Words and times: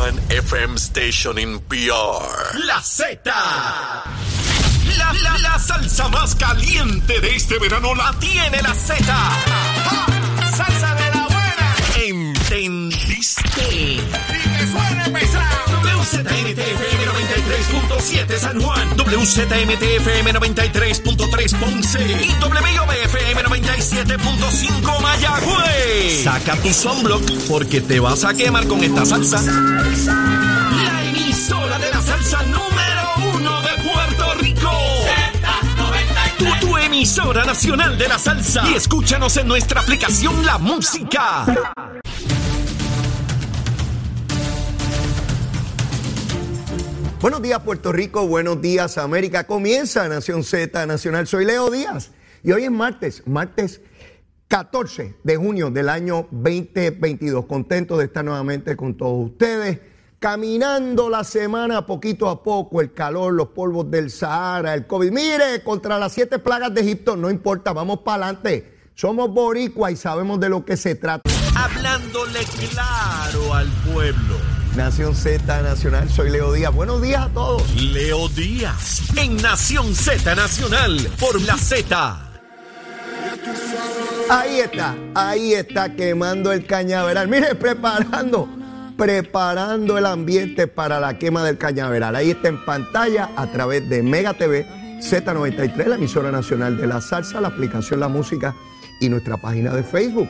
one 0.00 0.16
FM 0.30 0.78
station 0.78 1.36
in 1.36 1.58
PR. 1.68 2.24
La 2.66 2.80
Z. 2.80 3.20
La, 4.98 5.12
la, 5.24 5.38
la 5.38 5.58
salsa 5.58 6.08
más 6.08 6.34
caliente 6.36 7.20
de 7.20 7.36
este 7.36 7.58
verano 7.58 7.94
la 7.94 8.10
tiene 8.18 8.62
la 8.62 8.74
Z. 8.74 9.04
Salsa 10.56 10.94
de 10.94 11.08
la 11.16 11.26
buena. 11.34 11.66
¿Entendiste? 12.06 13.62
Y 13.74 13.96
que 14.58 14.66
suene 14.72 15.10
pesado. 15.10 15.70
WZMTFM 18.00 18.32
93.7 18.32 18.38
San 18.38 18.60
Juan. 18.60 18.96
WZMTFM 18.96 20.32
93.3 20.32 21.58
Ponce. 21.58 22.00
Y 22.00 22.30
WIOBFM 22.42 23.42
97.5 23.44 25.00
Mayagüez. 25.02 26.24
Saca 26.24 26.56
tu 26.56 26.72
sunblock 26.72 27.22
porque 27.48 27.82
te 27.82 28.00
vas 28.00 28.24
a 28.24 28.32
quemar 28.32 28.66
con 28.66 28.82
esta 28.82 29.04
salsa. 29.04 29.42
La 29.42 31.04
emisora 31.10 31.78
de 31.78 31.90
la 31.90 32.00
salsa 32.00 32.42
número 32.44 33.36
uno 33.36 33.60
de 33.62 33.68
Puerto 33.82 34.34
Rico. 34.40 34.70
Tu, 36.38 36.66
tu 36.66 36.78
emisora 36.78 37.44
nacional 37.44 37.98
de 37.98 38.08
la 38.08 38.18
salsa. 38.18 38.66
Y 38.70 38.76
escúchanos 38.76 39.36
en 39.36 39.46
nuestra 39.46 39.82
aplicación 39.82 40.46
La 40.46 40.56
Música. 40.56 41.44
Buenos 47.20 47.42
días 47.42 47.60
Puerto 47.60 47.92
Rico, 47.92 48.26
buenos 48.26 48.62
días 48.62 48.96
América. 48.96 49.46
Comienza 49.46 50.08
Nación 50.08 50.42
Z 50.42 50.86
Nacional. 50.86 51.26
Soy 51.26 51.44
Leo 51.44 51.70
Díaz 51.70 52.12
y 52.42 52.50
hoy 52.52 52.64
es 52.64 52.70
martes, 52.70 53.24
martes 53.26 53.82
14 54.48 55.16
de 55.22 55.36
junio 55.36 55.70
del 55.70 55.90
año 55.90 56.28
2022. 56.30 57.44
Contento 57.44 57.98
de 57.98 58.06
estar 58.06 58.24
nuevamente 58.24 58.74
con 58.74 58.96
todos 58.96 59.32
ustedes. 59.32 59.80
Caminando 60.18 61.10
la 61.10 61.22
semana 61.22 61.84
poquito 61.84 62.26
a 62.30 62.42
poco, 62.42 62.80
el 62.80 62.94
calor, 62.94 63.34
los 63.34 63.48
polvos 63.48 63.90
del 63.90 64.10
Sahara, 64.10 64.72
el 64.72 64.86
COVID. 64.86 65.10
Mire, 65.12 65.62
contra 65.62 65.98
las 65.98 66.12
siete 66.12 66.38
plagas 66.38 66.72
de 66.72 66.80
Egipto, 66.80 67.16
no 67.16 67.28
importa, 67.28 67.74
vamos 67.74 67.98
para 67.98 68.28
adelante. 68.28 68.78
Somos 68.94 69.28
boricua 69.28 69.90
y 69.90 69.96
sabemos 69.96 70.40
de 70.40 70.48
lo 70.48 70.64
que 70.64 70.78
se 70.78 70.94
trata. 70.94 71.30
Hablándole 71.54 72.40
claro 72.70 73.52
al 73.52 73.68
pueblo. 73.92 74.49
Nación 74.76 75.16
Z 75.16 75.62
Nacional, 75.62 76.08
soy 76.08 76.30
Leo 76.30 76.52
Díaz. 76.52 76.72
Buenos 76.72 77.02
días 77.02 77.22
a 77.22 77.28
todos. 77.28 77.74
Leo 77.74 78.28
Díaz 78.28 79.02
en 79.16 79.36
Nación 79.36 79.94
Z 79.94 80.34
Nacional 80.36 81.08
por 81.18 81.40
la 81.42 81.56
Z. 81.56 82.18
Ahí 84.28 84.60
está, 84.60 84.94
ahí 85.14 85.54
está 85.54 85.94
quemando 85.96 86.52
el 86.52 86.66
cañaveral. 86.66 87.26
Mire, 87.26 87.56
preparando, 87.56 88.48
preparando 88.96 89.98
el 89.98 90.06
ambiente 90.06 90.68
para 90.68 91.00
la 91.00 91.18
quema 91.18 91.44
del 91.44 91.58
cañaveral. 91.58 92.14
Ahí 92.14 92.30
está 92.30 92.48
en 92.48 92.64
pantalla 92.64 93.30
a 93.36 93.48
través 93.48 93.88
de 93.88 94.04
Mega 94.04 94.34
TV, 94.34 94.66
Z93, 95.00 95.86
la 95.86 95.96
emisora 95.96 96.30
nacional 96.30 96.76
de 96.76 96.86
la 96.86 97.00
salsa, 97.00 97.40
la 97.40 97.48
aplicación 97.48 97.98
La 97.98 98.08
Música 98.08 98.54
y 99.00 99.08
nuestra 99.08 99.36
página 99.36 99.74
de 99.74 99.82
Facebook 99.82 100.28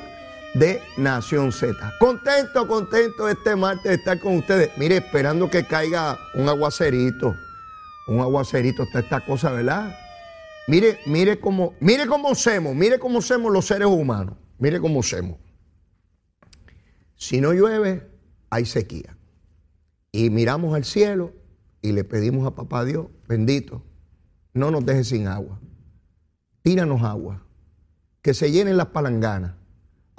de 0.54 0.82
Nación 0.96 1.52
Z. 1.52 1.92
Contento, 1.98 2.66
contento 2.66 3.28
este 3.28 3.54
martes 3.56 3.84
de 3.84 3.94
estar 3.94 4.18
con 4.20 4.36
ustedes. 4.36 4.70
Mire, 4.76 4.96
esperando 4.96 5.48
que 5.50 5.64
caiga 5.64 6.18
un 6.34 6.48
aguacerito. 6.48 7.34
Un 8.08 8.20
aguacerito 8.20 8.82
esta 8.92 9.24
cosa, 9.24 9.52
¿verdad? 9.52 9.96
Mire, 10.66 10.98
mire 11.06 11.38
cómo, 11.38 11.74
mire 11.80 12.06
cómo 12.06 12.30
hacemos, 12.30 12.74
mire 12.74 12.98
cómo 12.98 13.20
hacemos 13.20 13.52
los 13.52 13.66
seres 13.66 13.86
humanos. 13.86 14.36
Mire 14.58 14.80
cómo 14.80 15.00
hacemos. 15.00 15.38
Si 17.16 17.40
no 17.40 17.52
llueve, 17.52 18.10
hay 18.50 18.66
sequía. 18.66 19.16
Y 20.12 20.30
miramos 20.30 20.74
al 20.74 20.84
cielo 20.84 21.32
y 21.82 21.92
le 21.92 22.04
pedimos 22.04 22.46
a 22.46 22.54
papá 22.54 22.84
Dios, 22.84 23.06
bendito, 23.28 23.84
no 24.52 24.70
nos 24.70 24.84
dejes 24.84 25.08
sin 25.08 25.28
agua. 25.28 25.60
Tíranos 26.62 27.02
agua. 27.02 27.44
Que 28.22 28.34
se 28.34 28.50
llenen 28.50 28.76
las 28.76 28.88
palanganas 28.88 29.59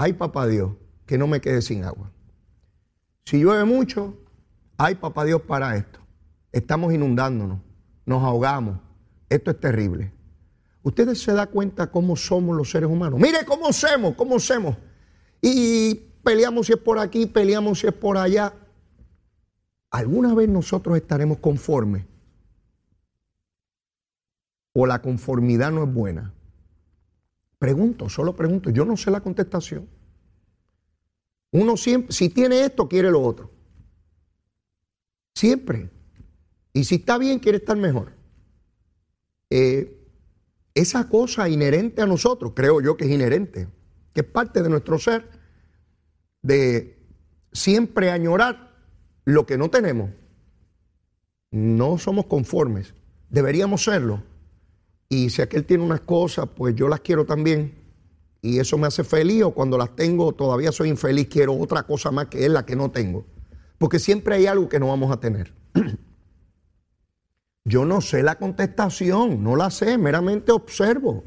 ay 0.02 0.14
papá 0.14 0.48
Dios, 0.48 0.72
que 1.06 1.16
no 1.16 1.28
me 1.28 1.40
quede 1.42 1.62
sin 1.62 1.84
agua. 1.84 2.12
Si 3.24 3.40
llueve 3.40 3.66
mucho, 3.66 4.18
ay 4.76 4.96
papá 4.96 5.26
Dios 5.26 5.44
para 5.44 5.78
esto. 5.78 6.00
Estamos 6.52 6.92
inundándonos, 6.92 7.60
nos 8.08 8.24
ahogamos. 8.24 8.80
Esto 9.30 9.52
es 9.52 9.60
terrible. 9.60 10.12
Ustedes 10.82 11.22
se 11.22 11.34
dan 11.34 11.48
cuenta 11.50 11.92
cómo 11.92 12.16
somos 12.16 12.58
los 12.58 12.72
seres 12.72 12.90
humanos. 12.90 13.20
Mire 13.20 13.46
cómo 13.46 13.72
somos, 13.72 14.16
cómo 14.16 14.40
somos. 14.40 14.76
Y 15.40 15.94
peleamos 16.24 16.66
si 16.66 16.74
es 16.74 16.80
por 16.80 16.98
aquí, 16.98 17.28
peleamos 17.28 17.80
si 17.80 17.88
es 17.88 17.94
por 17.94 18.18
allá. 18.18 18.56
¿Alguna 19.92 20.34
vez 20.34 20.50
nosotros 20.50 20.98
estaremos 20.98 21.38
conformes? 21.38 22.06
¿O 24.74 24.88
la 24.88 25.00
conformidad 25.00 25.72
no 25.72 25.84
es 25.84 25.94
buena? 25.94 26.34
Pregunto, 27.62 28.10
solo 28.10 28.36
pregunto. 28.36 28.72
Yo 28.72 28.86
no 28.86 28.98
sé 28.98 29.12
la 29.12 29.22
contestación. 29.22 29.88
Uno 31.52 31.78
siempre, 31.78 32.12
si 32.12 32.30
tiene 32.30 32.62
esto, 32.62 32.90
quiere 32.90 33.12
lo 33.12 33.22
otro. 33.22 33.52
Siempre. 35.36 35.92
Y 36.74 36.86
si 36.86 36.96
está 36.96 37.20
bien, 37.20 37.38
quiere 37.38 37.60
estar 37.60 37.78
mejor. 37.78 38.14
Eh, 39.52 39.96
esa 40.74 41.08
cosa 41.08 41.50
inherente 41.50 42.02
a 42.02 42.08
nosotros, 42.08 42.54
creo 42.56 42.82
yo 42.82 42.98
que 42.98 43.06
es 43.06 43.12
inherente, 43.12 43.68
que 44.16 44.22
es 44.22 44.28
parte 44.28 44.64
de 44.64 44.70
nuestro 44.70 44.98
ser, 44.98 45.30
de 46.42 46.98
siempre 47.52 48.10
añorar 48.10 48.76
lo 49.24 49.46
que 49.46 49.60
no 49.60 49.70
tenemos. 49.70 50.10
No 51.52 52.00
somos 52.00 52.26
conformes, 52.26 52.96
deberíamos 53.30 53.84
serlo. 53.84 54.31
Y 55.12 55.30
si 55.30 55.42
aquel 55.42 55.66
tiene 55.66 55.84
unas 55.84 56.00
cosas, 56.00 56.48
pues 56.56 56.74
yo 56.74 56.88
las 56.88 57.02
quiero 57.02 57.26
también. 57.26 57.76
Y 58.42 58.60
eso 58.60 58.78
me 58.78 58.88
hace 58.88 59.04
feliz 59.04 59.44
o 59.44 59.52
cuando 59.52 59.78
las 59.78 59.94
tengo 59.94 60.32
todavía 60.32 60.72
soy 60.72 60.88
infeliz, 60.88 61.28
quiero 61.28 61.54
otra 61.54 61.84
cosa 61.84 62.12
más 62.12 62.28
que 62.28 62.46
es 62.46 62.50
la 62.50 62.66
que 62.66 62.78
no 62.78 62.92
tengo. 62.92 63.26
Porque 63.78 64.00
siempre 64.00 64.36
hay 64.36 64.46
algo 64.46 64.70
que 64.70 64.80
no 64.80 64.88
vamos 64.88 65.12
a 65.12 65.20
tener. 65.20 65.54
Yo 67.66 67.84
no 67.84 68.00
sé 68.00 68.24
la 68.24 68.36
contestación, 68.36 69.44
no 69.44 69.58
la 69.58 69.70
sé, 69.70 69.98
meramente 69.98 70.54
observo, 70.54 71.26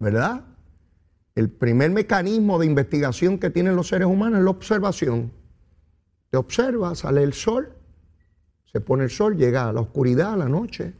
¿verdad? 0.00 0.44
El 1.36 1.50
primer 1.50 1.92
mecanismo 1.92 2.58
de 2.58 2.66
investigación 2.66 3.38
que 3.38 3.50
tienen 3.50 3.76
los 3.76 3.86
seres 3.86 4.08
humanos 4.08 4.40
es 4.40 4.44
la 4.44 4.50
observación. 4.50 5.30
Te 6.30 6.36
observa, 6.36 6.96
sale 6.96 7.22
el 7.22 7.32
sol, 7.32 7.72
se 8.64 8.80
pone 8.80 9.04
el 9.04 9.10
sol, 9.10 9.36
llega 9.36 9.68
a 9.68 9.72
la 9.72 9.82
oscuridad, 9.82 10.32
a 10.32 10.36
la 10.36 10.48
noche, 10.48 10.94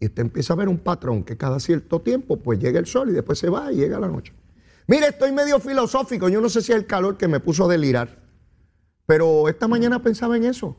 y 0.00 0.06
usted 0.06 0.22
empieza 0.22 0.52
a 0.52 0.56
ver 0.56 0.68
un 0.68 0.78
patrón 0.78 1.24
que 1.24 1.36
cada 1.36 1.58
cierto 1.58 2.00
tiempo 2.00 2.36
pues 2.36 2.58
llega 2.58 2.78
el 2.78 2.86
sol 2.86 3.10
y 3.10 3.12
después 3.12 3.38
se 3.38 3.48
va 3.48 3.72
y 3.72 3.76
llega 3.76 3.98
la 3.98 4.08
noche. 4.08 4.32
Mire, 4.86 5.08
estoy 5.08 5.32
medio 5.32 5.58
filosófico, 5.60 6.28
yo 6.28 6.40
no 6.40 6.48
sé 6.48 6.62
si 6.62 6.72
es 6.72 6.78
el 6.78 6.86
calor 6.86 7.16
que 7.16 7.28
me 7.28 7.40
puso 7.40 7.64
a 7.64 7.68
delirar, 7.68 8.22
pero 9.06 9.48
esta 9.48 9.68
mañana 9.68 10.02
pensaba 10.02 10.36
en 10.36 10.44
eso. 10.44 10.76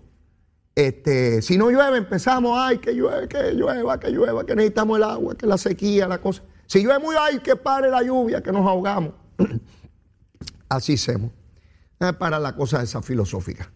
Este, 0.74 1.42
si 1.42 1.58
no 1.58 1.70
llueve, 1.70 1.98
empezamos, 1.98 2.58
ay, 2.58 2.78
que 2.78 2.94
llueve, 2.94 3.28
que 3.28 3.52
llueva, 3.52 4.00
que 4.00 4.10
llueva, 4.10 4.46
que 4.46 4.56
necesitamos 4.56 4.98
el 4.98 5.04
agua, 5.04 5.36
que 5.36 5.46
la 5.46 5.58
sequía, 5.58 6.08
la 6.08 6.20
cosa. 6.20 6.42
Si 6.66 6.82
llueve 6.82 7.00
muy, 7.00 7.16
ay, 7.20 7.40
que 7.40 7.56
pare 7.56 7.90
la 7.90 8.02
lluvia, 8.02 8.42
que 8.42 8.52
nos 8.52 8.66
ahogamos. 8.66 9.14
Así 10.70 10.94
hacemos. 10.94 11.32
Para 12.18 12.40
la 12.40 12.56
cosa 12.56 12.82
esa 12.82 13.02
filosófica. 13.02 13.70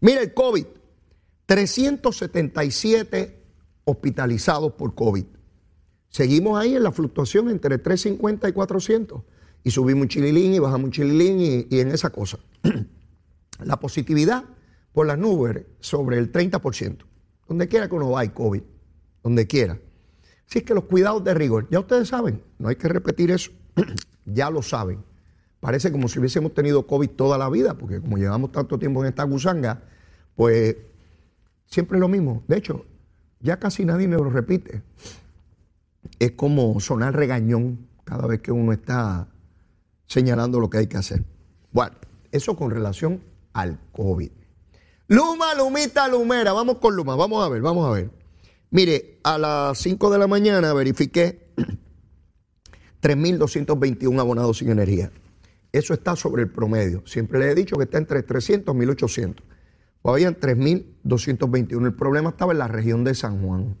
Mire, 0.00 0.22
el 0.22 0.34
COVID, 0.34 0.66
377 1.46 3.43
hospitalizados 3.84 4.72
por 4.72 4.94
COVID. 4.94 5.24
Seguimos 6.08 6.58
ahí 6.60 6.76
en 6.76 6.82
la 6.82 6.92
fluctuación 6.92 7.50
entre 7.50 7.78
350 7.78 8.48
y 8.48 8.52
400. 8.52 9.22
Y 9.64 9.70
subimos 9.70 10.02
un 10.02 10.08
chililín 10.08 10.54
y 10.54 10.58
bajamos 10.58 10.84
un 10.84 10.90
chililín 10.92 11.66
y, 11.70 11.80
en 11.80 11.88
esa 11.88 12.10
cosa. 12.10 12.38
la 13.64 13.80
positividad 13.80 14.44
por 14.92 15.06
las 15.06 15.18
nubes 15.18 15.64
sobre 15.80 16.18
el 16.18 16.30
30%. 16.30 16.98
Donde 17.48 17.68
quiera 17.68 17.88
que 17.88 17.94
uno 17.94 18.10
va 18.10 18.20
hay 18.20 18.28
COVID. 18.28 18.62
Donde 19.22 19.46
quiera. 19.46 19.80
Así 20.48 20.58
es 20.58 20.64
que 20.64 20.74
los 20.74 20.84
cuidados 20.84 21.24
de 21.24 21.34
rigor, 21.34 21.66
ya 21.70 21.80
ustedes 21.80 22.08
saben, 22.08 22.42
no 22.58 22.68
hay 22.68 22.76
que 22.76 22.88
repetir 22.88 23.30
eso. 23.30 23.50
ya 24.24 24.50
lo 24.50 24.62
saben. 24.62 25.02
Parece 25.60 25.90
como 25.90 26.08
si 26.08 26.18
hubiésemos 26.18 26.52
tenido 26.52 26.86
COVID 26.86 27.10
toda 27.10 27.38
la 27.38 27.48
vida, 27.48 27.74
porque 27.78 28.00
como 28.00 28.18
llevamos 28.18 28.52
tanto 28.52 28.78
tiempo 28.78 29.02
en 29.02 29.08
esta 29.08 29.24
gusanga, 29.24 29.82
pues 30.36 30.76
siempre 31.66 31.96
es 31.96 32.00
lo 32.00 32.08
mismo. 32.08 32.44
De 32.46 32.58
hecho, 32.58 32.84
ya 33.44 33.58
casi 33.58 33.84
nadie 33.84 34.08
me 34.08 34.16
lo 34.16 34.30
repite. 34.30 34.82
Es 36.18 36.32
como 36.32 36.80
sonar 36.80 37.14
regañón 37.14 37.86
cada 38.04 38.26
vez 38.26 38.40
que 38.40 38.50
uno 38.50 38.72
está 38.72 39.28
señalando 40.06 40.60
lo 40.60 40.70
que 40.70 40.78
hay 40.78 40.86
que 40.86 40.96
hacer. 40.96 41.22
Bueno, 41.70 41.94
eso 42.32 42.56
con 42.56 42.70
relación 42.70 43.22
al 43.52 43.78
COVID. 43.92 44.30
Luma, 45.08 45.54
Lumita, 45.54 46.08
Lumera. 46.08 46.54
Vamos 46.54 46.78
con 46.78 46.96
Luma. 46.96 47.16
Vamos 47.16 47.44
a 47.44 47.50
ver, 47.50 47.60
vamos 47.60 47.86
a 47.86 47.92
ver. 47.92 48.10
Mire, 48.70 49.20
a 49.22 49.36
las 49.36 49.78
5 49.78 50.10
de 50.10 50.18
la 50.18 50.26
mañana 50.26 50.72
verifiqué 50.72 51.52
3.221 53.02 54.18
abonados 54.18 54.58
sin 54.58 54.70
energía. 54.70 55.12
Eso 55.70 55.92
está 55.92 56.16
sobre 56.16 56.44
el 56.44 56.50
promedio. 56.50 57.02
Siempre 57.06 57.38
le 57.40 57.50
he 57.50 57.54
dicho 57.54 57.76
que 57.76 57.84
está 57.84 57.98
entre 57.98 58.22
300 58.22 58.74
y 58.74 58.78
1.800. 58.78 59.36
o 60.06 60.12
habían 60.12 60.38
3.221. 60.38 61.86
El 61.86 61.94
problema 61.94 62.28
estaba 62.28 62.52
en 62.52 62.58
la 62.58 62.68
región 62.68 63.04
de 63.04 63.14
San 63.14 63.42
Juan. 63.42 63.74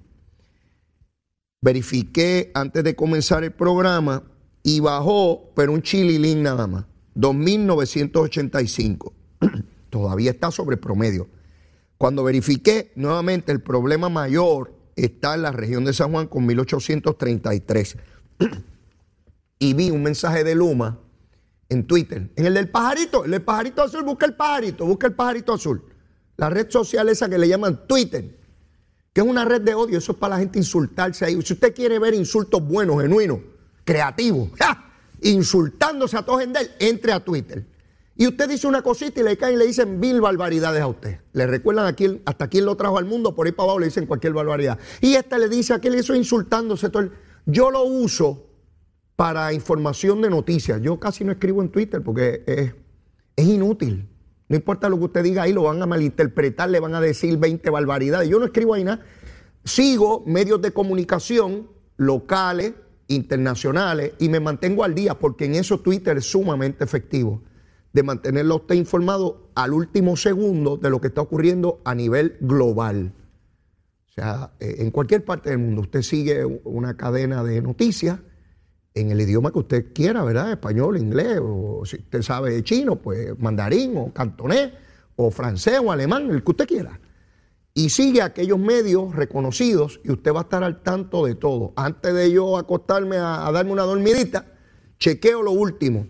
Verifiqué 1.60 2.50
antes 2.54 2.82
de 2.82 2.96
comenzar 2.96 3.44
el 3.44 3.52
programa 3.52 4.22
y 4.62 4.80
bajó, 4.80 5.52
pero 5.54 5.72
un 5.72 5.82
chililín 5.82 6.42
nada 6.42 6.66
más, 6.66 6.86
2.985. 7.14 9.12
Todavía 9.90 10.30
está 10.30 10.50
sobre 10.50 10.78
promedio. 10.78 11.28
Cuando 11.98 12.24
verifiqué, 12.24 12.92
nuevamente 12.96 13.52
el 13.52 13.60
problema 13.60 14.08
mayor 14.08 14.72
está 14.96 15.34
en 15.34 15.42
la 15.42 15.52
región 15.52 15.84
de 15.84 15.92
San 15.92 16.10
Juan 16.10 16.26
con 16.26 16.48
1.833. 16.48 17.98
y 19.58 19.74
vi 19.74 19.90
un 19.90 20.02
mensaje 20.02 20.42
de 20.42 20.54
Luma 20.54 21.00
en 21.68 21.86
Twitter, 21.86 22.30
en 22.34 22.46
el 22.46 22.54
del 22.54 22.70
pajarito, 22.70 23.26
el 23.26 23.30
del 23.30 23.42
pajarito 23.42 23.82
azul, 23.82 24.04
busca 24.04 24.24
el 24.24 24.34
pajarito, 24.34 24.86
busca 24.86 25.06
el 25.06 25.12
pajarito 25.12 25.52
azul. 25.52 25.84
La 26.36 26.50
red 26.50 26.70
social 26.70 27.08
esa 27.08 27.28
que 27.28 27.38
le 27.38 27.48
llaman 27.48 27.86
Twitter, 27.86 28.38
que 29.12 29.20
es 29.20 29.26
una 29.26 29.44
red 29.44 29.60
de 29.60 29.74
odio, 29.74 29.98
eso 29.98 30.12
es 30.12 30.18
para 30.18 30.34
la 30.34 30.40
gente 30.40 30.58
insultarse 30.58 31.24
ahí. 31.24 31.40
Si 31.42 31.52
usted 31.52 31.74
quiere 31.74 31.98
ver 31.98 32.14
insultos 32.14 32.66
buenos, 32.66 33.00
genuinos, 33.00 33.38
creativos, 33.84 34.50
insultándose 35.22 36.16
a 36.16 36.24
todos 36.24 36.42
en 36.42 36.52
entre 36.80 37.12
a 37.12 37.20
Twitter. 37.20 37.64
Y 38.16 38.28
usted 38.28 38.48
dice 38.48 38.66
una 38.66 38.82
cosita 38.82 39.20
y 39.20 39.24
le 39.24 39.36
caen 39.36 39.54
y 39.54 39.58
le 39.58 39.66
dicen 39.66 39.98
mil 39.98 40.20
barbaridades 40.20 40.80
a 40.80 40.86
usted. 40.86 41.18
Le 41.32 41.46
recuerdan 41.46 41.86
a 41.86 41.94
quién, 41.94 42.22
hasta 42.26 42.48
quién 42.48 42.64
lo 42.64 42.76
trajo 42.76 42.98
al 42.98 43.06
mundo, 43.06 43.34
por 43.34 43.46
ahí 43.46 43.52
para 43.52 43.64
abajo 43.64 43.80
le 43.80 43.86
dicen 43.86 44.06
cualquier 44.06 44.32
barbaridad. 44.32 44.78
Y 45.00 45.14
esta 45.14 45.36
le 45.38 45.48
dice 45.48 45.74
a 45.74 45.78
le 45.78 45.98
hizo 45.98 46.14
insultándose 46.14 46.90
todo 46.90 47.10
Yo 47.44 47.70
lo 47.70 47.82
uso 47.84 48.46
para 49.16 49.52
información 49.52 50.22
de 50.22 50.30
noticias. 50.30 50.80
Yo 50.80 50.98
casi 51.00 51.24
no 51.24 51.32
escribo 51.32 51.62
en 51.62 51.70
Twitter 51.70 52.02
porque 52.02 52.44
es 53.36 53.46
inútil. 53.46 54.08
No 54.48 54.56
importa 54.56 54.88
lo 54.88 54.98
que 54.98 55.04
usted 55.04 55.22
diga 55.22 55.42
ahí, 55.42 55.52
lo 55.52 55.62
van 55.62 55.82
a 55.82 55.86
malinterpretar, 55.86 56.68
le 56.68 56.80
van 56.80 56.94
a 56.94 57.00
decir 57.00 57.38
20 57.38 57.68
barbaridades. 57.70 58.28
Yo 58.28 58.38
no 58.38 58.44
escribo 58.44 58.74
ahí 58.74 58.84
nada. 58.84 59.04
Sigo 59.64 60.22
medios 60.26 60.60
de 60.60 60.72
comunicación 60.72 61.68
locales, 61.96 62.74
internacionales 63.08 64.12
y 64.18 64.28
me 64.28 64.40
mantengo 64.40 64.84
al 64.84 64.94
día 64.94 65.18
porque 65.18 65.44
en 65.44 65.54
eso 65.54 65.80
Twitter 65.80 66.16
es 66.18 66.26
sumamente 66.26 66.84
efectivo 66.84 67.42
de 67.92 68.02
mantenerlo 68.02 68.56
usted 68.56 68.74
informado 68.74 69.50
al 69.54 69.72
último 69.72 70.16
segundo 70.16 70.76
de 70.76 70.90
lo 70.90 71.00
que 71.00 71.08
está 71.08 71.20
ocurriendo 71.20 71.80
a 71.84 71.94
nivel 71.94 72.36
global. 72.40 73.12
O 74.08 74.12
sea, 74.12 74.52
eh, 74.58 74.76
en 74.78 74.90
cualquier 74.90 75.24
parte 75.24 75.50
del 75.50 75.58
mundo 75.58 75.82
usted 75.82 76.02
sigue 76.02 76.44
una 76.44 76.96
cadena 76.96 77.44
de 77.44 77.62
noticias 77.62 78.20
en 78.94 79.10
el 79.10 79.20
idioma 79.20 79.50
que 79.50 79.58
usted 79.58 79.92
quiera, 79.92 80.22
¿verdad? 80.22 80.52
Español, 80.52 80.96
inglés, 80.96 81.40
o 81.42 81.82
si 81.84 81.96
usted 81.96 82.22
sabe 82.22 82.62
chino, 82.62 82.96
pues 82.96 83.38
mandarín 83.38 83.96
o 83.96 84.12
cantonés, 84.12 84.72
o 85.16 85.30
francés 85.30 85.80
o 85.84 85.92
alemán, 85.92 86.30
el 86.30 86.42
que 86.42 86.50
usted 86.52 86.66
quiera. 86.66 87.00
Y 87.74 87.90
sigue 87.90 88.22
aquellos 88.22 88.58
medios 88.58 89.14
reconocidos 89.16 90.00
y 90.04 90.12
usted 90.12 90.32
va 90.32 90.40
a 90.40 90.42
estar 90.44 90.62
al 90.62 90.82
tanto 90.82 91.26
de 91.26 91.34
todo. 91.34 91.72
Antes 91.74 92.14
de 92.14 92.30
yo 92.30 92.56
acostarme 92.56 93.16
a 93.16 93.50
darme 93.52 93.72
una 93.72 93.82
dormidita, 93.82 94.46
chequeo 94.98 95.42
lo 95.42 95.50
último 95.50 96.06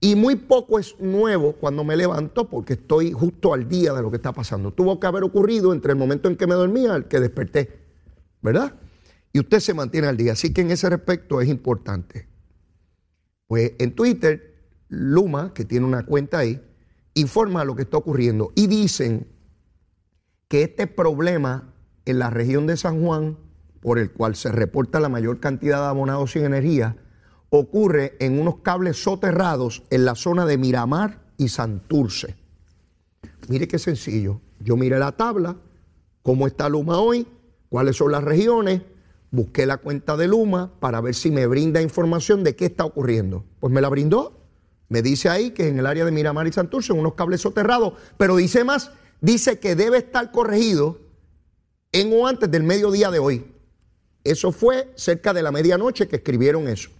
y 0.00 0.14
muy 0.14 0.36
poco 0.36 0.78
es 0.78 0.98
nuevo 1.00 1.54
cuando 1.54 1.82
me 1.82 1.96
levanto 1.96 2.48
porque 2.48 2.74
estoy 2.74 3.12
justo 3.12 3.52
al 3.52 3.68
día 3.68 3.92
de 3.92 4.02
lo 4.02 4.10
que 4.10 4.16
está 4.16 4.32
pasando. 4.32 4.72
Tuvo 4.72 5.00
que 5.00 5.06
haber 5.06 5.24
ocurrido 5.24 5.72
entre 5.72 5.92
el 5.92 5.98
momento 5.98 6.28
en 6.28 6.36
que 6.36 6.46
me 6.46 6.54
dormía 6.54 6.94
al 6.94 7.08
que 7.08 7.18
desperté, 7.18 7.80
¿verdad? 8.40 8.74
Y 9.38 9.40
usted 9.40 9.60
se 9.60 9.72
mantiene 9.72 10.08
al 10.08 10.16
día. 10.16 10.32
Así 10.32 10.52
que 10.52 10.62
en 10.62 10.72
ese 10.72 10.90
respecto 10.90 11.40
es 11.40 11.48
importante. 11.48 12.26
Pues 13.46 13.74
en 13.78 13.94
Twitter, 13.94 14.72
Luma, 14.88 15.54
que 15.54 15.64
tiene 15.64 15.86
una 15.86 16.04
cuenta 16.04 16.38
ahí, 16.38 16.60
informa 17.14 17.64
lo 17.64 17.76
que 17.76 17.82
está 17.82 17.98
ocurriendo 17.98 18.50
y 18.56 18.66
dicen 18.66 19.28
que 20.48 20.64
este 20.64 20.88
problema 20.88 21.72
en 22.04 22.18
la 22.18 22.30
región 22.30 22.66
de 22.66 22.76
San 22.76 23.00
Juan, 23.00 23.38
por 23.80 24.00
el 24.00 24.10
cual 24.10 24.34
se 24.34 24.50
reporta 24.50 24.98
la 24.98 25.08
mayor 25.08 25.38
cantidad 25.38 25.82
de 25.82 25.86
abonados 25.86 26.32
sin 26.32 26.42
energía, 26.44 26.96
ocurre 27.48 28.16
en 28.18 28.40
unos 28.40 28.56
cables 28.62 29.00
soterrados 29.00 29.84
en 29.90 30.04
la 30.04 30.16
zona 30.16 30.46
de 30.46 30.58
Miramar 30.58 31.22
y 31.36 31.46
Santurce. 31.46 32.34
Mire 33.46 33.68
qué 33.68 33.78
sencillo. 33.78 34.40
Yo 34.58 34.76
miré 34.76 34.98
la 34.98 35.12
tabla, 35.12 35.56
cómo 36.24 36.48
está 36.48 36.68
Luma 36.68 36.98
hoy, 36.98 37.28
cuáles 37.68 37.94
son 37.94 38.10
las 38.10 38.24
regiones, 38.24 38.82
busqué 39.30 39.66
la 39.66 39.78
cuenta 39.78 40.16
de 40.16 40.28
Luma 40.28 40.72
para 40.80 41.00
ver 41.00 41.14
si 41.14 41.30
me 41.30 41.46
brinda 41.46 41.82
información 41.82 42.44
de 42.44 42.56
qué 42.56 42.66
está 42.66 42.84
ocurriendo. 42.84 43.44
Pues 43.60 43.72
me 43.72 43.80
la 43.80 43.88
brindó. 43.88 44.36
Me 44.88 45.02
dice 45.02 45.28
ahí 45.28 45.50
que 45.50 45.68
en 45.68 45.78
el 45.78 45.86
área 45.86 46.04
de 46.04 46.10
Miramar 46.10 46.46
y 46.46 46.52
Santurce, 46.52 46.92
unos 46.92 47.14
cables 47.14 47.42
soterrados, 47.42 47.92
pero 48.16 48.36
dice 48.36 48.64
más, 48.64 48.90
dice 49.20 49.58
que 49.58 49.74
debe 49.74 49.98
estar 49.98 50.32
corregido 50.32 50.98
en 51.92 52.12
o 52.12 52.26
antes 52.26 52.50
del 52.50 52.62
mediodía 52.62 53.10
de 53.10 53.18
hoy. 53.18 53.52
Eso 54.24 54.50
fue 54.50 54.90
cerca 54.94 55.34
de 55.34 55.42
la 55.42 55.52
medianoche 55.52 56.08
que 56.08 56.16
escribieron 56.16 56.68
eso 56.68 56.90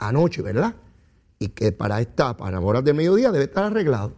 anoche, 0.00 0.42
¿verdad? 0.42 0.74
Y 1.38 1.48
que 1.48 1.72
para 1.72 2.00
esta, 2.00 2.36
para 2.36 2.60
horas 2.60 2.84
de 2.84 2.92
mediodía 2.92 3.30
debe 3.30 3.44
estar 3.44 3.64
arreglado. 3.64 4.14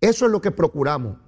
Eso 0.00 0.26
es 0.26 0.32
lo 0.32 0.40
que 0.40 0.50
procuramos. 0.50 1.18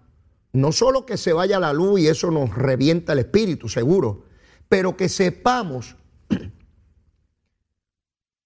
No 0.52 0.72
solo 0.72 1.04
que 1.04 1.16
se 1.16 1.32
vaya 1.32 1.60
la 1.60 1.72
luz 1.72 2.00
y 2.00 2.08
eso 2.08 2.30
nos 2.30 2.54
revienta 2.54 3.12
el 3.12 3.18
espíritu, 3.20 3.68
seguro, 3.68 4.24
pero 4.68 4.96
que 4.96 5.08
sepamos 5.08 5.96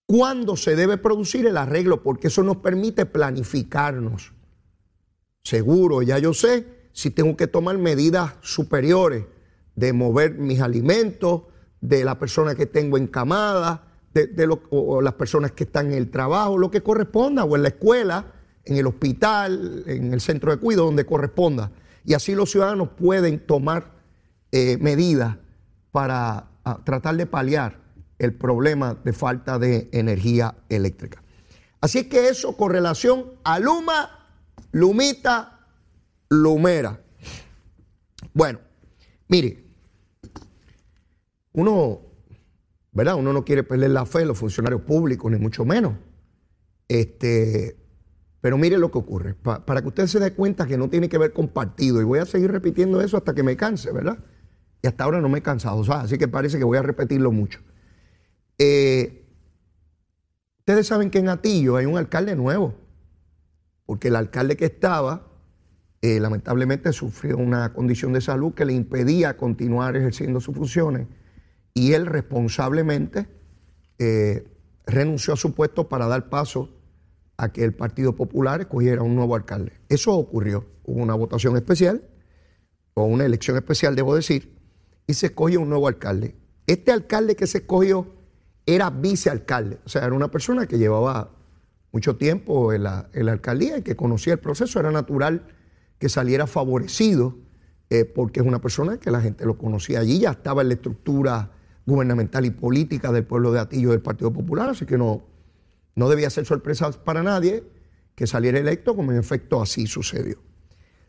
cuándo 0.07 0.57
se 0.57 0.77
debe 0.77 0.99
producir 0.99 1.47
el 1.47 1.57
arreglo, 1.57 2.03
porque 2.03 2.29
eso 2.29 2.43
nos 2.43 2.59
permite 2.59 3.07
planificarnos. 3.07 4.33
Seguro, 5.43 6.03
ya 6.03 6.19
yo 6.19 6.35
sé 6.35 6.91
si 6.93 7.11
tengo 7.11 7.37
que 7.37 7.47
tomar 7.47 7.79
medidas 7.79 8.35
superiores 8.43 9.25
de 9.75 9.93
mover 9.93 10.35
mis 10.35 10.61
alimentos, 10.61 11.43
de 11.81 12.05
la 12.05 12.19
persona 12.19 12.55
que 12.55 12.67
tengo 12.67 12.99
encamada, 12.99 13.87
de, 14.13 14.47
las 15.03 15.15
personas 15.15 15.53
que 15.53 15.65
están 15.65 15.87
en 15.87 15.95
el 15.95 16.11
trabajo, 16.11 16.59
lo 16.59 16.71
que 16.71 16.83
corresponda, 16.83 17.45
o 17.45 17.57
en 17.57 17.63
la 17.63 17.69
escuela, 17.69 18.33
en 18.65 18.77
el 18.77 18.87
hospital, 18.87 19.85
en 19.87 20.13
el 20.13 20.21
centro 20.21 20.51
de 20.51 20.59
cuidado, 20.59 20.87
donde 20.87 21.07
corresponda. 21.07 21.71
Y 22.05 22.15
así 22.15 22.35
los 22.35 22.51
ciudadanos 22.51 22.91
pueden 22.91 23.39
tomar 23.39 23.93
eh, 24.53 24.77
medidas 24.79 25.37
para 25.93 26.51
ah, 26.65 26.81
tratar 26.85 27.17
de 27.17 27.27
paliar 27.27 27.81
el 28.19 28.35
problema 28.35 28.95
de 29.03 29.13
falta 29.13 29.59
de 29.59 29.89
energía 29.93 30.55
eléctrica. 30.69 31.23
Así 31.81 32.09
que 32.09 32.29
eso 32.29 32.57
con 32.57 32.71
relación 32.71 33.33
a 33.45 33.59
Luma, 33.59 34.29
Lumita, 34.73 35.67
Lumera. 36.29 37.01
Bueno, 38.35 38.61
mire, 39.29 39.65
uno 41.53 42.11
¿verdad? 42.93 43.15
Uno 43.17 43.33
no 43.33 43.45
quiere 43.45 43.63
perder 43.63 43.91
la 43.91 44.07
fe 44.07 44.23
en 44.23 44.29
los 44.29 44.39
funcionarios 44.39 44.83
públicos, 44.83 45.31
ni 45.31 45.39
mucho 45.39 45.65
menos. 45.65 45.95
Este, 46.89 47.77
pero 48.41 48.59
mire 48.59 48.79
lo 48.79 48.91
que 48.91 48.99
ocurre, 48.99 49.35
para 49.35 49.81
que 49.81 49.89
usted 49.89 50.07
se 50.07 50.19
dé 50.19 50.33
cuenta 50.33 50.67
que 50.67 50.77
no 50.77 50.89
tiene 50.89 51.09
que 51.09 51.19
ver 51.19 51.33
con 51.33 51.49
partido, 51.49 52.01
y 52.01 52.05
voy 52.05 52.19
a 52.19 52.27
seguir 52.27 52.51
repitiendo 52.51 53.01
eso 53.01 53.17
hasta 53.17 53.35
que 53.35 53.43
me 53.43 53.57
canse, 53.57 53.93
¿verdad? 53.93 54.19
Y 54.83 54.87
hasta 54.87 55.05
ahora 55.05 55.21
no 55.21 55.29
me 55.29 55.39
he 55.39 55.43
cansado, 55.43 55.83
así 55.93 56.17
que 56.17 56.29
parece 56.29 56.59
que 56.59 56.65
voy 56.65 56.79
a 56.79 56.83
repetirlo 56.83 57.33
mucho. 57.33 57.61
Eh, 58.59 59.27
ustedes 60.61 60.87
saben 60.87 61.11
que 61.11 61.19
en 61.19 61.29
Atillo 61.29 61.77
hay 61.77 61.87
un 61.87 61.99
alcalde 61.99 62.35
nuevo, 62.37 62.75
porque 63.87 64.09
el 64.09 64.17
alcalde 64.17 64.57
que 64.57 64.67
estaba, 64.67 65.27
eh, 66.03 66.19
lamentablemente 66.19 66.93
sufrió 66.93 67.37
una 67.37 67.73
condición 67.75 68.13
de 68.13 68.23
salud 68.23 68.55
que 68.55 68.65
le 68.65 68.73
impedía 68.73 69.37
continuar 69.37 69.97
ejerciendo 69.97 70.41
sus 70.41 70.55
funciones 70.55 71.09
y 71.75 71.93
él 71.93 72.07
responsablemente 72.07 73.29
eh, 73.99 74.49
renunció 74.87 75.35
a 75.35 75.37
su 75.37 75.55
puesto 75.55 75.89
para 75.89 76.07
dar 76.07 76.31
paso 76.31 76.71
a 77.37 77.53
que 77.53 77.65
el 77.65 77.75
Partido 77.75 78.15
Popular 78.17 78.61
escogiera 78.61 79.03
un 79.03 79.15
nuevo 79.15 79.35
alcalde. 79.35 79.73
Eso 79.89 80.15
ocurrió. 80.15 80.67
Hubo 80.85 81.03
una 81.03 81.15
votación 81.15 81.57
especial, 81.57 82.03
o 82.95 83.05
una 83.05 83.25
elección 83.25 83.57
especial, 83.57 83.95
debo 83.95 84.15
decir, 84.15 84.60
y 85.11 85.15
se 85.15 85.27
escogió 85.27 85.61
un 85.61 85.69
nuevo 85.69 85.89
alcalde. 85.89 86.37
Este 86.69 86.93
alcalde 86.93 87.35
que 87.35 87.49
se 87.49 87.59
escogió 87.59 88.07
era 88.65 88.91
vicealcalde, 88.91 89.81
o 89.85 89.89
sea, 89.89 90.05
era 90.05 90.15
una 90.15 90.31
persona 90.31 90.67
que 90.67 90.79
llevaba 90.79 91.33
mucho 91.91 92.15
tiempo 92.17 92.73
en 92.73 92.85
la, 92.85 93.11
alcaldía 93.13 93.79
y 93.79 93.83
que 93.83 93.97
conocía 93.97 94.35
el 94.35 94.39
proceso. 94.39 94.79
Era 94.79 94.93
natural 94.93 95.49
que 95.99 96.09
saliera 96.09 96.47
favorecido 96.47 97.37
eh, 97.91 98.05
porque 98.05 98.39
es 98.39 98.47
una 98.47 98.61
persona 98.61 98.99
que 98.99 99.11
la 99.11 99.21
gente 99.21 99.45
lo 99.45 99.59
conocía 99.59 99.99
allí, 99.99 100.21
ya 100.21 100.31
estaba 100.31 100.63
en 100.63 100.69
la 100.69 100.75
estructura 100.75 101.51
gubernamental 101.87 102.47
y 102.47 102.51
política 102.51 103.11
del 103.11 103.25
pueblo 103.25 103.51
de 103.51 103.59
Atillo 103.59 103.91
del 103.91 104.03
Partido 104.03 104.33
Popular, 104.33 104.69
así 104.69 104.87
que 104.87 104.97
no, 104.97 105.25
no 105.97 106.09
debía 106.09 106.31
ser 106.31 106.47
sorpresa 106.47 106.89
para 107.03 107.25
nadie 107.25 107.65
que 108.15 108.29
saliera 108.29 108.61
electo, 108.61 108.95
como 108.95 109.11
en 109.11 109.19
efecto 109.19 109.61
así 109.61 109.89
sucedió. 109.89 110.39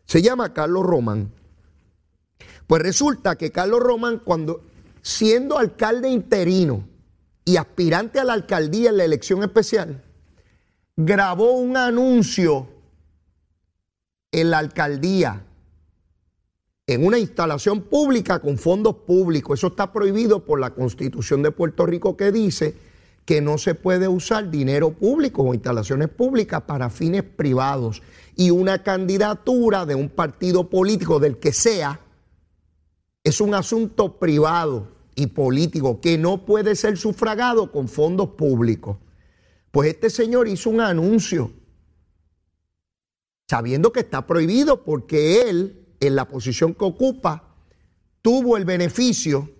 Se 0.06 0.22
llama 0.22 0.52
Carlos 0.52 0.84
Román. 0.84 1.30
Pues 2.66 2.82
resulta 2.82 3.36
que 3.36 3.52
Carlos 3.52 3.80
Román, 3.80 4.20
cuando 4.24 4.62
siendo 5.02 5.58
alcalde 5.58 6.08
interino 6.08 6.88
y 7.44 7.56
aspirante 7.56 8.20
a 8.20 8.24
la 8.24 8.32
alcaldía 8.34 8.90
en 8.90 8.96
la 8.98 9.04
elección 9.04 9.42
especial, 9.42 10.02
grabó 10.96 11.52
un 11.52 11.76
anuncio 11.76 12.68
en 14.30 14.50
la 14.50 14.58
alcaldía 14.58 15.44
en 16.86 17.06
una 17.06 17.18
instalación 17.18 17.82
pública 17.82 18.40
con 18.40 18.58
fondos 18.58 18.96
públicos. 19.06 19.58
Eso 19.58 19.68
está 19.68 19.92
prohibido 19.92 20.44
por 20.44 20.60
la 20.60 20.70
Constitución 20.70 21.42
de 21.42 21.50
Puerto 21.50 21.86
Rico 21.86 22.16
que 22.16 22.32
dice 22.32 22.74
que 23.24 23.40
no 23.40 23.56
se 23.56 23.74
puede 23.74 24.08
usar 24.08 24.50
dinero 24.50 24.92
público 24.92 25.42
o 25.42 25.54
instalaciones 25.54 26.08
públicas 26.08 26.62
para 26.62 26.90
fines 26.90 27.22
privados. 27.22 28.02
Y 28.34 28.50
una 28.50 28.82
candidatura 28.82 29.86
de 29.86 29.94
un 29.94 30.08
partido 30.08 30.68
político, 30.68 31.20
del 31.20 31.38
que 31.38 31.52
sea, 31.52 32.00
es 33.24 33.40
un 33.40 33.54
asunto 33.54 34.18
privado 34.18 34.88
y 35.14 35.28
político 35.28 36.00
que 36.00 36.18
no 36.18 36.44
puede 36.44 36.74
ser 36.74 36.96
sufragado 36.96 37.70
con 37.70 37.88
fondos 37.88 38.30
públicos. 38.30 38.96
Pues 39.70 39.90
este 39.90 40.10
señor 40.10 40.48
hizo 40.48 40.70
un 40.70 40.80
anuncio 40.80 41.52
sabiendo 43.48 43.92
que 43.92 44.00
está 44.00 44.26
prohibido 44.26 44.84
porque 44.84 45.48
él, 45.48 45.94
en 46.00 46.16
la 46.16 46.26
posición 46.26 46.74
que 46.74 46.84
ocupa, 46.84 47.54
tuvo 48.22 48.56
el 48.56 48.64
beneficio 48.64 49.50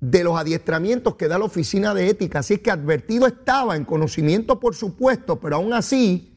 de 0.00 0.22
los 0.22 0.38
adiestramientos 0.38 1.16
que 1.16 1.28
da 1.28 1.38
la 1.38 1.46
Oficina 1.46 1.94
de 1.94 2.10
Ética. 2.10 2.40
Así 2.40 2.58
que 2.58 2.70
advertido 2.70 3.26
estaba, 3.26 3.76
en 3.76 3.84
conocimiento 3.84 4.60
por 4.60 4.74
supuesto, 4.74 5.40
pero 5.40 5.56
aún 5.56 5.72
así 5.72 6.33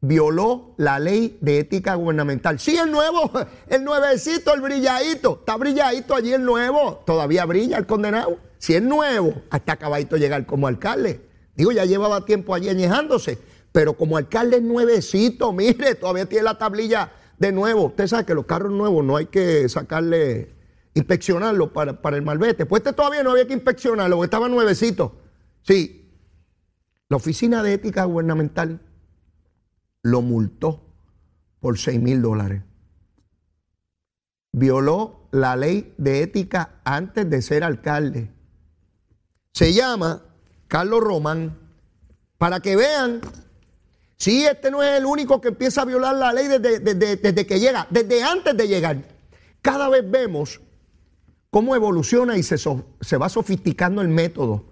violó 0.00 0.74
la 0.76 0.98
ley 0.98 1.38
de 1.40 1.58
ética 1.58 1.94
gubernamental. 1.94 2.58
Sí, 2.58 2.76
el 2.76 2.90
nuevo, 2.90 3.30
el 3.68 3.84
nuevecito, 3.84 4.54
el 4.54 4.60
brilladito, 4.60 5.38
está 5.40 5.56
brilladito 5.56 6.14
allí 6.14 6.32
el 6.32 6.44
nuevo, 6.44 7.02
todavía 7.06 7.44
brilla 7.44 7.78
el 7.78 7.86
condenado. 7.86 8.38
Si 8.58 8.74
es 8.74 8.82
nuevo, 8.82 9.42
hasta 9.50 9.72
acabadito 9.72 10.16
llegar 10.16 10.46
como 10.46 10.66
alcalde. 10.66 11.20
Digo, 11.54 11.72
ya 11.72 11.84
llevaba 11.84 12.24
tiempo 12.24 12.54
allí 12.54 12.68
añejándose, 12.68 13.38
pero 13.72 13.94
como 13.94 14.16
alcalde 14.16 14.60
nuevecito, 14.60 15.52
mire, 15.52 15.94
todavía 15.94 16.26
tiene 16.26 16.44
la 16.44 16.58
tablilla 16.58 17.12
de 17.38 17.52
nuevo. 17.52 17.86
Usted 17.86 18.06
sabe 18.06 18.24
que 18.24 18.34
los 18.34 18.46
carros 18.46 18.72
nuevos 18.72 19.04
no 19.04 19.16
hay 19.16 19.26
que 19.26 19.68
sacarle 19.68 20.54
inspeccionarlo 20.94 21.72
para, 21.72 22.00
para 22.00 22.16
el 22.16 22.22
malvete. 22.22 22.64
Pues 22.64 22.80
este 22.80 22.92
todavía 22.94 23.22
no 23.22 23.30
había 23.32 23.46
que 23.46 23.52
inspeccionarlo, 23.52 24.16
porque 24.16 24.26
estaba 24.26 24.48
nuevecito. 24.48 25.16
Sí. 25.62 26.10
La 27.08 27.18
Oficina 27.18 27.62
de 27.62 27.74
Ética 27.74 28.04
Gubernamental 28.04 28.80
lo 30.06 30.22
multó 30.22 30.84
por 31.58 31.78
6 31.78 32.00
mil 32.00 32.22
dólares. 32.22 32.62
Violó 34.52 35.28
la 35.32 35.56
ley 35.56 35.94
de 35.98 36.22
ética 36.22 36.80
antes 36.84 37.28
de 37.28 37.42
ser 37.42 37.64
alcalde. 37.64 38.30
Se 39.52 39.72
llama 39.72 40.22
Carlos 40.68 41.00
Román. 41.00 41.58
Para 42.38 42.60
que 42.60 42.76
vean, 42.76 43.20
si 44.16 44.44
este 44.44 44.70
no 44.70 44.82
es 44.82 44.98
el 44.98 45.06
único 45.06 45.40
que 45.40 45.48
empieza 45.48 45.82
a 45.82 45.86
violar 45.86 46.14
la 46.14 46.32
ley 46.32 46.46
desde, 46.46 46.78
desde 47.16 47.46
que 47.46 47.58
llega, 47.58 47.88
desde 47.90 48.22
antes 48.22 48.56
de 48.56 48.68
llegar. 48.68 49.02
Cada 49.60 49.88
vez 49.88 50.08
vemos 50.08 50.60
cómo 51.50 51.74
evoluciona 51.74 52.36
y 52.36 52.44
se, 52.44 52.56
se 52.58 53.16
va 53.16 53.28
sofisticando 53.28 54.02
el 54.02 54.08
método. 54.08 54.66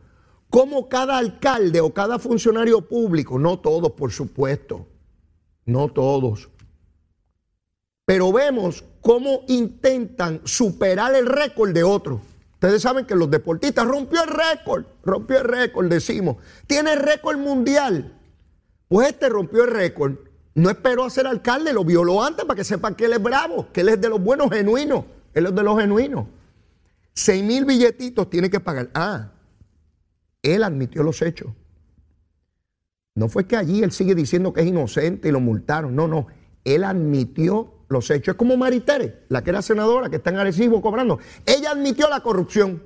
Cómo 0.49 0.89
cada 0.89 1.19
alcalde 1.19 1.81
o 1.81 1.93
cada 1.93 2.21
funcionario 2.21 2.87
público, 2.87 3.39
no 3.39 3.59
todos 3.59 3.93
por 3.93 4.13
supuesto, 4.13 4.94
no 5.67 5.89
todos, 5.89 6.51
pero 8.05 8.33
vemos 8.33 8.85
cómo 9.01 9.43
intentan 9.49 10.43
superar 10.45 11.15
el 11.15 11.27
récord 11.27 11.73
de 11.73 11.85
otros. 11.85 12.21
Ustedes 12.55 12.83
saben 12.83 13.07
que 13.07 13.15
los 13.15 13.31
deportistas 13.31 13.87
rompió 13.87 14.23
el 14.23 14.31
récord, 14.31 14.85
rompió 15.03 15.39
el 15.39 15.45
récord, 15.45 15.89
decimos. 15.89 16.37
Tiene 16.67 16.97
récord 16.97 17.39
mundial. 17.39 18.19
Pues 18.89 19.09
este 19.09 19.29
rompió 19.29 19.65
el 19.65 19.71
récord. 19.71 20.15
No 20.55 20.71
esperó 20.71 21.05
a 21.05 21.11
ser 21.11 21.27
alcalde, 21.27 21.73
lo 21.73 21.85
violó 21.85 22.23
antes 22.23 22.45
para 22.45 22.57
que 22.57 22.65
sepan 22.65 22.95
que 22.95 23.07
él 23.07 23.13
es 23.15 23.23
bravo, 23.23 23.69
que 23.73 23.81
él 23.81 23.89
es 23.89 24.01
de 24.01 24.09
los 24.09 24.21
buenos 24.23 24.51
genuinos. 24.51 25.05
Él 25.35 25.47
es 25.47 25.55
de 25.55 25.63
los 25.63 25.79
genuinos. 25.79 26.27
Seis 27.13 27.43
mil 27.43 27.65
billetitos 27.65 28.31
tiene 28.31 28.49
que 28.49 28.61
pagar. 28.61 28.91
Ah, 28.95 29.33
él 30.43 30.63
admitió 30.63 31.03
los 31.03 31.21
hechos. 31.23 31.49
No 33.15 33.29
fue 33.29 33.47
que 33.47 33.57
allí 33.57 33.83
él 33.83 33.93
sigue 33.93 34.15
diciendo 34.15 34.53
que 34.53 34.63
es 34.63 34.67
inocente 34.67 35.29
y 35.29 35.33
lo 35.33 35.41
multaron. 35.41 35.95
No, 35.95 36.09
no. 36.09 36.27
Él 36.65 36.83
admitió 36.85 37.73
los 37.89 38.11
hechos. 38.11 38.35
Es 38.35 38.39
como 38.39 38.57
Maritere, 38.57 39.25
la 39.29 39.45
que 39.45 39.51
era 39.51 39.63
senadora, 39.63 40.11
que 40.11 40.17
está 40.17 40.31
en 40.31 40.39
Arecibo 40.39 40.83
cobrando. 40.83 41.19
Ella 41.47 41.71
admitió 41.71 42.09
la 42.09 42.21
corrupción. 42.21 42.83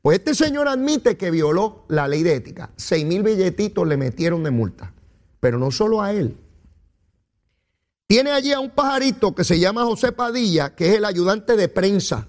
Pues 0.00 0.18
este 0.18 0.34
señor 0.34 0.68
admite 0.68 1.16
que 1.16 1.30
violó 1.30 1.84
la 1.88 2.08
ley 2.08 2.22
de 2.22 2.34
ética. 2.34 2.70
Seis 2.76 3.04
mil 3.04 3.22
billetitos 3.22 3.86
le 3.86 3.96
metieron 3.96 4.42
de 4.44 4.50
multa. 4.50 4.92
Pero 5.40 5.58
no 5.58 5.70
solo 5.70 6.02
a 6.02 6.12
él. 6.12 6.36
Tiene 8.06 8.30
allí 8.30 8.52
a 8.52 8.60
un 8.60 8.70
pajarito 8.70 9.34
que 9.34 9.42
se 9.42 9.58
llama 9.58 9.84
José 9.84 10.12
Padilla, 10.12 10.74
que 10.74 10.90
es 10.90 10.96
el 10.96 11.04
ayudante 11.04 11.56
de 11.56 11.68
prensa 11.68 12.28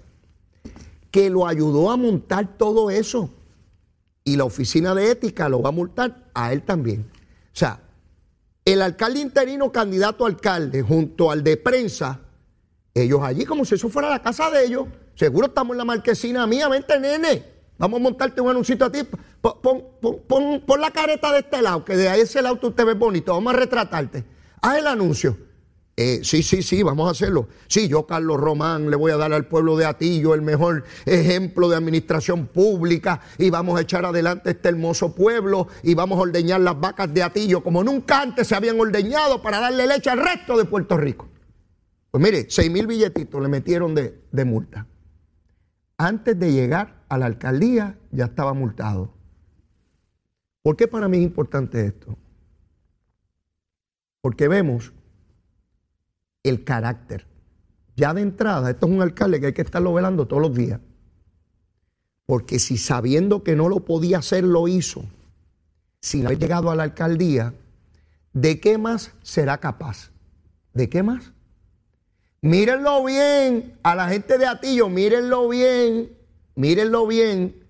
que 1.12 1.30
lo 1.30 1.46
ayudó 1.46 1.92
a 1.92 1.98
montar 1.98 2.58
todo 2.58 2.90
eso. 2.90 3.30
Y 4.24 4.38
la 4.38 4.46
oficina 4.46 4.96
de 4.96 5.12
ética 5.12 5.50
lo 5.50 5.62
va 5.62 5.70
a 5.70 5.74
multar 5.74 6.30
a 6.34 6.54
él 6.54 6.64
también. 6.64 7.10
O 7.54 7.56
sea, 7.56 7.82
el 8.66 8.82
alcalde 8.82 9.20
interino, 9.20 9.72
candidato 9.72 10.26
a 10.26 10.30
alcalde, 10.30 10.82
junto 10.82 11.30
al 11.30 11.44
de 11.44 11.58
prensa, 11.58 12.22
ellos 12.94 13.22
allí 13.22 13.46
como 13.46 13.66
si 13.66 13.76
eso 13.76 13.90
fuera 13.90 14.10
la 14.10 14.22
casa 14.22 14.50
de 14.50 14.66
ellos. 14.66 14.88
Seguro 15.16 15.48
estamos 15.48 15.74
en 15.74 15.80
la 15.80 15.86
marquesina 15.86 16.48
mía, 16.48 16.68
vente 16.70 17.00
nene, 17.00 17.44
vamos 17.78 18.00
a 18.00 18.04
montarte 18.04 18.42
un 18.42 18.50
anuncito 18.50 18.86
a 18.86 18.92
ti. 18.92 19.00
Pon, 19.42 20.64
la 20.80 20.92
careta 20.92 21.32
de 21.32 21.40
este 21.40 21.62
lado, 21.62 21.84
que 21.84 21.98
de 21.98 22.08
ahí 22.08 22.22
ese 22.22 22.42
lado 22.42 22.56
tú 22.58 22.72
te 22.72 22.84
ves 22.84 22.98
bonito, 22.98 23.34
vamos 23.34 23.54
a 23.54 23.58
retratarte. 23.58 24.24
Haz 24.62 24.78
el 24.78 24.88
anuncio. 24.88 25.38
Eh, 25.96 26.22
sí, 26.24 26.42
sí, 26.42 26.64
sí, 26.64 26.82
vamos 26.82 27.08
a 27.08 27.12
hacerlo. 27.12 27.48
Sí, 27.68 27.88
yo, 27.88 28.08
Carlos 28.08 28.40
Román, 28.40 28.90
le 28.90 28.96
voy 28.96 29.12
a 29.12 29.18
dar 29.18 29.32
al 29.32 29.46
pueblo 29.46 29.78
de 29.78 29.86
Atillo 29.86 30.34
el 30.34 30.42
mejor 30.42 30.86
ejemplo 31.06 31.70
de 31.70 31.76
administración 31.76 32.48
pública 32.48 33.22
y 33.38 33.52
vamos 33.52 33.78
a 33.78 33.82
echar 33.82 34.04
adelante 34.04 34.52
este 34.52 34.70
hermoso 34.70 35.14
pueblo 35.14 35.68
y 35.84 35.94
vamos 35.94 36.18
a 36.18 36.22
ordeñar 36.22 36.62
las 36.62 36.80
vacas 36.80 37.14
de 37.14 37.22
Atillo 37.22 37.62
como 37.62 37.84
nunca 37.84 38.24
antes 38.24 38.48
se 38.48 38.56
habían 38.56 38.80
ordeñado 38.80 39.44
para 39.44 39.60
darle 39.60 39.86
leche 39.86 40.10
al 40.10 40.18
resto 40.18 40.58
de 40.58 40.66
Puerto 40.66 40.98
Rico. 40.98 41.30
Pues 42.10 42.24
mire, 42.24 42.48
seis 42.50 42.72
mil 42.72 42.88
billetitos 42.88 43.40
le 43.40 43.48
metieron 43.48 43.94
de, 43.94 44.20
de 44.32 44.46
multa. 44.46 44.88
Antes 45.98 46.40
de 46.40 46.52
llegar 46.52 47.04
a 47.08 47.20
la 47.20 47.28
alcaldía 47.28 48.00
ya 48.12 48.26
estaba 48.26 48.54
multado. 48.54 49.14
¿Por 50.64 50.76
qué 50.76 50.88
para 50.88 51.08
mí 51.08 51.18
es 51.18 51.24
importante 51.24 51.86
esto? 51.86 52.18
Porque 54.22 54.48
vemos 54.48 54.92
el 56.44 56.64
carácter. 56.64 57.26
Ya 57.96 58.14
de 58.14 58.22
entrada, 58.22 58.72
esto 58.72 58.86
es 58.86 58.92
un 58.92 59.02
alcalde 59.02 59.40
que 59.40 59.48
hay 59.48 59.54
que 59.54 59.62
estarlo 59.62 59.94
velando 59.94 60.28
todos 60.28 60.42
los 60.42 60.56
días. 60.56 60.80
Porque 62.26 62.60
si 62.60 62.78
sabiendo 62.78 63.44
que 63.44 63.56
no 63.56 63.70
lo 63.70 63.82
podía 63.82 64.20
hacer, 64.20 64.44
lo 64.44 64.68
hizo, 64.68 65.06
sin 66.02 66.26
haber 66.26 66.40
llegado 66.40 66.72
a 66.72 66.76
la 66.76 66.84
alcaldía, 66.84 67.54
¿de 68.34 68.60
qué 68.60 68.78
más 68.78 69.12
será 69.22 69.60
capaz? 69.60 70.12
¿De 70.74 70.90
qué 70.90 71.04
más? 71.04 71.32
Mírenlo 72.42 73.06
bien 73.06 73.78
a 73.84 73.96
la 73.96 74.10
gente 74.10 74.38
de 74.38 74.46
Atillo, 74.48 74.90
mírenlo 74.90 75.48
bien, 75.48 76.12
mírenlo 76.56 77.08
bien. 77.08 77.64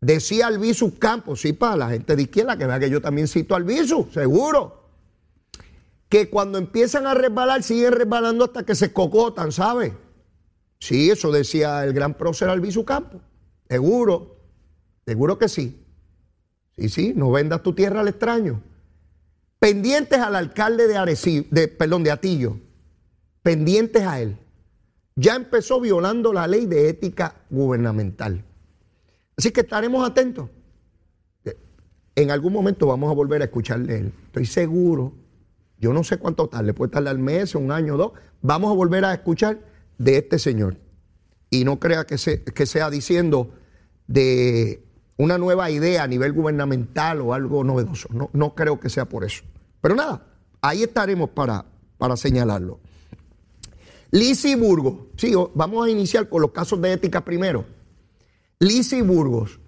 Decía 0.00 0.48
Albizu 0.48 0.98
Campos, 0.98 1.40
sí, 1.40 1.52
para 1.52 1.76
la 1.76 1.90
gente 1.90 2.14
de 2.16 2.22
izquierda, 2.22 2.56
que 2.56 2.66
vea 2.66 2.78
que 2.78 2.90
yo 2.90 3.00
también 3.00 3.28
cito 3.28 3.54
a 3.54 3.56
Albizu, 3.56 4.08
seguro 4.12 4.81
que 6.12 6.28
cuando 6.28 6.58
empiezan 6.58 7.06
a 7.06 7.14
resbalar 7.14 7.62
siguen 7.62 7.92
resbalando 7.92 8.44
hasta 8.44 8.66
que 8.66 8.74
se 8.74 8.92
cocotan, 8.92 9.50
¿sabe? 9.50 9.96
Sí, 10.78 11.08
eso 11.08 11.32
decía 11.32 11.82
el 11.84 11.94
gran 11.94 12.18
prócer 12.18 12.50
Albizu 12.50 12.84
Campo. 12.84 13.22
Seguro, 13.66 14.36
seguro 15.06 15.38
que 15.38 15.48
sí. 15.48 15.82
Sí, 16.76 16.90
sí, 16.90 17.12
no 17.16 17.30
vendas 17.30 17.62
tu 17.62 17.72
tierra 17.72 18.00
al 18.00 18.08
extraño. 18.08 18.62
Pendientes 19.58 20.18
al 20.18 20.36
alcalde 20.36 20.86
de 20.86 20.98
Arecibo, 20.98 21.46
de, 21.50 21.68
perdón, 21.68 22.04
de 22.04 22.10
Atillo. 22.10 22.58
Pendientes 23.42 24.02
a 24.02 24.20
él. 24.20 24.36
Ya 25.16 25.34
empezó 25.34 25.80
violando 25.80 26.34
la 26.34 26.46
ley 26.46 26.66
de 26.66 26.90
ética 26.90 27.36
gubernamental. 27.48 28.44
Así 29.34 29.50
que 29.50 29.62
estaremos 29.62 30.06
atentos. 30.06 30.50
En 32.14 32.30
algún 32.30 32.52
momento 32.52 32.86
vamos 32.86 33.10
a 33.10 33.14
volver 33.14 33.40
a 33.40 33.46
escucharle 33.46 33.96
él. 33.96 34.12
Estoy 34.26 34.44
seguro 34.44 35.21
yo 35.82 35.92
no 35.92 36.04
sé 36.04 36.16
cuánto 36.16 36.48
tarde, 36.48 36.74
puede 36.74 36.92
tardar 36.92 37.18
mes, 37.18 37.56
un 37.56 37.72
año 37.72 37.96
dos. 37.96 38.12
Vamos 38.40 38.70
a 38.70 38.74
volver 38.74 39.04
a 39.04 39.12
escuchar 39.12 39.58
de 39.98 40.18
este 40.18 40.38
señor. 40.38 40.76
Y 41.50 41.64
no 41.64 41.80
crea 41.80 42.06
que, 42.06 42.16
sea 42.18 42.88
diciendo 42.88 43.50
de 44.06 44.86
una 45.16 45.38
nueva 45.38 45.72
idea 45.72 46.04
a 46.04 46.06
nivel 46.06 46.32
gubernamental 46.34 47.20
o 47.20 47.34
algo 47.34 47.64
novedoso. 47.64 48.08
No, 48.32 48.54
creo 48.54 48.78
que 48.78 48.88
sea 48.90 49.08
por 49.08 49.24
eso. 49.24 49.42
Pero 49.80 49.96
nada, 49.96 50.24
ahí 50.60 50.84
estaremos 50.84 51.30
para, 51.30 51.64
para 51.98 52.16
señalarlo. 52.16 52.78
Lisi 54.12 54.54
Burgos, 54.54 55.08
sí, 55.16 55.34
vamos 55.52 55.84
a 55.84 55.90
iniciar 55.90 56.28
con 56.28 56.42
los 56.42 56.52
casos 56.52 56.80
de 56.80 56.92
ética 56.92 57.24
primero. 57.24 57.64
Lisi 58.60 59.02
Burgos, 59.02 59.58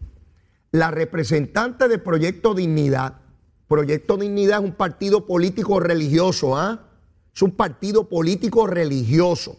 la 0.70 0.92
representante 0.92 1.88
de 1.88 1.98
Proyecto 1.98 2.54
Dignidad, 2.54 3.23
Proyecto 3.68 4.16
Dignidad 4.16 4.58
es 4.58 4.64
un 4.64 4.74
partido 4.74 5.26
político 5.26 5.80
religioso, 5.80 6.56
¿ah? 6.56 6.90
Es 7.34 7.42
un 7.42 7.52
partido 7.52 8.08
político 8.08 8.66
religioso. 8.66 9.56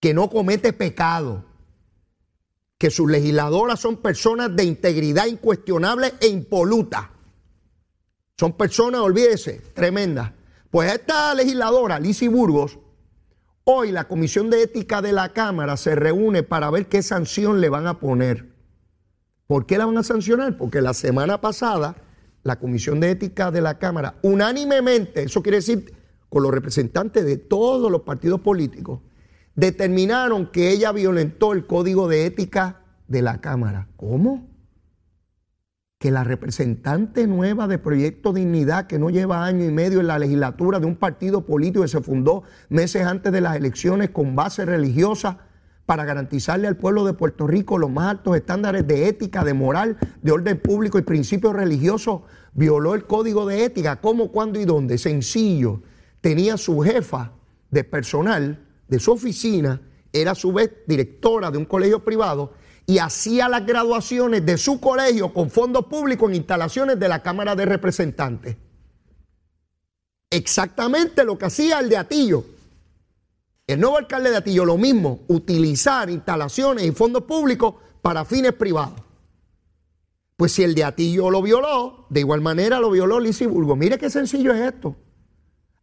que 0.00 0.14
no 0.14 0.30
comete 0.30 0.72
pecado, 0.72 1.44
que 2.78 2.90
sus 2.90 3.10
legisladoras 3.10 3.80
son 3.80 3.96
personas 3.96 4.54
de 4.54 4.64
integridad 4.64 5.26
incuestionable 5.26 6.14
e 6.20 6.28
impoluta. 6.28 7.10
Son 8.38 8.52
personas, 8.52 9.00
olvídese, 9.00 9.62
tremendas. 9.74 10.32
Pues 10.70 10.92
esta 10.92 11.34
legisladora, 11.34 11.98
Lizy 11.98 12.28
Burgos, 12.28 12.78
hoy 13.64 13.90
la 13.90 14.06
Comisión 14.06 14.50
de 14.50 14.62
Ética 14.62 15.00
de 15.00 15.12
la 15.12 15.32
Cámara 15.32 15.76
se 15.76 15.94
reúne 15.94 16.42
para 16.42 16.70
ver 16.70 16.86
qué 16.86 17.02
sanción 17.02 17.60
le 17.60 17.70
van 17.70 17.86
a 17.86 17.98
poner. 17.98 18.55
¿Por 19.46 19.66
qué 19.66 19.78
la 19.78 19.86
van 19.86 19.98
a 19.98 20.02
sancionar? 20.02 20.56
Porque 20.56 20.80
la 20.80 20.94
semana 20.94 21.40
pasada 21.40 21.96
la 22.46 22.58
Comisión 22.60 23.00
de 23.00 23.10
Ética 23.10 23.50
de 23.50 23.60
la 23.60 23.78
Cámara, 23.78 24.18
unánimemente, 24.22 25.24
eso 25.24 25.42
quiere 25.42 25.58
decir 25.58 25.92
con 26.28 26.42
los 26.42 26.52
representantes 26.52 27.24
de 27.24 27.36
todos 27.36 27.90
los 27.90 28.02
partidos 28.02 28.40
políticos, 28.40 29.00
determinaron 29.56 30.50
que 30.52 30.70
ella 30.70 30.92
violentó 30.92 31.52
el 31.52 31.66
código 31.66 32.08
de 32.08 32.26
ética 32.26 32.82
de 33.08 33.22
la 33.22 33.40
Cámara. 33.40 33.88
¿Cómo? 33.96 34.48
Que 35.98 36.10
la 36.10 36.24
representante 36.24 37.26
nueva 37.26 37.66
de 37.66 37.78
Proyecto 37.78 38.32
Dignidad, 38.32 38.86
que 38.86 38.98
no 38.98 39.10
lleva 39.10 39.44
año 39.44 39.64
y 39.64 39.72
medio 39.72 40.00
en 40.00 40.06
la 40.06 40.18
legislatura 40.18 40.78
de 40.78 40.86
un 40.86 40.96
partido 40.96 41.46
político 41.46 41.82
que 41.82 41.88
se 41.88 42.00
fundó 42.00 42.44
meses 42.68 43.06
antes 43.06 43.32
de 43.32 43.40
las 43.40 43.56
elecciones 43.56 44.10
con 44.10 44.36
base 44.36 44.64
religiosa, 44.64 45.45
para 45.86 46.04
garantizarle 46.04 46.66
al 46.66 46.76
pueblo 46.76 47.04
de 47.04 47.14
Puerto 47.14 47.46
Rico 47.46 47.78
los 47.78 47.90
más 47.90 48.10
altos 48.10 48.36
estándares 48.36 48.86
de 48.86 49.08
ética, 49.08 49.44
de 49.44 49.54
moral, 49.54 49.96
de 50.20 50.32
orden 50.32 50.58
público 50.58 50.98
y 50.98 51.02
principios 51.02 51.54
religiosos, 51.54 52.22
violó 52.52 52.94
el 52.94 53.04
código 53.06 53.46
de 53.46 53.64
ética. 53.64 54.00
¿Cómo, 54.00 54.32
cuándo 54.32 54.60
y 54.60 54.64
dónde? 54.64 54.98
Sencillo. 54.98 55.82
Tenía 56.20 56.56
su 56.56 56.80
jefa 56.80 57.32
de 57.70 57.84
personal 57.84 58.66
de 58.88 58.98
su 58.98 59.12
oficina, 59.12 59.80
era 60.12 60.32
a 60.32 60.34
su 60.34 60.52
vez 60.52 60.72
directora 60.86 61.50
de 61.52 61.58
un 61.58 61.64
colegio 61.64 62.04
privado 62.04 62.52
y 62.84 62.98
hacía 62.98 63.48
las 63.48 63.64
graduaciones 63.64 64.44
de 64.44 64.58
su 64.58 64.80
colegio 64.80 65.32
con 65.32 65.50
fondos 65.50 65.86
públicos 65.86 66.28
en 66.28 66.36
instalaciones 66.36 66.98
de 66.98 67.08
la 67.08 67.22
Cámara 67.22 67.54
de 67.54 67.64
Representantes. 67.64 68.56
Exactamente 70.30 71.24
lo 71.24 71.38
que 71.38 71.46
hacía 71.46 71.78
el 71.78 71.88
de 71.88 71.96
Atillo 71.96 72.55
el 73.66 73.80
nuevo 73.80 73.98
alcalde 73.98 74.30
de 74.30 74.36
Atillo 74.36 74.64
lo 74.64 74.76
mismo, 74.76 75.24
utilizar 75.28 76.08
instalaciones 76.08 76.84
y 76.84 76.92
fondos 76.92 77.24
públicos 77.24 77.74
para 78.00 78.24
fines 78.24 78.52
privados. 78.52 79.02
Pues 80.36 80.52
si 80.52 80.62
el 80.62 80.74
de 80.74 80.84
Atillo 80.84 81.30
lo 81.30 81.42
violó, 81.42 82.06
de 82.10 82.20
igual 82.20 82.40
manera 82.40 82.78
lo 82.78 82.90
violó 82.90 83.18
Lisiburgo. 83.18 83.74
Mire 83.74 83.98
qué 83.98 84.10
sencillo 84.10 84.52
es 84.52 84.60
esto. 84.60 84.94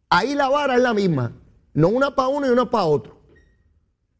Ahí 0.08 0.34
la 0.34 0.48
vara 0.48 0.76
es 0.76 0.82
la 0.82 0.94
misma, 0.94 1.32
no 1.74 1.88
una 1.88 2.14
para 2.14 2.28
uno 2.28 2.46
y 2.46 2.50
una 2.50 2.70
para 2.70 2.84
otro. 2.84 3.20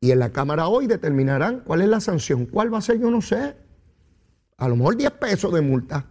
Y 0.00 0.10
en 0.10 0.18
la 0.18 0.32
Cámara 0.32 0.68
hoy 0.68 0.86
determinarán 0.86 1.60
cuál 1.60 1.80
es 1.80 1.88
la 1.88 1.98
sanción. 1.98 2.44
¿Cuál 2.44 2.72
va 2.72 2.76
a 2.76 2.82
ser? 2.82 2.98
Yo 2.98 3.10
no 3.10 3.22
sé. 3.22 3.56
A 4.58 4.68
lo 4.68 4.76
mejor 4.76 4.96
10 4.98 5.12
pesos 5.12 5.50
de 5.54 5.62
multa. 5.62 6.10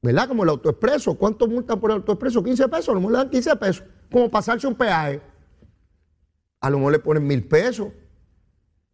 ¿Verdad? 0.00 0.28
Como 0.28 0.44
el 0.44 0.50
autoexpreso. 0.50 1.16
¿Cuánto 1.16 1.48
multa 1.48 1.74
por 1.74 1.90
el 1.90 1.96
autoexpreso? 1.96 2.40
15 2.44 2.68
pesos. 2.68 2.90
A 2.90 2.92
lo 2.92 3.00
mejor 3.00 3.12
le 3.12 3.18
dan 3.18 3.30
15 3.30 3.56
pesos. 3.56 3.84
Como 4.12 4.30
pasarse 4.30 4.66
un 4.68 4.76
peaje. 4.76 5.20
A 6.60 6.70
lo 6.70 6.78
mejor 6.78 6.92
le 6.92 6.98
ponen 6.98 7.26
mil 7.26 7.44
pesos. 7.44 7.88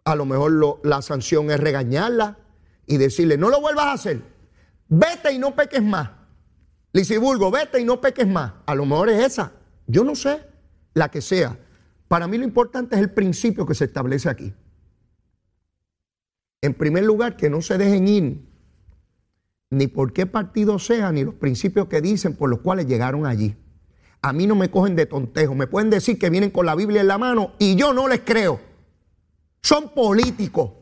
A 0.04 0.14
lo 0.14 0.25
mejor 0.25 0.80
la 0.85 1.02
sanción 1.02 1.50
es 1.50 1.58
regañarla 1.58 2.38
y 2.87 2.96
decirle, 2.96 3.37
no 3.37 3.50
lo 3.50 3.61
vuelvas 3.61 3.87
a 3.87 3.92
hacer. 3.92 4.23
Vete 4.88 5.32
y 5.32 5.38
no 5.38 5.54
peques 5.56 5.82
más. 5.82 6.11
Lisiburgo, 6.92 7.50
vete 7.50 7.80
y 7.80 7.85
no 7.85 8.00
peques 8.00 8.26
más. 8.26 8.52
A 8.66 8.75
lo 8.75 8.87
mejor 8.87 9.08
es 9.08 9.25
esa. 9.25 9.52
Yo 9.87 10.04
no 10.04 10.14
sé, 10.14 10.46
la 10.94 11.11
que 11.11 11.20
sea. 11.20 11.58
Para 12.06 12.28
mí 12.28 12.38
lo 12.38 12.44
importante 12.44 12.94
es 12.94 13.00
el 13.00 13.11
principio 13.11 13.66
que 13.66 13.75
se 13.75 13.87
establece 13.87 14.28
aquí. 14.28 14.54
En 16.62 16.75
primer 16.75 17.04
lugar, 17.04 17.36
que 17.36 17.50
no 17.50 17.60
se 17.60 17.76
dejen 17.76 18.08
ir 18.08 18.49
ni 19.71 19.88
por 19.88 20.12
qué 20.12 20.26
partido 20.26 20.78
sea, 20.78 21.10
ni 21.10 21.25
los 21.25 21.34
principios 21.34 21.88
que 21.88 22.00
dicen 22.00 22.36
por 22.36 22.49
los 22.49 22.60
cuales 22.60 22.86
llegaron 22.86 23.26
allí 23.26 23.56
a 24.26 24.32
mí 24.32 24.47
no 24.47 24.56
me 24.56 24.71
cogen 24.71 24.97
de 24.97 25.06
tontejo. 25.06 25.54
Me 25.54 25.69
pueden 25.69 25.89
decir 25.89 26.19
que 26.19 26.30
vienen 26.30 26.50
con 26.50 26.67
la 26.67 26.75
Biblia 26.75 27.00
en 27.00 27.06
la 27.06 27.17
mano 27.17 27.52
y 27.60 27.76
yo 27.76 27.93
no 27.93 28.08
les 28.08 28.21
creo. 28.21 28.60
Son 29.62 29.91
políticos. 29.91 30.73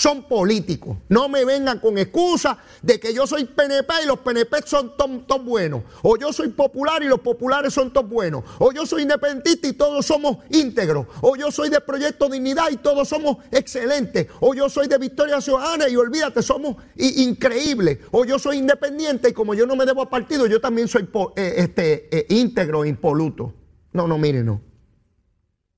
Son 0.00 0.22
políticos. 0.22 0.96
No 1.10 1.28
me 1.28 1.44
vengan 1.44 1.78
con 1.78 1.98
excusas 1.98 2.56
de 2.80 2.98
que 2.98 3.12
yo 3.12 3.26
soy 3.26 3.44
PNP 3.44 3.92
y 4.02 4.06
los 4.06 4.20
PNP 4.20 4.62
son 4.64 4.96
todos 4.96 5.44
buenos. 5.44 5.82
O 6.00 6.16
yo 6.16 6.32
soy 6.32 6.48
popular 6.48 7.02
y 7.02 7.06
los 7.06 7.20
populares 7.20 7.74
son 7.74 7.92
todos 7.92 8.08
buenos. 8.08 8.42
O 8.60 8.72
yo 8.72 8.86
soy 8.86 9.02
independentista 9.02 9.68
y 9.68 9.74
todos 9.74 10.06
somos 10.06 10.38
íntegros. 10.48 11.06
O 11.20 11.36
yo 11.36 11.50
soy 11.50 11.68
de 11.68 11.82
Proyecto 11.82 12.30
Dignidad 12.30 12.70
y 12.70 12.78
todos 12.78 13.08
somos 13.10 13.44
excelentes. 13.50 14.28
O 14.40 14.54
yo 14.54 14.70
soy 14.70 14.88
de 14.88 14.96
Victoria 14.96 15.38
Ciudadana 15.42 15.86
y 15.86 15.96
olvídate, 15.96 16.40
somos 16.40 16.76
increíbles. 16.96 17.98
O 18.10 18.24
yo 18.24 18.38
soy 18.38 18.56
independiente 18.56 19.28
y 19.28 19.32
como 19.34 19.52
yo 19.52 19.66
no 19.66 19.76
me 19.76 19.84
debo 19.84 20.00
a 20.00 20.08
partido, 20.08 20.46
yo 20.46 20.62
también 20.62 20.88
soy 20.88 21.10
eh, 21.36 21.54
este, 21.58 22.08
eh, 22.16 22.26
íntegro 22.30 22.86
impoluto. 22.86 23.52
No, 23.92 24.06
no, 24.06 24.16
miren, 24.16 24.46
no. 24.46 24.62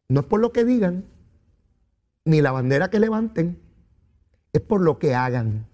No 0.07 0.21
es 0.21 0.27
por 0.27 0.39
lo 0.39 0.53
que 0.53 0.65
digan, 0.65 1.07
ni 2.25 2.41
la 2.41 2.53
bandera 2.53 2.89
que 2.89 3.01
levanten 3.01 3.72
es 4.53 4.61
por 4.61 4.81
lo 4.81 4.99
que 4.99 5.15
hagan. 5.15 5.67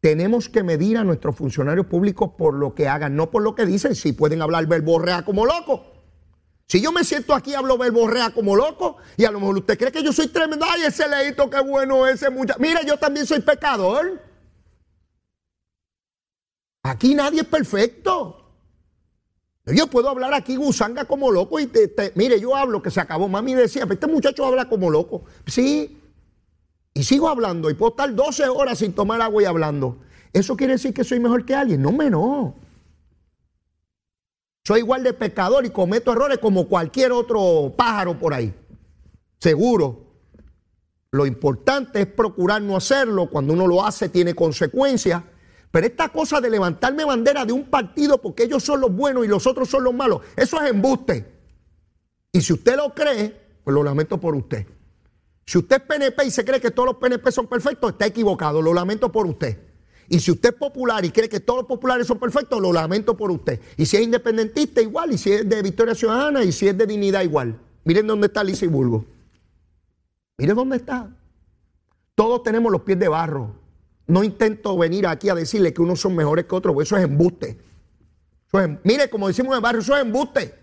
Tenemos 0.00 0.48
que 0.48 0.62
medir 0.62 0.98
a 0.98 1.04
nuestros 1.04 1.36
funcionarios 1.36 1.86
públicos 1.86 2.32
por 2.36 2.54
lo 2.54 2.74
que 2.74 2.88
hagan, 2.88 3.14
no 3.14 3.30
por 3.30 3.42
lo 3.42 3.54
que 3.54 3.64
dicen. 3.64 3.94
Si 3.94 4.12
pueden 4.12 4.42
hablar 4.42 4.66
verborrea 4.66 5.24
como 5.24 5.46
loco. 5.46 5.86
Si 6.66 6.80
yo 6.80 6.90
me 6.90 7.04
siento 7.04 7.34
aquí 7.34 7.54
hablo 7.54 7.76
verborrea 7.78 8.30
como 8.30 8.56
loco, 8.56 8.96
y 9.16 9.24
a 9.24 9.30
lo 9.30 9.40
mejor 9.40 9.58
usted 9.58 9.78
cree 9.78 9.92
que 9.92 10.02
yo 10.02 10.12
soy 10.12 10.28
tremendo, 10.28 10.64
ay, 10.68 10.82
ese 10.84 11.06
leíto, 11.08 11.48
qué 11.50 11.60
bueno 11.60 12.06
ese 12.06 12.30
muchacho. 12.30 12.58
Mira, 12.60 12.82
yo 12.82 12.96
también 12.96 13.26
soy 13.26 13.40
pecador. 13.40 14.22
Aquí 16.82 17.14
nadie 17.14 17.42
es 17.42 17.46
perfecto. 17.46 18.38
Yo 19.66 19.86
puedo 19.86 20.08
hablar 20.08 20.34
aquí 20.34 20.56
gusanga 20.56 21.04
como 21.04 21.30
loco 21.30 21.60
y 21.60 21.66
te, 21.68 22.12
mire, 22.16 22.40
yo 22.40 22.56
hablo 22.56 22.82
que 22.82 22.90
se 22.90 23.00
acabó. 23.00 23.28
Mami 23.28 23.54
decía, 23.54 23.86
este 23.88 24.06
muchacho 24.08 24.44
habla 24.44 24.68
como 24.68 24.90
loco. 24.90 25.24
Sí, 25.46 26.01
y 26.94 27.04
sigo 27.04 27.28
hablando 27.28 27.70
y 27.70 27.74
puedo 27.74 27.92
estar 27.92 28.14
12 28.14 28.48
horas 28.48 28.78
sin 28.78 28.92
tomar 28.92 29.20
agua 29.20 29.42
y 29.42 29.46
hablando, 29.46 29.98
¿eso 30.32 30.56
quiere 30.56 30.74
decir 30.74 30.92
que 30.92 31.04
soy 31.04 31.20
mejor 31.20 31.44
que 31.44 31.54
alguien? 31.54 31.80
No, 31.82 31.92
me 31.92 32.10
no. 32.10 32.54
Soy 34.64 34.80
igual 34.80 35.02
de 35.02 35.12
pecador 35.12 35.64
y 35.64 35.70
cometo 35.70 36.12
errores 36.12 36.38
como 36.38 36.68
cualquier 36.68 37.12
otro 37.12 37.72
pájaro 37.76 38.18
por 38.18 38.32
ahí. 38.34 38.54
Seguro. 39.40 40.12
Lo 41.10 41.26
importante 41.26 42.00
es 42.00 42.06
procurar 42.06 42.62
no 42.62 42.76
hacerlo. 42.76 43.28
Cuando 43.28 43.52
uno 43.52 43.66
lo 43.66 43.84
hace 43.84 44.08
tiene 44.08 44.34
consecuencias. 44.34 45.22
Pero 45.72 45.86
esta 45.86 46.10
cosa 46.10 46.40
de 46.40 46.50
levantarme 46.50 47.04
bandera 47.04 47.44
de 47.44 47.52
un 47.52 47.64
partido 47.64 48.18
porque 48.18 48.44
ellos 48.44 48.62
son 48.62 48.80
los 48.80 48.94
buenos 48.94 49.24
y 49.24 49.28
los 49.28 49.46
otros 49.46 49.68
son 49.68 49.82
los 49.82 49.94
malos, 49.94 50.20
eso 50.36 50.60
es 50.60 50.70
embuste. 50.70 51.32
Y 52.30 52.42
si 52.42 52.52
usted 52.52 52.76
lo 52.76 52.94
cree, 52.94 53.34
pues 53.64 53.74
lo 53.74 53.82
lamento 53.82 54.20
por 54.20 54.36
usted. 54.36 54.66
Si 55.44 55.58
usted 55.58 55.76
es 55.76 55.82
PNP 55.82 56.24
y 56.26 56.30
se 56.30 56.44
cree 56.44 56.60
que 56.60 56.70
todos 56.70 56.88
los 56.88 56.96
PNP 56.96 57.30
son 57.32 57.46
perfectos, 57.46 57.92
está 57.92 58.06
equivocado. 58.06 58.62
Lo 58.62 58.72
lamento 58.72 59.10
por 59.10 59.26
usted. 59.26 59.58
Y 60.08 60.20
si 60.20 60.30
usted 60.30 60.50
es 60.50 60.54
popular 60.56 61.04
y 61.04 61.10
cree 61.10 61.28
que 61.28 61.40
todos 61.40 61.60
los 61.60 61.66
populares 61.66 62.06
son 62.06 62.18
perfectos, 62.18 62.60
lo 62.60 62.72
lamento 62.72 63.16
por 63.16 63.30
usted. 63.30 63.60
Y 63.76 63.86
si 63.86 63.96
es 63.96 64.02
independentista, 64.02 64.80
igual. 64.80 65.12
Y 65.12 65.18
si 65.18 65.32
es 65.32 65.48
de 65.48 65.62
Victoria 65.62 65.94
Ciudadana 65.94 66.44
y 66.44 66.52
si 66.52 66.68
es 66.68 66.76
de 66.76 66.86
Dignidad, 66.86 67.22
igual. 67.22 67.58
Miren 67.84 68.06
dónde 68.06 68.26
está 68.26 68.44
Burgo. 68.68 69.04
Miren 70.38 70.56
dónde 70.56 70.76
está. 70.76 71.08
Todos 72.14 72.42
tenemos 72.42 72.70
los 72.70 72.82
pies 72.82 72.98
de 72.98 73.08
barro. 73.08 73.54
No 74.06 74.22
intento 74.22 74.76
venir 74.76 75.06
aquí 75.06 75.28
a 75.28 75.34
decirle 75.34 75.72
que 75.72 75.80
unos 75.80 76.00
son 76.00 76.14
mejores 76.14 76.44
que 76.44 76.54
otros, 76.54 76.76
eso 76.82 76.96
es 76.96 77.04
embuste. 77.04 77.58
mire, 78.84 79.08
como 79.08 79.28
decimos 79.28 79.52
en 79.52 79.56
el 79.56 79.62
barrio, 79.62 79.80
eso 79.80 79.96
es 79.96 80.02
embuste. 80.02 80.61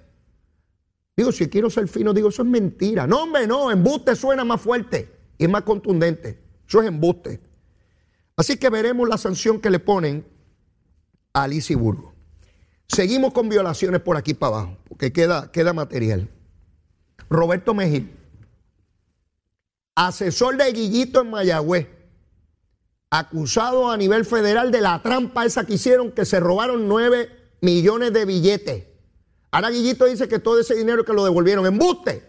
Digo, 1.19 1.33
si 1.33 1.49
quiero 1.49 1.69
ser 1.69 1.89
fino, 1.89 2.13
digo, 2.13 2.29
eso 2.29 2.43
es 2.43 2.47
mentira. 2.47 3.05
No, 3.05 3.23
hombre, 3.23 3.45
no, 3.45 3.69
embuste 3.69 4.15
suena 4.15 4.45
más 4.45 4.61
fuerte 4.61 5.13
y 5.37 5.49
más 5.49 5.63
contundente. 5.63 6.39
Eso 6.65 6.81
es 6.81 6.87
embuste. 6.87 7.41
Así 8.37 8.55
que 8.55 8.69
veremos 8.69 9.05
la 9.09 9.17
sanción 9.17 9.59
que 9.59 9.69
le 9.69 9.79
ponen 9.79 10.25
a 11.33 11.43
Alicia 11.43 11.75
Burgo. 11.75 12.13
Seguimos 12.87 13.33
con 13.33 13.49
violaciones 13.49 13.99
por 13.99 14.15
aquí 14.15 14.33
para 14.33 14.55
abajo, 14.55 14.77
porque 14.87 15.11
queda, 15.11 15.51
queda 15.51 15.73
material. 15.73 16.29
Roberto 17.29 17.73
Mejía, 17.73 18.05
asesor 19.95 20.55
de 20.55 20.71
Guillito 20.71 21.19
en 21.19 21.31
Mayagüez, 21.31 21.89
acusado 23.09 23.91
a 23.91 23.97
nivel 23.97 24.23
federal 24.23 24.71
de 24.71 24.79
la 24.79 25.01
trampa 25.01 25.45
esa 25.45 25.65
que 25.65 25.73
hicieron, 25.73 26.13
que 26.13 26.23
se 26.23 26.39
robaron 26.39 26.87
9 26.87 27.29
millones 27.59 28.13
de 28.13 28.23
billetes. 28.23 28.88
Ahora 29.51 29.69
Guillito 29.69 30.05
dice 30.05 30.27
que 30.27 30.39
todo 30.39 30.59
ese 30.59 30.75
dinero 30.75 31.03
que 31.03 31.13
lo 31.13 31.23
devolvieron, 31.23 31.65
embuste. 31.65 32.23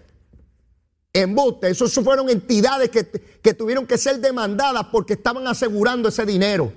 Embuste. 1.12 1.68
Esos 1.68 1.92
fueron 1.92 2.30
entidades 2.30 2.88
que, 2.90 3.04
que 3.42 3.52
tuvieron 3.52 3.86
que 3.86 3.98
ser 3.98 4.20
demandadas 4.20 4.86
porque 4.90 5.14
estaban 5.14 5.46
asegurando 5.46 6.08
ese 6.08 6.24
dinero. 6.24 6.72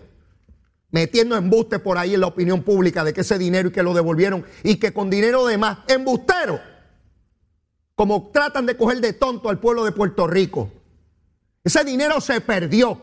Metiendo 0.91 1.35
embuste 1.35 1.79
por 1.79 1.97
ahí 1.97 2.13
en 2.13 2.21
la 2.21 2.27
opinión 2.27 2.61
pública 2.61 3.03
de 3.03 3.13
que 3.13 3.21
ese 3.21 3.37
dinero 3.37 3.69
y 3.69 3.71
que 3.71 3.81
lo 3.81 3.93
devolvieron 3.93 4.45
y 4.63 4.75
que 4.75 4.93
con 4.93 5.09
dinero 5.09 5.45
de 5.45 5.57
más, 5.57 5.79
embustero. 5.87 6.59
como 7.95 8.31
tratan 8.31 8.65
de 8.65 8.75
coger 8.75 8.99
de 9.01 9.13
tonto 9.13 9.49
al 9.49 9.59
pueblo 9.59 9.85
de 9.85 9.91
Puerto 9.91 10.27
Rico. 10.27 10.71
Ese 11.63 11.83
dinero 11.83 12.19
se 12.19 12.41
perdió. 12.41 13.01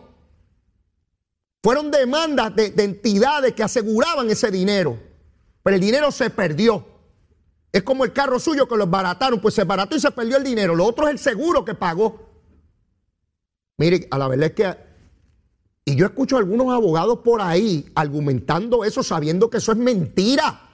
Fueron 1.63 1.91
demandas 1.91 2.55
de, 2.55 2.71
de 2.71 2.85
entidades 2.85 3.55
que 3.55 3.63
aseguraban 3.63 4.31
ese 4.31 4.51
dinero, 4.51 4.99
pero 5.63 5.77
el 5.77 5.81
dinero 5.81 6.11
se 6.11 6.31
perdió. 6.31 6.90
Es 7.73 7.83
como 7.83 8.05
el 8.05 8.13
carro 8.13 8.39
suyo 8.41 8.67
que 8.67 8.77
lo 8.77 8.87
barataron, 8.87 9.41
pues 9.41 9.55
se 9.55 9.65
barató 9.65 9.97
y 9.97 10.01
se 10.01 10.11
perdió 10.11 10.37
el 10.37 10.45
dinero. 10.45 10.75
Lo 10.75 10.85
otro 10.85 11.07
es 11.07 11.13
el 11.13 11.19
seguro 11.19 11.65
que 11.65 11.75
pagó. 11.75 12.29
Mire, 13.79 14.09
a 14.11 14.19
la 14.19 14.29
verdad 14.29 14.47
es 14.47 14.53
que, 14.53 14.77
y 15.85 15.97
yo 15.97 16.07
escucho 16.07 16.37
a 16.37 16.41
algunos 16.41 16.75
abogados 16.75 17.21
por 17.21 17.41
ahí 17.41 17.91
argumentando 17.95 18.85
eso, 18.85 19.03
sabiendo 19.03 19.49
que 19.49 19.59
eso 19.59 19.73
es 19.73 19.79
mentira. 19.79 20.69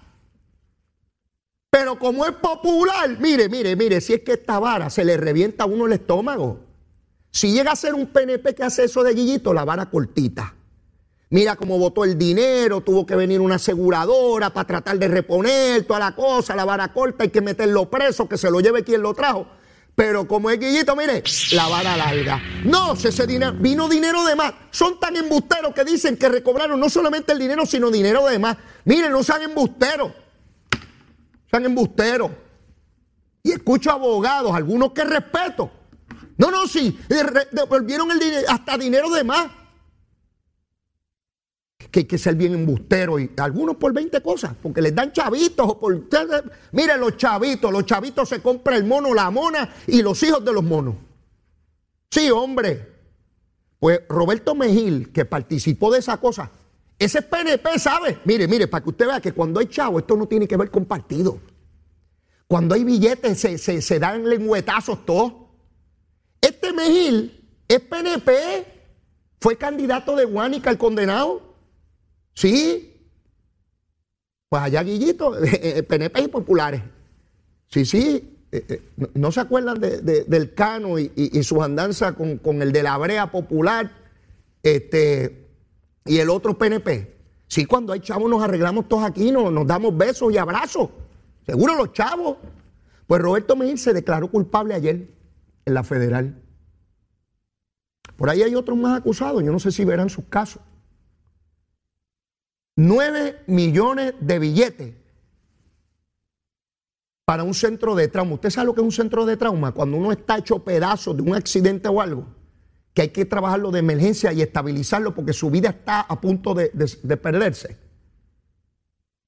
Pero 1.70 1.98
como 1.98 2.24
es 2.24 2.32
popular, 2.32 3.16
mire, 3.20 3.48
mire, 3.48 3.76
mire, 3.76 4.00
si 4.00 4.14
es 4.14 4.22
que 4.22 4.32
esta 4.32 4.59
vara 4.59 4.90
se 4.90 5.04
le 5.04 5.16
revienta 5.18 5.64
a 5.64 5.66
uno 5.66 5.87
el 5.87 5.92
estómago. 5.92 6.61
Si 7.30 7.52
llega 7.52 7.72
a 7.72 7.76
ser 7.76 7.94
un 7.94 8.06
PNP 8.06 8.54
que 8.54 8.64
hace 8.64 8.85
eso 8.85 9.04
de 9.04 9.12
Guillito, 9.12 9.52
la 9.52 9.64
vara 9.64 9.90
cortita. 9.90 10.55
Mira 11.28 11.56
cómo 11.56 11.76
votó 11.78 12.04
el 12.04 12.16
dinero, 12.16 12.82
tuvo 12.82 13.04
que 13.04 13.16
venir 13.16 13.40
una 13.40 13.56
aseguradora 13.56 14.50
para 14.50 14.66
tratar 14.66 14.96
de 14.98 15.08
reponer 15.08 15.84
toda 15.84 15.98
la 15.98 16.14
cosa, 16.14 16.54
la 16.54 16.64
vara 16.64 16.92
corta, 16.92 17.24
hay 17.24 17.30
que 17.30 17.40
meterlo 17.40 17.90
preso, 17.90 18.28
que 18.28 18.38
se 18.38 18.48
lo 18.48 18.60
lleve 18.60 18.84
quien 18.84 19.02
lo 19.02 19.12
trajo. 19.12 19.46
Pero 19.96 20.28
como 20.28 20.50
es 20.50 20.60
Guillito, 20.60 20.94
mire, 20.94 21.24
la 21.52 21.68
vara 21.68 21.96
larga. 21.96 22.40
No, 22.64 22.92
ese 22.92 23.26
dinero, 23.26 23.54
vino 23.58 23.88
dinero 23.88 24.24
de 24.24 24.36
más. 24.36 24.52
Son 24.70 25.00
tan 25.00 25.16
embusteros 25.16 25.74
que 25.74 25.84
dicen 25.84 26.16
que 26.16 26.28
recobraron 26.28 26.78
no 26.78 26.88
solamente 26.90 27.32
el 27.32 27.38
dinero, 27.38 27.66
sino 27.66 27.90
dinero 27.90 28.26
de 28.26 28.38
más. 28.38 28.58
Miren, 28.84 29.10
no 29.10 29.22
sean 29.24 29.42
embusteros. 29.42 30.12
Sean 31.50 31.64
embusteros. 31.64 32.30
Y 33.42 33.52
escucho 33.52 33.90
abogados, 33.90 34.54
algunos 34.54 34.92
que 34.92 35.02
respeto. 35.02 35.70
No, 36.36 36.50
no, 36.50 36.68
sí, 36.68 36.96
devolvieron 37.50 38.10
el 38.10 38.18
dinero, 38.18 38.46
hasta 38.48 38.76
dinero 38.76 39.10
de 39.10 39.24
más 39.24 39.46
que 41.96 42.00
hay 42.00 42.04
que 42.04 42.18
ser 42.18 42.35
bien 42.35 42.52
embustero 42.52 43.18
y 43.18 43.30
algunos 43.38 43.76
por 43.76 43.94
20 43.94 44.20
cosas, 44.20 44.54
porque 44.62 44.82
les 44.82 44.94
dan 44.94 45.12
chavitos 45.12 45.66
o 45.66 45.80
por 45.80 45.98
miren 46.72 47.00
los 47.00 47.16
chavitos, 47.16 47.72
los 47.72 47.87
chavitos 47.87 48.28
se 48.28 48.42
compra 48.42 48.76
el 48.76 48.85
mono, 48.85 49.14
la 49.14 49.30
mona 49.30 49.74
y 49.87 50.02
los 50.02 50.22
hijos 50.22 50.44
de 50.44 50.52
los 50.52 50.62
monos. 50.62 50.94
Sí, 52.11 52.30
hombre. 52.30 52.94
Pues 53.78 54.00
Roberto 54.11 54.54
Mejil, 54.54 55.11
que 55.11 55.24
participó 55.24 55.90
de 55.90 56.00
esa 56.00 56.18
cosa, 56.18 56.50
ese 56.98 57.22
PNP, 57.22 57.78
¿sabe? 57.78 58.18
Mire, 58.26 58.46
mire, 58.46 58.68
para 58.68 58.85
que 58.85 58.90
usted 58.90 59.06
vea 59.06 59.20
que 59.20 59.32
cuando 59.32 59.61
hay 59.61 59.66
chavo, 59.66 59.98
esto 59.98 60.16
no 60.16 60.26
tiene 60.26 60.46
que 60.46 60.56
ver 60.59 60.70
con 60.70 60.85
partido. 60.85 61.38
Cuando 62.46 62.74
hay 62.74 62.85
billetes, 62.85 63.40
se, 63.40 63.56
se 63.59 63.98
dan 63.98 64.28
lengüetazos 64.28 65.06
todos. 65.06 65.32
Este 66.42 66.74
Mejil 66.74 67.42
es 67.68 67.80
PNP, 67.80 68.66
fue 69.40 69.56
candidato 69.56 70.14
de 70.14 70.26
Guanica 70.26 70.68
al 70.68 70.76
condenado. 70.76 71.45
Sí. 72.37 72.92
Pues 74.49 74.62
allá 74.62 74.83
Guillito, 74.83 75.33
PNP 75.88 76.22
y 76.22 76.29
populares. 76.29 76.83
Sí, 77.68 77.85
sí. 77.85 78.33
Eh, 78.53 78.64
eh, 78.68 78.83
no, 79.14 79.33
se 79.33 79.40
acuerdan 79.40 79.81
del 79.81 80.55
Cano 80.55 80.99
y, 80.99 81.42
sus 81.42 81.61
andanzas 81.61 82.14
con, 82.14 82.62
el 82.62 82.70
de 82.72 82.83
la 82.83 82.96
brea 82.96 83.31
popular 83.33 83.90
este, 84.62 85.49
y 86.05 86.18
el 86.18 86.31
otro 86.31 86.57
PNP. 86.57 87.16
Sí, 87.49 87.64
cuando 87.64 87.92
hay 87.92 88.01
chavos 88.01 88.31
nos 88.31 88.42
arreglamos 88.42 88.88
todos 88.88 89.05
aquí, 89.05 89.33
nos, 89.33 89.53
nos 89.53 89.66
damos 89.66 89.96
besos 89.96 90.33
y 90.33 90.38
abrazos. 90.38 90.90
Seguro 91.44 91.75
los 91.75 91.92
chavos. 91.92 92.37
Pues 93.07 93.22
Roberto 93.22 93.57
Mejil 93.57 93.79
se 93.79 93.92
declaró 93.92 94.31
culpable 94.31 94.75
ayer 94.75 95.09
en 95.64 95.75
la 95.75 95.85
federal. 95.85 96.42
Por 98.16 98.31
ahí 98.31 98.42
hay 98.42 98.55
otros 98.55 98.77
más 98.77 98.99
acusados, 98.99 99.42
yo 99.42 99.53
no 99.53 99.59
sé 99.59 99.70
si 99.70 99.85
verán 99.85 100.09
sus 100.09 100.25
casos. 100.25 100.62
9 102.76 103.44
millones 103.46 104.14
de 104.20 104.38
billetes 104.38 104.94
para 107.24 107.42
un 107.42 107.54
centro 107.54 107.94
de 107.94 108.08
trauma. 108.08 108.34
¿Usted 108.34 108.50
sabe 108.50 108.66
lo 108.66 108.74
que 108.74 108.82
es 108.82 108.84
un 108.84 108.92
centro 108.92 109.24
de 109.24 109.36
trauma? 109.36 109.72
Cuando 109.72 109.96
uno 109.96 110.12
está 110.12 110.38
hecho 110.38 110.60
pedazos 110.60 111.16
de 111.16 111.22
un 111.22 111.34
accidente 111.34 111.88
o 111.88 112.00
algo, 112.00 112.26
que 112.92 113.02
hay 113.02 113.08
que 113.08 113.24
trabajarlo 113.24 113.70
de 113.70 113.80
emergencia 113.80 114.32
y 114.32 114.42
estabilizarlo 114.42 115.14
porque 115.14 115.32
su 115.32 115.50
vida 115.50 115.70
está 115.70 116.00
a 116.00 116.20
punto 116.20 116.54
de, 116.54 116.68
perderse. 117.16 117.76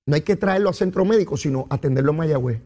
No 0.07 0.15
hay 0.15 0.23
que 0.23 0.37
traerlo 0.37 0.71
a 0.71 0.73
centro 0.73 1.05
médico, 1.05 1.37
sino 1.37 1.67
atenderlo 1.69 2.13
en 2.13 2.17
Mayagüez. 2.17 2.63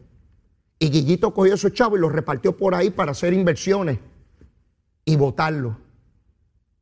Y 0.79 0.89
Guillito 0.89 1.33
cogió 1.33 1.55
esos 1.55 1.73
chavos 1.73 1.97
y 1.97 2.01
los 2.01 2.11
repartió 2.11 2.55
por 2.55 2.75
ahí 2.75 2.89
para 2.89 3.11
hacer 3.11 3.33
inversiones 3.33 3.99
y 5.03 5.15
votarlo, 5.15 5.77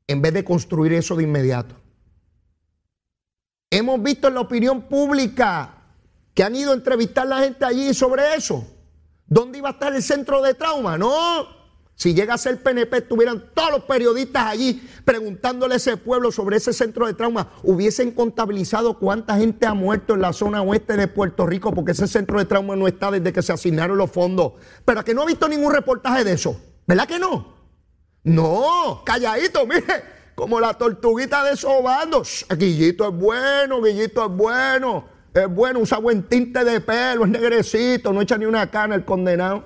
en 0.07 0.21
vez 0.21 0.33
de 0.33 0.43
construir 0.43 0.93
eso 0.93 1.15
de 1.15 1.23
inmediato. 1.23 1.80
Hemos 3.73 4.03
visto 4.03 4.27
en 4.27 4.33
la 4.33 4.41
opinión 4.41 4.81
pública 4.81 5.75
que 6.33 6.43
han 6.43 6.53
ido 6.53 6.71
a 6.71 6.75
entrevistar 6.75 7.25
a 7.25 7.29
la 7.29 7.39
gente 7.39 7.63
allí 7.63 7.93
sobre 7.93 8.35
eso. 8.35 8.67
¿Dónde 9.27 9.59
iba 9.59 9.69
a 9.69 9.71
estar 9.71 9.95
el 9.95 10.03
centro 10.03 10.41
de 10.41 10.53
trauma? 10.53 10.97
No. 10.97 11.47
Si 11.95 12.13
llega 12.13 12.33
a 12.33 12.37
ser 12.37 12.61
PNP, 12.61 12.97
estuvieran 12.97 13.51
todos 13.53 13.71
los 13.71 13.83
periodistas 13.83 14.45
allí 14.47 14.85
preguntándole 15.05 15.75
a 15.75 15.77
ese 15.77 15.95
pueblo 15.95 16.33
sobre 16.33 16.57
ese 16.57 16.73
centro 16.73 17.07
de 17.07 17.13
trauma. 17.13 17.47
Hubiesen 17.63 18.11
contabilizado 18.11 18.99
cuánta 18.99 19.37
gente 19.37 19.65
ha 19.65 19.73
muerto 19.73 20.15
en 20.15 20.21
la 20.21 20.33
zona 20.33 20.61
oeste 20.61 20.97
de 20.97 21.07
Puerto 21.07 21.45
Rico 21.45 21.73
porque 21.73 21.93
ese 21.93 22.07
centro 22.07 22.39
de 22.39 22.45
trauma 22.45 22.75
no 22.75 22.89
está 22.89 23.09
desde 23.09 23.31
que 23.31 23.41
se 23.41 23.53
asignaron 23.53 23.97
los 23.97 24.11
fondos. 24.11 24.53
Pero 24.83 25.05
que 25.05 25.13
no 25.13 25.21
ha 25.21 25.25
visto 25.25 25.47
ningún 25.47 25.71
reportaje 25.71 26.25
de 26.25 26.33
eso. 26.33 26.59
¿Verdad 26.85 27.07
que 27.07 27.19
no? 27.19 27.55
No, 28.23 29.01
calladito, 29.05 29.65
mire 29.65 30.20
como 30.41 30.59
la 30.59 30.73
tortuguita 30.73 31.43
de 31.43 31.55
sobando. 31.55 32.23
Guillito 32.57 33.09
es 33.09 33.13
bueno, 33.13 33.79
Guillito 33.79 34.25
es 34.25 34.31
bueno. 34.31 35.05
Es 35.35 35.47
bueno, 35.47 35.81
usa 35.81 35.99
buen 35.99 36.23
tinte 36.23 36.63
de 36.63 36.81
pelo, 36.81 37.25
es 37.25 37.29
negrecito, 37.29 38.11
no 38.11 38.21
echa 38.21 38.39
ni 38.39 38.45
una 38.45 38.71
cana 38.71 38.95
el 38.95 39.05
condenado. 39.05 39.65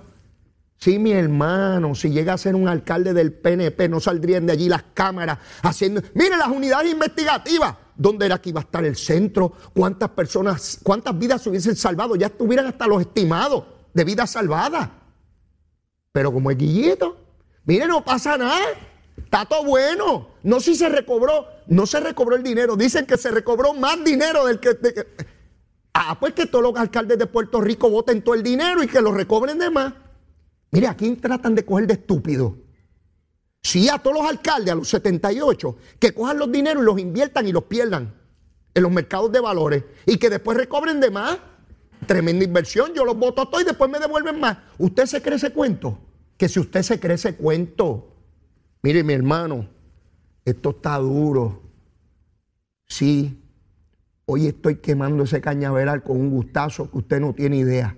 Sí, 0.78 1.00
mi 1.00 1.14
hermano, 1.14 1.96
si 1.96 2.10
llega 2.10 2.34
a 2.34 2.38
ser 2.38 2.56
un 2.56 2.68
alcalde 2.68 3.14
del 3.14 3.32
PNP, 3.32 3.88
no 3.88 4.02
saldrían 4.02 4.46
de 4.46 4.52
allí 4.52 4.68
las 4.68 4.84
cámaras 4.94 5.40
haciendo. 5.64 6.02
Mire 6.14 6.36
las 6.36 6.50
unidades 6.50 6.92
investigativas. 6.92 7.74
¿Dónde 7.96 8.26
era 8.26 8.42
que 8.42 8.50
iba 8.50 8.60
a 8.60 8.64
estar 8.66 8.84
el 8.84 8.98
centro? 8.98 9.54
¿Cuántas 9.74 10.10
personas, 10.10 10.80
cuántas 10.84 11.18
vidas 11.18 11.42
se 11.42 11.52
hubiesen 11.52 11.78
salvado? 11.78 12.18
Ya 12.18 12.28
estuvieran 12.28 12.66
hasta 12.66 12.86
los 12.86 13.00
estimados 13.00 13.64
de 13.94 14.04
vidas 14.04 14.30
salvadas. 14.30 14.90
Pero 16.12 16.34
como 16.34 16.52
es 16.52 16.58
Guillito, 16.58 17.18
mire, 17.64 17.88
no 17.88 18.04
pasa 18.04 18.38
nada. 18.38 18.66
Está 19.18 19.46
todo 19.46 19.64
bueno. 19.64 20.30
No 20.44 20.60
si 20.60 20.76
se 20.76 20.90
recobró, 20.90 21.48
no 21.68 21.86
se 21.86 22.00
recobró 22.00 22.36
el 22.36 22.44
dinero. 22.44 22.76
Dicen 22.76 23.06
que 23.06 23.18
se 23.18 23.32
recobró 23.32 23.74
más 23.74 24.04
dinero 24.04 24.46
del 24.46 24.60
que... 24.60 24.78
ah, 25.94 26.18
pues 26.20 26.34
que 26.34 26.46
todos 26.46 26.64
los 26.64 26.76
alcaldes 26.76 27.18
de 27.18 27.26
Puerto 27.26 27.62
Rico 27.62 27.90
voten 27.90 28.22
todo 28.22 28.36
el 28.36 28.44
dinero 28.44 28.84
y 28.84 28.88
que 28.88 29.02
lo 29.02 29.12
recobren 29.12 29.58
de 29.58 29.70
más. 29.70 29.94
Mire, 30.72 30.88
aquí 30.88 31.16
tratan 31.16 31.56
de 31.56 31.64
coger 31.66 31.88
de 31.88 31.94
estúpido. 31.94 32.58
Sí, 33.64 33.90
a 33.90 33.98
todos 33.98 34.18
los 34.18 34.28
alcaldes, 34.28 34.72
a 34.74 34.76
los 34.76 34.90
78, 34.90 35.78
que 35.98 36.14
cojan 36.14 36.38
los 36.38 36.52
dineros 36.52 36.84
y 36.84 36.86
los 36.86 37.00
inviertan 37.00 37.48
y 37.48 37.52
los 37.52 37.64
pierdan 37.64 38.14
en 38.76 38.84
los 38.84 38.92
mercados 38.92 39.32
de 39.32 39.40
valores 39.40 39.84
y 40.06 40.18
que 40.18 40.30
después 40.30 40.58
recobren 40.58 41.00
de 41.00 41.10
más. 41.10 41.40
Tremenda 42.06 42.46
inversión, 42.46 42.94
yo 42.94 43.06
los 43.06 43.18
voto 43.18 43.42
a 43.42 43.50
todos 43.50 43.64
y 43.64 43.66
después 43.66 43.90
me 43.90 43.98
devuelven 43.98 44.40
más. 44.40 44.58
¿Usted 44.78 45.08
se 45.08 45.22
cree 45.22 45.38
ese 45.38 45.52
cuento? 45.52 45.98
Que 46.38 46.48
si 46.48 46.60
usted 46.60 46.84
se 46.84 47.00
cree 47.00 47.16
ese 47.16 47.36
cuento, 47.36 48.15
Mire, 48.86 49.04
mi 49.04 49.14
hermano, 49.14 49.68
esto 50.46 50.70
está 50.70 51.00
duro. 51.00 51.60
Sí, 52.86 53.36
hoy 54.28 54.46
estoy 54.46 54.76
quemando 54.76 55.24
ese 55.24 55.42
cañaveral 55.42 56.04
con 56.04 56.18
un 56.22 56.30
gustazo 56.30 56.92
que 56.92 57.00
usted 57.00 57.20
no 57.20 57.34
tiene 57.34 57.58
idea. 57.58 57.98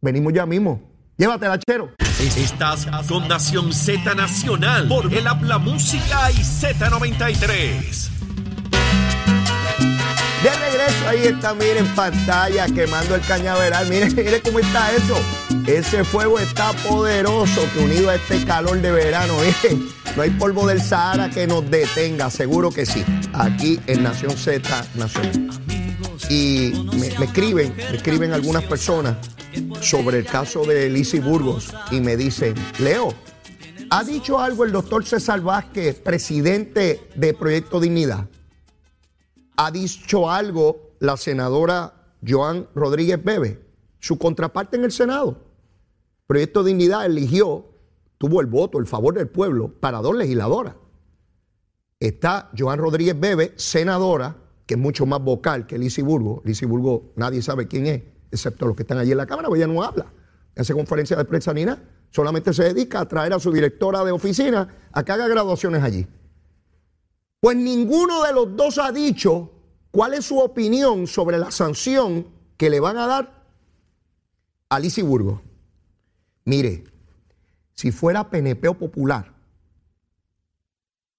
Venimos 0.00 0.32
ya 0.32 0.46
mismo. 0.46 0.80
Llévatela, 1.18 1.58
chero. 1.58 1.90
Estás 2.18 2.86
con 3.06 3.28
Nación 3.28 3.74
Z 3.74 4.14
Nacional 4.14 4.88
por 4.88 5.12
el 5.12 5.26
Habla 5.26 5.58
Música 5.58 6.30
y 6.30 6.36
Z93. 6.36 8.23
Regreso, 10.84 11.08
ahí 11.08 11.24
está, 11.24 11.54
miren, 11.54 11.78
en 11.78 11.94
pantalla, 11.94 12.66
quemando 12.66 13.14
el 13.14 13.20
cañaveral. 13.22 13.88
Miren, 13.88 14.14
miren 14.16 14.40
cómo 14.44 14.58
está 14.58 14.92
eso. 14.92 15.16
Ese 15.66 16.04
fuego 16.04 16.38
está 16.38 16.72
poderoso 16.72 17.62
que 17.72 17.78
unido 17.80 18.10
a 18.10 18.16
este 18.16 18.44
calor 18.44 18.80
de 18.80 18.90
verano, 18.90 19.34
miren, 19.64 19.88
no 20.16 20.22
hay 20.22 20.30
polvo 20.30 20.66
del 20.66 20.82
Sahara 20.82 21.30
que 21.30 21.46
nos 21.46 21.70
detenga, 21.70 22.30
seguro 22.30 22.70
que 22.70 22.84
sí. 22.84 23.04
Aquí 23.32 23.80
en 23.86 24.02
Nación 24.02 24.36
Z 24.36 24.86
Nacional. 24.94 25.50
Y 26.28 26.72
me, 26.98 27.08
escriben, 27.24 27.74
me 27.76 27.96
escriben 27.96 28.32
algunas 28.32 28.64
personas 28.64 29.16
sobre 29.80 30.18
el 30.18 30.26
caso 30.26 30.64
de 30.64 30.90
Lisi 30.90 31.18
Burgos 31.18 31.72
y 31.90 32.00
me 32.00 32.16
dicen, 32.16 32.54
Leo, 32.78 33.14
¿ha 33.90 34.04
dicho 34.04 34.38
algo 34.38 34.64
el 34.64 34.72
doctor 34.72 35.04
César 35.04 35.40
Vázquez, 35.40 35.96
presidente 36.00 37.08
de 37.14 37.34
Proyecto 37.34 37.80
Dignidad? 37.80 38.26
Ha 39.56 39.70
dicho 39.70 40.30
algo 40.30 40.94
la 41.00 41.16
senadora 41.16 41.94
Joan 42.26 42.68
Rodríguez 42.74 43.22
Bebe, 43.22 43.60
su 43.98 44.18
contraparte 44.18 44.76
en 44.76 44.84
el 44.84 44.92
Senado. 44.92 45.38
Proyecto 46.26 46.64
Dignidad 46.64 47.06
eligió, 47.06 47.66
tuvo 48.18 48.40
el 48.40 48.46
voto, 48.46 48.78
el 48.78 48.86
favor 48.86 49.14
del 49.14 49.28
pueblo 49.28 49.68
para 49.68 49.98
dos 49.98 50.16
legisladoras. 50.16 50.74
Está 52.00 52.50
Joan 52.56 52.78
Rodríguez 52.78 53.18
Bebe, 53.18 53.52
senadora, 53.56 54.36
que 54.66 54.74
es 54.74 54.80
mucho 54.80 55.06
más 55.06 55.22
vocal 55.22 55.66
que 55.66 55.78
Lizy 55.78 56.02
Burgo. 56.02 56.42
Lizy 56.44 56.66
Burgo 56.66 57.12
nadie 57.16 57.42
sabe 57.42 57.68
quién 57.68 57.86
es, 57.86 58.02
excepto 58.30 58.66
los 58.66 58.76
que 58.76 58.82
están 58.82 58.98
allí 58.98 59.12
en 59.12 59.18
la 59.18 59.26
Cámara, 59.26 59.48
porque 59.48 59.62
ella 59.62 59.72
no 59.72 59.82
habla. 59.82 60.06
Hace 60.56 60.72
conferencia 60.72 61.16
de 61.16 61.24
prensa 61.24 61.52
ni 61.52 61.64
nada. 61.64 61.82
Solamente 62.10 62.52
se 62.52 62.64
dedica 62.64 63.00
a 63.00 63.08
traer 63.08 63.32
a 63.32 63.40
su 63.40 63.52
directora 63.52 64.04
de 64.04 64.12
oficina 64.12 64.68
a 64.92 65.02
que 65.02 65.12
haga 65.12 65.26
graduaciones 65.26 65.82
allí. 65.82 66.06
Pues 67.44 67.58
ninguno 67.58 68.22
de 68.22 68.32
los 68.32 68.56
dos 68.56 68.78
ha 68.78 68.90
dicho 68.90 69.50
cuál 69.90 70.14
es 70.14 70.24
su 70.24 70.38
opinión 70.38 71.06
sobre 71.06 71.36
la 71.36 71.50
sanción 71.50 72.26
que 72.56 72.70
le 72.70 72.80
van 72.80 72.96
a 72.96 73.06
dar 73.06 73.44
a 74.70 74.80
Lizy 74.80 75.02
Burgo. 75.02 75.42
Mire, 76.46 76.84
si 77.74 77.92
fuera 77.92 78.30
PNP 78.30 78.72
Popular, 78.72 79.34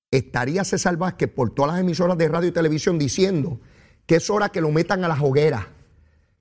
estaría 0.10 0.64
César 0.64 0.98
Vázquez 0.98 1.32
por 1.32 1.54
todas 1.54 1.74
las 1.74 1.82
emisoras 1.82 2.18
de 2.18 2.28
radio 2.28 2.50
y 2.50 2.54
televisión 2.54 2.98
diciendo 2.98 3.60
que 4.08 4.16
es 4.16 4.28
hora 4.32 4.50
que 4.50 4.62
lo 4.62 4.72
metan 4.72 5.04
a 5.04 5.08
las 5.08 5.22
hogueras, 5.22 5.68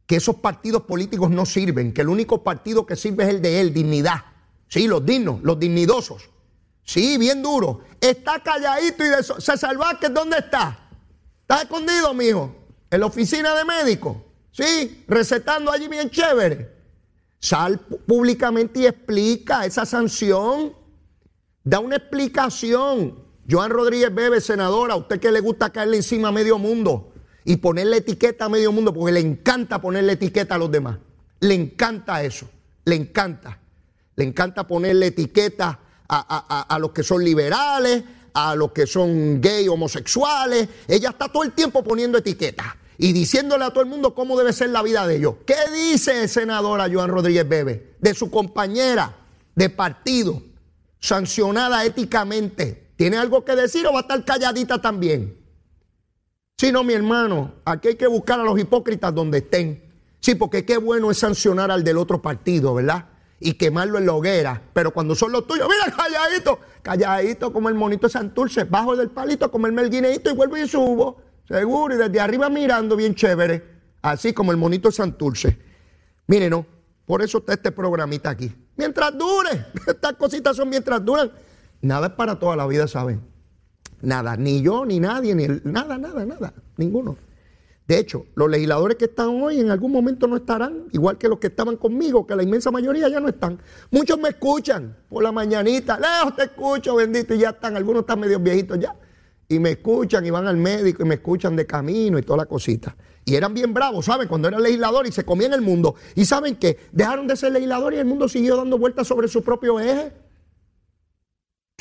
que 0.06 0.16
esos 0.16 0.36
partidos 0.36 0.84
políticos 0.84 1.28
no 1.28 1.44
sirven, 1.44 1.92
que 1.92 2.00
el 2.00 2.08
único 2.08 2.42
partido 2.42 2.86
que 2.86 2.96
sirve 2.96 3.24
es 3.24 3.28
el 3.28 3.42
de 3.42 3.60
él, 3.60 3.74
dignidad. 3.74 4.24
Sí, 4.66 4.88
los 4.88 5.04
dignos, 5.04 5.42
los 5.42 5.60
dignidosos. 5.60 6.30
Sí, 6.84 7.18
bien 7.18 7.42
duro. 7.42 7.80
Está 8.00 8.42
calladito 8.42 9.04
y 9.04 9.08
de 9.08 9.20
eso. 9.20 9.40
César 9.40 9.76
¿dónde 10.12 10.38
está? 10.38 10.78
¿Está 11.40 11.62
escondido, 11.62 12.12
mijo? 12.14 12.54
En 12.90 13.00
la 13.00 13.06
oficina 13.06 13.54
de 13.54 13.64
médico. 13.64 14.24
Sí, 14.52 15.04
recetando 15.08 15.72
allí 15.72 15.88
bien 15.88 16.10
chévere. 16.10 16.72
Sal 17.40 17.78
públicamente 17.78 18.80
y 18.80 18.86
explica 18.86 19.66
esa 19.66 19.84
sanción. 19.84 20.74
Da 21.62 21.80
una 21.80 21.96
explicación. 21.96 23.24
Joan 23.48 23.70
Rodríguez 23.70 24.14
Bebe, 24.14 24.40
senadora, 24.40 24.94
a 24.94 24.96
usted 24.96 25.20
que 25.20 25.30
le 25.30 25.40
gusta 25.40 25.70
caerle 25.70 25.98
encima 25.98 26.28
a 26.28 26.32
medio 26.32 26.58
mundo 26.58 27.12
y 27.44 27.56
ponerle 27.56 27.98
etiqueta 27.98 28.46
a 28.46 28.48
medio 28.48 28.72
mundo, 28.72 28.94
porque 28.94 29.12
le 29.12 29.20
encanta 29.20 29.80
ponerle 29.80 30.12
etiqueta 30.12 30.54
a 30.54 30.58
los 30.58 30.70
demás. 30.70 30.98
Le 31.40 31.54
encanta 31.54 32.22
eso, 32.22 32.48
le 32.84 32.94
encanta. 32.94 33.60
Le 34.16 34.24
encanta 34.24 34.66
ponerle 34.66 35.08
etiqueta 35.08 35.80
a, 36.08 36.78
los 36.80 36.90
que 36.92 37.02
son 37.02 37.24
liberales, 37.24 38.04
a 38.32 38.54
los 38.54 38.72
que 38.72 38.86
son 38.86 39.40
gay, 39.40 39.68
homosexuales. 39.68 40.68
Ella 40.88 41.10
está 41.10 41.28
todo 41.28 41.42
el 41.42 41.52
tiempo 41.52 41.82
poniendo 41.82 42.18
etiqueta 42.18 42.76
y 42.98 43.12
diciéndole 43.12 43.64
a 43.64 43.70
todo 43.70 43.82
el 43.82 43.88
mundo 43.88 44.14
cómo 44.14 44.38
debe 44.38 44.52
ser 44.52 44.70
la 44.70 44.82
vida 44.82 45.06
de 45.06 45.16
ellos. 45.16 45.36
¿Qué 45.46 45.56
dice 45.72 46.28
senadora 46.28 46.88
Joan 46.92 47.10
Rodríguez 47.10 47.48
Bebe 47.48 47.96
de 48.00 48.14
su 48.14 48.30
compañera 48.30 49.16
de 49.54 49.70
partido, 49.70 50.42
sancionada 51.00 51.84
éticamente? 51.84 52.92
¿Tiene 52.96 53.16
algo 53.16 53.44
que 53.44 53.56
decir 53.56 53.86
o 53.86 53.92
va 53.92 54.00
a 54.00 54.02
estar 54.02 54.24
calladita 54.24 54.80
también? 54.80 55.38
Si 56.56 56.70
no, 56.70 56.84
mi 56.84 56.94
hermano, 56.94 57.54
aquí 57.64 57.88
hay 57.88 57.96
que 57.96 58.06
buscar 58.06 58.38
a 58.38 58.44
los 58.44 58.58
hipócritas 58.58 59.12
donde 59.12 59.38
estén. 59.38 59.92
Sí, 60.20 60.36
porque 60.36 60.64
qué 60.64 60.76
bueno 60.78 61.10
es 61.10 61.18
sancionar 61.18 61.70
al 61.70 61.82
del 61.82 61.98
otro 61.98 62.22
partido, 62.22 62.74
¿verdad? 62.74 63.06
Y 63.46 63.52
quemarlo 63.54 63.98
en 63.98 64.06
la 64.06 64.14
hoguera. 64.14 64.62
Pero 64.72 64.90
cuando 64.90 65.14
son 65.14 65.30
los 65.30 65.46
tuyos, 65.46 65.68
mira, 65.68 65.94
calladito, 65.94 66.58
calladito 66.80 67.52
como 67.52 67.68
el 67.68 67.74
monito 67.74 68.06
de 68.06 68.12
Santurce, 68.14 68.64
bajo 68.64 68.96
del 68.96 69.10
palito, 69.10 69.50
como 69.50 69.66
el 69.66 69.74
melguineito 69.74 70.30
y 70.30 70.34
vuelvo 70.34 70.56
y 70.56 70.66
subo. 70.66 71.20
Seguro, 71.46 71.94
y 71.94 71.98
desde 71.98 72.20
arriba 72.20 72.48
mirando 72.48 72.96
bien 72.96 73.14
chévere, 73.14 73.62
así 74.00 74.32
como 74.32 74.50
el 74.50 74.56
monito 74.56 74.88
de 74.88 74.94
Santurce. 74.94 75.58
Mire, 76.26 76.48
no, 76.48 76.64
por 77.04 77.20
eso 77.20 77.36
está 77.36 77.52
este 77.52 77.70
programita 77.70 78.30
aquí. 78.30 78.50
Mientras 78.76 79.12
dure, 79.16 79.66
estas 79.86 80.14
cositas 80.14 80.56
son 80.56 80.70
mientras 80.70 81.04
duran. 81.04 81.30
Nada 81.82 82.06
es 82.06 82.12
para 82.14 82.38
toda 82.38 82.56
la 82.56 82.66
vida, 82.66 82.88
¿saben? 82.88 83.20
Nada, 84.00 84.38
ni 84.38 84.62
yo, 84.62 84.86
ni 84.86 85.00
nadie, 85.00 85.34
ni 85.34 85.46
nada, 85.64 85.98
nada, 85.98 86.24
nada, 86.24 86.54
ninguno. 86.78 87.18
De 87.86 87.98
hecho, 87.98 88.26
los 88.34 88.48
legisladores 88.48 88.96
que 88.96 89.04
están 89.06 89.28
hoy 89.42 89.60
en 89.60 89.70
algún 89.70 89.92
momento 89.92 90.26
no 90.26 90.36
estarán, 90.36 90.84
igual 90.92 91.18
que 91.18 91.28
los 91.28 91.38
que 91.38 91.48
estaban 91.48 91.76
conmigo, 91.76 92.26
que 92.26 92.34
la 92.34 92.42
inmensa 92.42 92.70
mayoría 92.70 93.08
ya 93.08 93.20
no 93.20 93.28
están. 93.28 93.60
Muchos 93.90 94.18
me 94.18 94.30
escuchan 94.30 94.96
por 95.10 95.22
la 95.22 95.32
mañanita, 95.32 95.98
lejos 95.98 96.34
te 96.34 96.44
escucho, 96.44 96.94
bendito, 96.96 97.34
y 97.34 97.38
ya 97.38 97.50
están, 97.50 97.76
algunos 97.76 98.00
están 98.00 98.20
medio 98.20 98.38
viejitos 98.40 98.78
ya. 98.78 98.96
Y 99.48 99.58
me 99.58 99.72
escuchan 99.72 100.24
y 100.24 100.30
van 100.30 100.46
al 100.46 100.56
médico 100.56 101.02
y 101.02 101.06
me 101.06 101.16
escuchan 101.16 101.54
de 101.54 101.66
camino 101.66 102.18
y 102.18 102.22
toda 102.22 102.38
la 102.38 102.46
cosita. 102.46 102.96
Y 103.26 103.34
eran 103.34 103.52
bien 103.52 103.74
bravos, 103.74 104.06
¿saben? 104.06 104.28
Cuando 104.28 104.48
eran 104.48 104.62
legisladores 104.62 105.10
y 105.10 105.14
se 105.14 105.24
comían 105.24 105.52
el 105.52 105.60
mundo. 105.60 105.94
Y 106.14 106.24
saben 106.24 106.56
que 106.56 106.78
dejaron 106.92 107.26
de 107.26 107.36
ser 107.36 107.52
legisladores 107.52 107.98
y 107.98 108.00
el 108.00 108.06
mundo 108.06 108.30
siguió 108.30 108.56
dando 108.56 108.78
vueltas 108.78 109.06
sobre 109.06 109.28
su 109.28 109.42
propio 109.42 109.78
eje. 109.78 110.12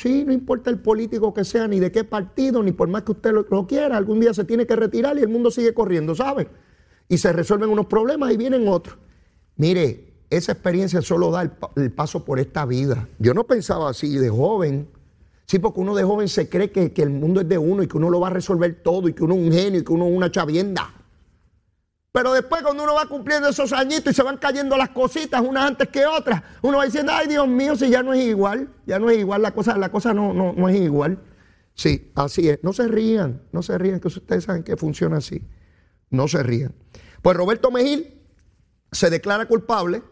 Sí, 0.04 0.22
no 0.26 0.34
importa 0.34 0.68
el 0.68 0.80
político 0.80 1.32
que 1.32 1.44
sea, 1.44 1.66
ni 1.66 1.80
de 1.80 1.90
qué 1.90 2.04
partido, 2.04 2.62
ni 2.62 2.72
por 2.72 2.88
más 2.88 3.04
que 3.04 3.12
usted 3.12 3.32
lo, 3.32 3.66
quiera, 3.66 3.96
algún 3.96 4.20
día 4.20 4.34
se 4.34 4.44
tiene 4.44 4.66
que 4.66 4.76
retirar 4.76 5.16
y 5.16 5.22
el 5.22 5.28
mundo 5.28 5.50
sigue 5.50 5.72
corriendo, 5.72 6.14
¿sabe? 6.14 6.46
Y 7.08 7.16
se 7.16 7.32
resuelven 7.32 7.70
unos 7.70 7.86
problemas 7.86 8.30
y 8.30 8.36
vienen 8.36 8.68
otros. 8.68 8.98
Mire, 9.56 10.12
esa 10.28 10.52
experiencia 10.52 11.00
solo 11.00 11.30
da 11.30 11.50
el, 11.76 11.90
paso 11.90 12.22
por 12.22 12.38
esta 12.38 12.66
vida. 12.66 13.08
Yo 13.18 13.32
no 13.32 13.44
pensaba 13.44 13.88
así 13.88 14.18
de 14.18 14.28
joven. 14.28 14.90
Sí, 15.46 15.58
porque 15.58 15.80
uno 15.80 15.94
de 15.94 16.04
joven 16.04 16.28
se 16.28 16.50
cree 16.50 16.70
que, 16.70 16.92
que, 16.92 17.00
el 17.00 17.08
mundo 17.08 17.40
es 17.40 17.48
de 17.48 17.56
uno 17.56 17.82
y 17.82 17.88
que 17.88 17.96
uno 17.96 18.10
lo 18.10 18.20
va 18.20 18.26
a 18.26 18.30
resolver 18.30 18.82
todo 18.82 19.08
y 19.08 19.14
que 19.14 19.24
uno 19.24 19.32
es 19.36 19.40
un 19.40 19.52
genio 19.54 19.80
y 19.80 19.84
que 19.84 19.92
uno 19.94 20.06
es 20.06 20.14
una 20.14 20.30
chavienda. 20.30 21.03
Pero 22.14 22.32
después 22.32 22.62
cuando 22.62 22.84
uno 22.84 22.94
va 22.94 23.06
cumpliendo 23.06 23.48
esos 23.48 23.72
añitos 23.72 24.12
y 24.12 24.14
se 24.14 24.22
van 24.22 24.36
cayendo 24.36 24.76
las 24.76 24.90
cositas 24.90 25.40
unas 25.40 25.66
antes 25.66 25.88
que 25.88 26.06
otras, 26.06 26.44
uno 26.62 26.78
va 26.78 26.84
diciendo, 26.84 27.10
ay 27.12 27.26
Dios 27.26 27.48
mío, 27.48 27.74
si 27.74 27.90
ya 27.90 28.04
no 28.04 28.14
es 28.14 28.24
igual, 28.24 28.72
ya 28.86 29.00
no 29.00 29.10
es 29.10 29.18
igual, 29.18 29.42
la 29.42 29.50
cosa, 29.50 29.76
la 29.76 29.90
cosa 29.90 30.14
no, 30.14 30.32
no, 30.32 30.52
no 30.52 30.68
es 30.68 30.76
igual. 30.76 31.18
Sí, 31.74 32.12
así 32.14 32.48
es. 32.48 32.60
No 32.62 32.72
se 32.72 32.86
rían, 32.86 33.42
no 33.50 33.62
se 33.62 33.76
rían, 33.78 33.98
que 33.98 34.06
ustedes 34.06 34.44
saben 34.44 34.62
que 34.62 34.76
funciona 34.76 35.16
así. 35.16 35.42
No 36.08 36.28
se 36.28 36.40
rían. 36.44 36.72
Pues 37.20 37.36
Roberto 37.36 37.72
Mejil 37.72 38.22
se 38.92 39.10
declara 39.10 39.46
culpable 39.46 40.04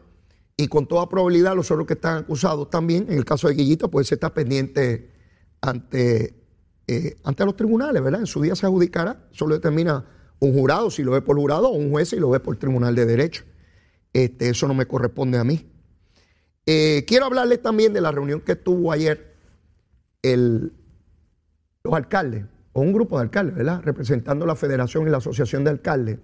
y 0.56 0.66
con 0.66 0.88
toda 0.88 1.08
probabilidad 1.08 1.54
los 1.54 1.70
otros 1.70 1.86
que 1.86 1.94
están 1.94 2.18
acusados 2.18 2.68
también, 2.68 3.06
en 3.10 3.16
el 3.16 3.24
caso 3.24 3.46
de 3.46 3.54
Guillito, 3.54 3.88
pues 3.92 4.08
se 4.08 4.16
está 4.16 4.34
pendiente 4.34 5.12
ante, 5.60 6.34
eh, 6.88 7.16
ante 7.22 7.44
los 7.44 7.54
tribunales, 7.54 8.02
¿verdad? 8.02 8.22
En 8.22 8.26
su 8.26 8.42
día 8.42 8.56
se 8.56 8.66
adjudicará, 8.66 9.28
solo 9.30 9.54
determina 9.54 10.04
un 10.42 10.52
jurado 10.54 10.90
si 10.90 11.04
lo 11.04 11.12
ve 11.12 11.22
por 11.22 11.36
jurado 11.36 11.68
o 11.68 11.72
un 11.76 11.90
juez 11.90 12.08
si 12.08 12.16
lo 12.16 12.28
ve 12.28 12.40
por 12.40 12.56
tribunal 12.56 12.96
de 12.96 13.06
derecho. 13.06 13.44
Este, 14.12 14.48
eso 14.48 14.66
no 14.66 14.74
me 14.74 14.86
corresponde 14.86 15.38
a 15.38 15.44
mí. 15.44 15.70
Eh, 16.66 17.04
quiero 17.06 17.26
hablarles 17.26 17.62
también 17.62 17.92
de 17.92 18.00
la 18.00 18.10
reunión 18.10 18.40
que 18.40 18.56
tuvo 18.56 18.90
ayer 18.90 19.36
el, 20.20 20.72
los 21.84 21.94
alcaldes, 21.94 22.44
o 22.72 22.80
un 22.80 22.92
grupo 22.92 23.18
de 23.18 23.22
alcaldes, 23.22 23.54
¿verdad? 23.54 23.82
Representando 23.84 24.44
la 24.44 24.56
Federación 24.56 25.06
y 25.06 25.10
la 25.10 25.18
Asociación 25.18 25.62
de 25.62 25.70
Alcaldes, 25.70 26.18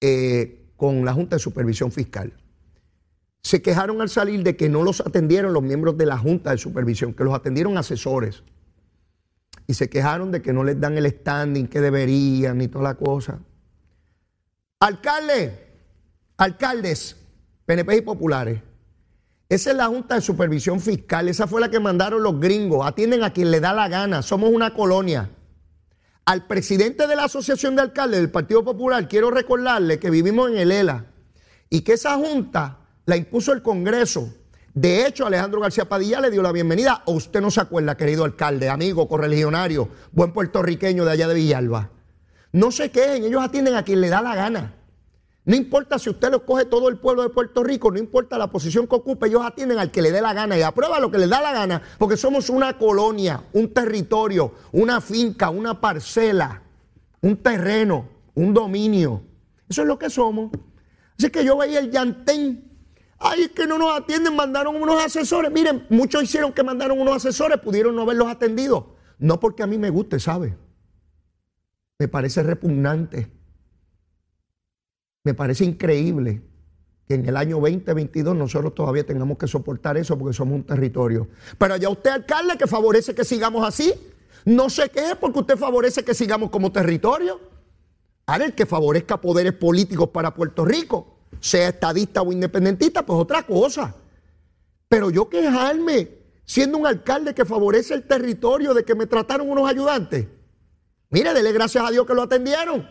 eh, 0.00 0.70
con 0.76 1.04
la 1.04 1.12
Junta 1.14 1.36
de 1.36 1.40
Supervisión 1.40 1.90
Fiscal. 1.90 2.32
Se 3.42 3.60
quejaron 3.60 4.00
al 4.00 4.08
salir 4.08 4.44
de 4.44 4.56
que 4.56 4.68
no 4.68 4.84
los 4.84 5.00
atendieron 5.00 5.52
los 5.52 5.64
miembros 5.64 5.98
de 5.98 6.06
la 6.06 6.16
Junta 6.16 6.52
de 6.52 6.58
Supervisión, 6.58 7.12
que 7.12 7.24
los 7.24 7.34
atendieron 7.34 7.76
asesores 7.76 8.44
y 9.66 9.74
se 9.74 9.88
quejaron 9.88 10.30
de 10.30 10.42
que 10.42 10.52
no 10.52 10.64
les 10.64 10.80
dan 10.80 10.96
el 10.96 11.06
standing 11.06 11.66
que 11.66 11.80
deberían 11.80 12.58
ni 12.58 12.68
toda 12.68 12.84
la 12.84 12.94
cosa. 12.94 13.40
Alcalde, 14.78 15.66
alcaldes, 16.36 17.16
PNP 17.64 17.96
y 17.96 18.00
populares. 18.02 18.60
Esa 19.48 19.70
es 19.70 19.76
la 19.76 19.86
Junta 19.86 20.16
de 20.16 20.20
Supervisión 20.20 20.80
Fiscal, 20.80 21.28
esa 21.28 21.46
fue 21.46 21.60
la 21.60 21.70
que 21.70 21.80
mandaron 21.80 22.22
los 22.22 22.40
gringos. 22.40 22.86
Atienden 22.86 23.22
a 23.22 23.32
quien 23.32 23.50
le 23.50 23.60
da 23.60 23.72
la 23.72 23.88
gana, 23.88 24.22
somos 24.22 24.50
una 24.50 24.74
colonia. 24.74 25.30
Al 26.24 26.46
presidente 26.46 27.06
de 27.06 27.14
la 27.14 27.24
Asociación 27.24 27.76
de 27.76 27.82
Alcaldes 27.82 28.20
del 28.20 28.30
Partido 28.30 28.64
Popular, 28.64 29.06
quiero 29.08 29.30
recordarle 29.30 30.00
que 30.00 30.10
vivimos 30.10 30.50
en 30.50 30.58
el 30.58 30.72
ELA 30.72 31.06
y 31.70 31.82
que 31.82 31.92
esa 31.92 32.16
Junta 32.16 32.78
la 33.04 33.16
impuso 33.16 33.52
el 33.52 33.62
Congreso 33.62 34.32
de 34.76 35.06
hecho, 35.06 35.24
Alejandro 35.24 35.58
García 35.58 35.88
Padilla 35.88 36.20
le 36.20 36.30
dio 36.30 36.42
la 36.42 36.52
bienvenida. 36.52 37.02
¿O 37.06 37.12
usted 37.12 37.40
no 37.40 37.50
se 37.50 37.62
acuerda, 37.62 37.96
querido 37.96 38.24
alcalde, 38.24 38.68
amigo, 38.68 39.08
correligionario, 39.08 39.88
buen 40.12 40.34
puertorriqueño 40.34 41.06
de 41.06 41.12
allá 41.12 41.28
de 41.28 41.34
Villalba? 41.34 41.92
No 42.52 42.70
se 42.70 42.90
quejen, 42.90 43.24
ellos 43.24 43.42
atienden 43.42 43.74
a 43.74 43.84
quien 43.84 44.02
le 44.02 44.10
da 44.10 44.20
la 44.20 44.34
gana. 44.34 44.74
No 45.46 45.56
importa 45.56 45.98
si 45.98 46.10
usted 46.10 46.30
lo 46.30 46.44
coge 46.44 46.66
todo 46.66 46.90
el 46.90 46.98
pueblo 46.98 47.22
de 47.22 47.30
Puerto 47.30 47.64
Rico, 47.64 47.90
no 47.90 47.98
importa 47.98 48.36
la 48.36 48.48
posición 48.50 48.86
que 48.86 48.96
ocupe, 48.96 49.28
ellos 49.28 49.40
atienden 49.46 49.78
al 49.78 49.90
que 49.90 50.02
le 50.02 50.12
dé 50.12 50.20
la 50.20 50.34
gana 50.34 50.58
y 50.58 50.62
aprueba 50.62 51.00
lo 51.00 51.10
que 51.10 51.16
le 51.16 51.26
da 51.26 51.40
la 51.40 51.54
gana, 51.54 51.80
porque 51.96 52.18
somos 52.18 52.50
una 52.50 52.76
colonia, 52.76 53.44
un 53.54 53.72
territorio, 53.72 54.52
una 54.72 55.00
finca, 55.00 55.48
una 55.48 55.80
parcela, 55.80 56.62
un 57.22 57.38
terreno, 57.38 58.10
un 58.34 58.52
dominio. 58.52 59.22
Eso 59.70 59.80
es 59.80 59.88
lo 59.88 59.98
que 59.98 60.10
somos. 60.10 60.50
Así 61.18 61.30
que 61.30 61.46
yo 61.46 61.56
veía 61.56 61.78
el 61.78 61.90
llantén 61.90 62.65
Ay, 63.18 63.42
es 63.42 63.50
que 63.50 63.66
no 63.66 63.78
nos 63.78 63.98
atienden, 63.98 64.36
mandaron 64.36 64.76
unos 64.76 65.02
asesores. 65.02 65.50
Miren, 65.50 65.86
muchos 65.88 66.22
hicieron 66.22 66.52
que 66.52 66.62
mandaron 66.62 67.00
unos 67.00 67.16
asesores, 67.16 67.58
pudieron 67.60 67.94
no 67.96 68.02
haberlos 68.02 68.28
atendido. 68.28 68.96
No 69.18 69.40
porque 69.40 69.62
a 69.62 69.66
mí 69.66 69.78
me 69.78 69.90
guste, 69.90 70.20
¿sabe? 70.20 70.56
Me 71.98 72.08
parece 72.08 72.42
repugnante. 72.42 73.30
Me 75.24 75.34
parece 75.34 75.64
increíble 75.64 76.42
que 77.08 77.14
en 77.14 77.26
el 77.26 77.36
año 77.36 77.58
2022 77.58 78.36
nosotros 78.36 78.74
todavía 78.74 79.06
tengamos 79.06 79.38
que 79.38 79.46
soportar 79.46 79.96
eso 79.96 80.18
porque 80.18 80.34
somos 80.34 80.56
un 80.56 80.64
territorio. 80.64 81.28
Pero 81.56 81.74
allá 81.74 81.88
usted, 81.88 82.10
alcalde, 82.10 82.58
que 82.58 82.66
favorece 82.66 83.14
que 83.14 83.24
sigamos 83.24 83.66
así, 83.66 83.92
no 84.44 84.68
sé 84.68 84.90
qué 84.90 85.10
es 85.10 85.16
porque 85.16 85.40
usted 85.40 85.56
favorece 85.56 86.04
que 86.04 86.14
sigamos 86.14 86.50
como 86.50 86.70
territorio. 86.70 87.40
Ahora, 88.26 88.44
el 88.44 88.54
que 88.54 88.66
favorezca 88.66 89.20
poderes 89.20 89.52
políticos 89.52 90.10
para 90.10 90.34
Puerto 90.34 90.64
Rico, 90.64 91.15
sea 91.40 91.68
estadista 91.68 92.22
o 92.22 92.32
independentista, 92.32 93.04
pues 93.04 93.18
otra 93.18 93.42
cosa. 93.42 93.94
Pero 94.88 95.10
yo 95.10 95.28
quejarme, 95.28 96.10
siendo 96.44 96.78
un 96.78 96.86
alcalde 96.86 97.34
que 97.34 97.44
favorece 97.44 97.94
el 97.94 98.06
territorio 98.06 98.74
de 98.74 98.84
que 98.84 98.94
me 98.94 99.06
trataron 99.06 99.50
unos 99.50 99.68
ayudantes. 99.68 100.26
Mire, 101.10 101.34
dele 101.34 101.52
gracias 101.52 101.84
a 101.86 101.90
Dios 101.90 102.06
que 102.06 102.14
lo 102.14 102.22
atendieron. 102.22 102.88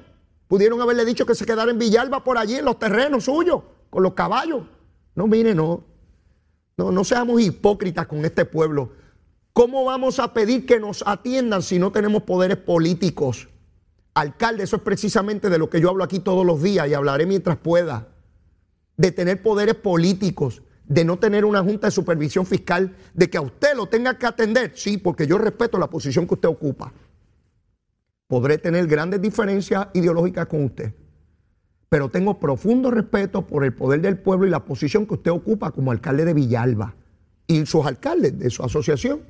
Pudieron 0.48 0.80
haberle 0.82 1.06
dicho 1.06 1.26
que 1.26 1.36
se 1.36 1.46
quedara 1.46 1.72
en 1.72 1.80
Villalba 1.80 2.24
por 2.24 2.38
allí, 2.38 2.56
en 2.56 2.66
los 2.66 2.78
terrenos 2.78 3.26
suyos 3.26 3.62
con 3.90 4.04
los 4.04 4.14
caballos. 4.14 4.64
No, 5.16 5.28
mire, 5.28 5.56
no. 5.56 5.84
No, 6.78 6.92
no 6.92 7.04
seamos 7.04 7.42
hipócritas 7.42 8.06
con 8.08 8.26
este 8.26 8.46
pueblo. 8.46 8.92
¿Cómo 9.54 9.86
vamos 9.86 10.20
a 10.20 10.34
pedir 10.34 10.66
que 10.66 10.80
nos 10.82 11.02
atiendan 11.08 11.62
si 11.62 11.80
no 11.80 11.92
tenemos 11.92 12.24
poderes 12.24 12.58
políticos? 12.58 13.48
Alcalde, 14.14 14.64
eso 14.64 14.76
es 14.76 14.82
precisamente 14.82 15.50
de 15.50 15.58
lo 15.58 15.70
que 15.70 15.80
yo 15.80 15.90
hablo 15.90 16.04
aquí 16.04 16.20
todos 16.20 16.46
los 16.46 16.62
días 16.62 16.88
y 16.90 16.94
hablaré 16.94 17.26
mientras 17.26 17.58
pueda. 17.58 18.15
De 18.98 19.12
tener 19.12 19.42
poderes 19.42 19.76
políticos, 19.76 20.62
de 20.86 21.04
no 21.04 21.18
tener 21.18 21.46
una 21.46 21.64
junta 21.64 21.88
de 21.88 21.92
supervisión 21.92 22.46
fiscal, 22.46 22.96
de 23.14 23.30
que 23.30 23.38
a 23.38 23.42
usted 23.42 23.76
lo 23.76 23.88
tenga 23.88 24.18
que 24.18 24.26
atender. 24.26 24.72
Sí, 24.76 24.98
porque 24.98 25.28
yo 25.28 25.38
respeto 25.38 25.78
la 25.78 25.90
posición 25.90 26.28
que 26.28 26.36
usted 26.36 26.50
ocupa. 26.50 26.94
Podré 28.28 28.58
tener 28.58 28.88
grandes 28.88 29.22
diferencias 29.22 29.88
ideológicas 29.94 30.48
con 30.48 30.64
usted 30.64 30.94
pero 31.90 32.10
tengo 32.10 32.40
profundo 32.42 32.92
respeto 32.92 33.48
por 33.48 33.64
el 33.64 33.74
poder 33.74 34.02
del 34.02 34.18
pueblo 34.18 34.46
y 34.46 34.50
la 34.50 34.66
posición 34.66 35.06
que 35.06 35.14
usted 35.14 35.32
ocupa 35.32 35.72
como 35.72 35.92
alcalde 35.92 36.26
de 36.26 36.34
Villalba 36.34 36.96
y 37.48 37.66
sus 37.66 37.86
alcaldes 37.86 38.38
de 38.38 38.50
su 38.50 38.64
asociación. 38.64 39.22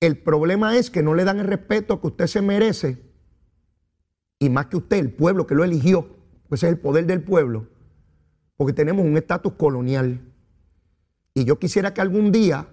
El 0.00 0.18
problema 0.18 0.76
es 0.76 0.90
que 0.90 1.02
no 1.02 1.14
le 1.14 1.24
dan 1.24 1.38
el 1.38 1.46
respeto 1.46 2.00
que 2.00 2.08
usted 2.08 2.26
se 2.26 2.42
merece 2.42 3.02
y 4.38 4.50
más 4.50 4.66
que 4.66 4.76
usted, 4.76 4.98
el 4.98 5.12
pueblo 5.12 5.46
que 5.46 5.54
lo 5.54 5.64
eligió, 5.64 6.08
pues 6.48 6.62
es 6.62 6.68
el 6.68 6.78
poder 6.78 7.06
del 7.06 7.22
pueblo, 7.22 7.68
porque 8.60 8.74
tenemos 8.74 9.06
un 9.06 9.16
estatus 9.16 9.54
colonial. 9.54 10.20
Y 11.32 11.46
yo 11.46 11.58
quisiera 11.58 11.94
que 11.94 12.02
algún 12.02 12.30
día 12.30 12.68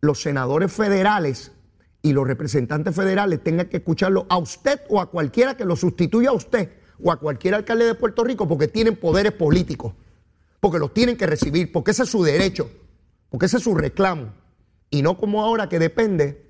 los 0.00 0.22
senadores 0.22 0.72
federales 0.72 1.52
y 2.00 2.14
los 2.14 2.26
representantes 2.26 2.96
federales 2.96 3.44
tengan 3.44 3.68
que 3.68 3.76
escucharlo 3.76 4.24
a 4.30 4.38
usted 4.38 4.80
o 4.88 4.98
a 4.98 5.10
cualquiera 5.10 5.54
que 5.54 5.66
lo 5.66 5.76
sustituya 5.76 6.30
a 6.30 6.32
usted 6.32 6.70
o 7.02 7.12
a 7.12 7.20
cualquier 7.20 7.54
alcalde 7.54 7.84
de 7.84 7.94
Puerto 7.94 8.24
Rico 8.24 8.48
porque 8.48 8.66
tienen 8.66 8.96
poderes 8.96 9.32
políticos, 9.32 9.92
porque 10.58 10.78
los 10.78 10.94
tienen 10.94 11.18
que 11.18 11.26
recibir, 11.26 11.70
porque 11.70 11.90
ese 11.90 12.04
es 12.04 12.08
su 12.08 12.22
derecho, 12.22 12.70
porque 13.28 13.44
ese 13.44 13.58
es 13.58 13.62
su 13.62 13.74
reclamo. 13.74 14.32
Y 14.88 15.02
no 15.02 15.18
como 15.18 15.42
ahora 15.42 15.68
que 15.68 15.78
depende 15.78 16.46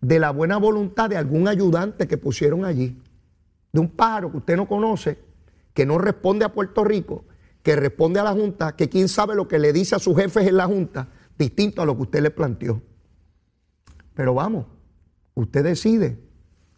de 0.00 0.18
la 0.18 0.30
buena 0.30 0.56
voluntad 0.56 1.10
de 1.10 1.18
algún 1.18 1.48
ayudante 1.48 2.08
que 2.08 2.16
pusieron 2.16 2.64
allí, 2.64 2.98
de 3.74 3.80
un 3.80 3.90
pájaro 3.90 4.30
que 4.30 4.38
usted 4.38 4.56
no 4.56 4.66
conoce, 4.66 5.18
que 5.74 5.84
no 5.84 5.98
responde 5.98 6.46
a 6.46 6.52
Puerto 6.54 6.82
Rico, 6.82 7.26
que 7.64 7.74
responde 7.74 8.20
a 8.20 8.22
la 8.22 8.32
Junta, 8.32 8.76
que 8.76 8.88
quién 8.88 9.08
sabe 9.08 9.34
lo 9.34 9.48
que 9.48 9.58
le 9.58 9.72
dice 9.72 9.96
a 9.96 9.98
sus 9.98 10.14
jefes 10.16 10.46
en 10.46 10.56
la 10.56 10.66
Junta, 10.66 11.08
distinto 11.36 11.82
a 11.82 11.86
lo 11.86 11.96
que 11.96 12.02
usted 12.02 12.22
le 12.22 12.30
planteó. 12.30 12.80
Pero 14.14 14.34
vamos, 14.34 14.66
usted 15.34 15.64
decide 15.64 16.24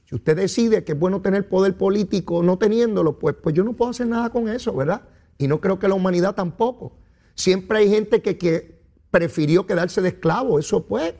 si 0.08 0.14
usted 0.14 0.36
decide 0.36 0.84
que 0.84 0.92
es 0.92 0.98
bueno 0.98 1.20
tener 1.20 1.48
poder 1.48 1.76
político 1.76 2.42
no 2.42 2.58
teniéndolo, 2.58 3.18
pues, 3.18 3.34
pues 3.42 3.54
yo 3.54 3.64
no 3.64 3.72
puedo 3.72 3.90
hacer 3.90 4.06
nada 4.06 4.30
con 4.30 4.48
eso, 4.48 4.72
¿verdad? 4.72 5.02
Y 5.36 5.48
no 5.48 5.60
creo 5.60 5.80
que 5.80 5.88
la 5.88 5.94
humanidad 5.94 6.34
tampoco. 6.34 6.92
Siempre 7.34 7.78
hay 7.78 7.90
gente 7.90 8.22
que, 8.22 8.38
que 8.38 8.80
prefirió 9.10 9.66
quedarse 9.66 10.00
de 10.00 10.10
esclavo, 10.10 10.60
eso 10.60 10.86
pues. 10.86 11.12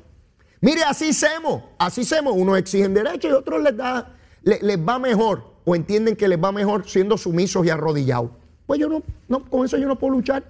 Mire, 0.60 0.84
así 0.84 1.10
hacemos, 1.10 1.64
así 1.78 2.02
hacemos. 2.02 2.34
Unos 2.36 2.58
exigen 2.58 2.94
derechos 2.94 3.30
y 3.30 3.34
otros 3.34 3.60
les, 3.60 3.76
da, 3.76 4.16
les, 4.42 4.78
va 4.78 5.00
mejor 5.00 5.54
o 5.64 5.74
entienden 5.74 6.14
que 6.14 6.28
les 6.28 6.42
va 6.42 6.52
mejor 6.52 6.88
siendo 6.88 7.18
sumisos 7.18 7.66
y 7.66 7.70
arrodillados. 7.70 8.30
Pues 8.66 8.80
yo 8.80 8.88
no, 8.88 9.02
no, 9.28 9.44
con 9.44 9.64
eso 9.64 9.76
yo 9.76 9.86
no 9.86 9.98
puedo 9.98 10.14
luchar. 10.14 10.44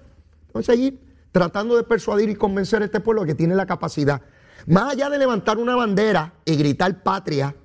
Voy 0.53 0.61
a 0.61 0.65
seguir 0.65 0.99
tratando 1.31 1.75
de 1.75 1.83
persuadir 1.83 2.29
y 2.29 2.35
convencer 2.35 2.81
a 2.81 2.85
este 2.85 2.99
pueblo 2.99 3.25
que 3.25 3.35
tiene 3.35 3.55
la 3.55 3.65
capacidad. 3.65 4.21
Más 4.65 4.93
allá 4.93 5.09
de 5.09 5.17
levantar 5.17 5.57
una 5.57 5.75
bandera 5.75 6.33
y 6.45 6.55
gritar 6.55 7.03
patria, 7.03 7.55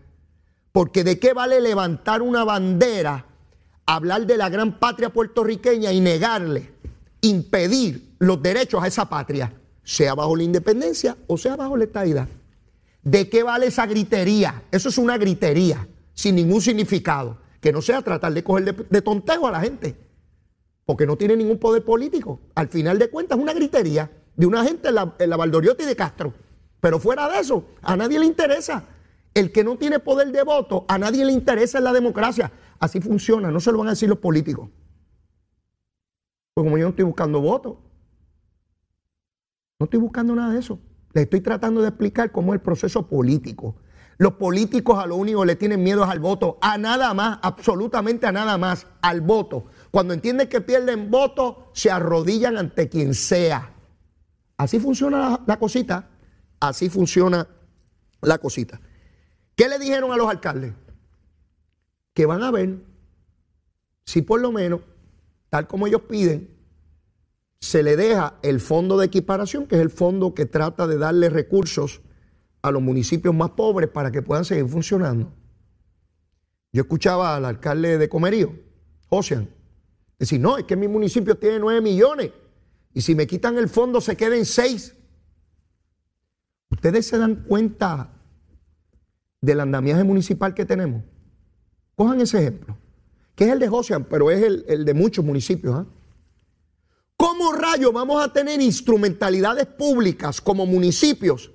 porque 0.73 1.05
de 1.05 1.19
qué 1.19 1.33
vale 1.33 1.61
levantar 1.61 2.23
una 2.23 2.45
bandera, 2.45 3.27
hablar 3.87 4.27
de 4.27 4.37
la 4.37 4.49
gran 4.49 4.79
patria 4.79 5.11
puertorriqueña 5.11 5.93
y 5.93 6.01
negarle, 6.01 6.73
impedir 7.23 8.15
los 8.19 8.43
derechos 8.43 8.83
a 8.83 8.87
esa 8.87 9.09
patria, 9.09 9.53
sea 9.83 10.15
bajo 10.15 10.37
la 10.37 10.45
independencia 10.45 11.17
o 11.27 11.37
sea 11.37 11.57
bajo 11.57 11.77
la 11.77 11.85
estadidad. 11.85 12.29
¿De 13.03 13.29
qué 13.29 13.43
vale 13.43 13.67
esa 13.67 13.87
gritería? 13.87 14.63
Eso 14.71 14.89
es 14.89 14.99
una 14.99 15.19
gritería 15.19 15.89
sin 16.15 16.37
ningún 16.37 16.61
significado. 16.61 17.39
Que 17.61 17.73
no 17.73 17.81
sea 17.81 18.03
tratar 18.03 18.33
de 18.33 18.43
coger 18.43 18.89
de, 18.89 19.03
tonteo 19.03 19.47
a 19.47 19.53
la 19.53 19.61
gente. 19.61 19.97
Porque 20.93 21.07
no 21.07 21.17
tiene 21.17 21.37
ningún 21.37 21.57
poder 21.57 21.83
político. 21.83 22.39
Al 22.55 22.69
final 22.69 22.99
de 22.99 23.09
cuentas 23.09 23.39
es 23.39 23.43
una 23.43 23.55
gritería 23.55 24.11
de 24.37 24.45
una 24.45 24.63
gente 24.63 24.91
en 24.91 24.97
la, 24.97 25.15
en 25.19 25.31
la 25.31 25.39
de 25.39 25.97
Castro. 25.97 26.35
Pero 26.81 26.99
fuera 26.99 27.31
de 27.31 27.39
eso, 27.39 27.65
a 27.81 27.97
nadie 27.97 28.19
le 28.19 28.27
interesa. 28.27 28.85
El 29.33 29.53
que 29.53 29.65
no 29.65 29.79
tiene 29.79 30.01
poder 30.01 30.31
de 30.33 30.43
voto, 30.43 30.85
a 30.89 30.99
nadie 30.99 31.25
le 31.25 31.33
interesa 31.33 31.79
en 31.79 31.85
la 31.85 31.95
democracia. 31.95 32.53
Así 32.79 33.01
funciona, 33.01 33.51
no 33.51 33.59
se 33.59 33.73
lo 33.73 33.79
van 33.79 33.87
a 33.87 33.93
decir 33.93 34.07
los 34.07 34.19
políticos. 34.19 34.69
Pues 36.53 36.63
como 36.63 36.77
yo 36.77 36.85
no 36.85 36.91
estoy 36.91 37.07
buscando 37.07 37.41
votos, 37.41 37.79
no 39.81 39.85
estoy 39.85 39.99
buscando 39.99 40.35
nada 40.35 40.53
de 40.53 40.59
eso. 40.59 40.79
Les 41.15 41.25
estoy 41.25 41.41
tratando 41.41 41.81
de 41.81 41.89
explicar 41.89 42.33
cómo 42.33 42.53
es 42.53 42.59
el 42.59 42.63
proceso 42.63 43.09
político. 43.09 43.77
Los 44.19 44.35
políticos 44.35 45.03
a 45.03 45.07
lo 45.07 45.17
único 45.17 45.45
le 45.45 45.57
tienen 45.57 45.83
miedo 45.83 46.05
al 46.05 46.21
voto, 46.21 46.59
a 46.61 46.77
nada 46.79 47.15
más, 47.15 47.39
absolutamente 47.43 48.27
a 48.27 48.33
nada 48.33 48.59
más, 48.59 48.87
al 49.01 49.21
voto. 49.21 49.65
Cuando 49.93 50.15
entienden 50.15 50.49
que 50.49 50.63
pierden 50.63 51.11
voto, 51.11 51.69
se 51.75 51.91
arrodillan 51.91 52.57
ante 52.57 52.89
quien 52.89 53.13
sea. 53.13 53.75
Así 54.57 54.81
funciona 54.81 55.39
la, 55.47 55.59
cosita, 55.59 56.09
así 56.61 56.89
funciona 56.89 57.47
la 58.23 58.39
cosita. 58.39 58.81
¿Qué 59.55 59.69
le 59.69 59.79
dijeron 59.79 60.11
a 60.11 60.17
los 60.17 60.31
alcaldes? 60.31 60.73
Que 62.15 62.25
van 62.25 62.43
a 62.43 62.51
ver 62.51 62.79
si 64.07 64.23
por 64.23 64.41
lo 64.41 64.51
menos, 64.51 64.81
tal 65.51 65.67
como 65.67 65.87
ellos 65.87 66.01
piden, 66.09 66.49
se 67.61 67.83
le 67.83 67.95
deja 67.95 68.39
el 68.43 68.61
fondo 68.61 68.97
de 68.97 69.05
equiparación, 69.05 69.67
que 69.67 69.77
es 69.77 69.83
el 69.83 69.91
fondo 69.91 70.33
que 70.33 70.47
trata 70.47 70.87
de 70.87 70.97
darle 70.97 71.29
recursos 71.29 72.01
a 72.63 72.71
los 72.71 72.81
municipios 72.81 73.35
más 73.35 73.51
pobres 73.51 73.91
para 73.91 74.11
que 74.11 74.23
puedan 74.23 74.47
seguir 74.47 74.69
funcionando. 74.69 75.31
Yo 76.73 76.81
escuchaba 76.81 77.37
al 77.37 77.45
alcalde 77.45 77.99
de 77.99 78.09
Comerío, 78.09 78.55
Ocean, 80.23 80.41
decir, 80.41 80.41
no, 80.41 80.59
es 80.59 80.65
que 80.65 80.77
mi 80.77 80.89
municipio 80.89 81.37
tiene 81.37 81.59
9 81.59 81.81
millones 81.81 82.31
y 82.95 83.01
si 83.01 83.15
me 83.15 83.27
quitan 83.27 83.59
el 83.59 83.69
fondo 83.69 84.01
se 84.01 84.17
queden 84.17 84.45
6. 84.45 84.95
Ustedes 86.71 87.07
se 87.07 87.19
dan 87.19 87.45
cuenta 87.47 88.11
del 89.41 89.61
andamiaje 89.61 90.05
municipal 90.05 90.55
que 90.55 90.65
tenemos. 90.65 91.03
Cojan 91.95 92.21
ese 92.21 92.39
ejemplo, 92.39 92.77
que 93.35 93.45
es 93.45 93.51
el 93.51 93.59
de 93.59 93.69
Josian, 93.69 94.05
pero 94.05 94.31
es 94.31 94.43
el, 94.43 94.85
de 94.85 94.95
muchos 94.95 95.25
municipios. 95.25 95.75
¿ah? 95.75 95.87
¿Cómo 97.17 97.53
rayo 97.53 97.93
vamos 97.93 98.25
a 98.25 98.33
tener 98.33 98.61
instrumentalidades 98.61 99.67
públicas 99.67 100.41
como 100.41 100.67
municipios 100.67 101.51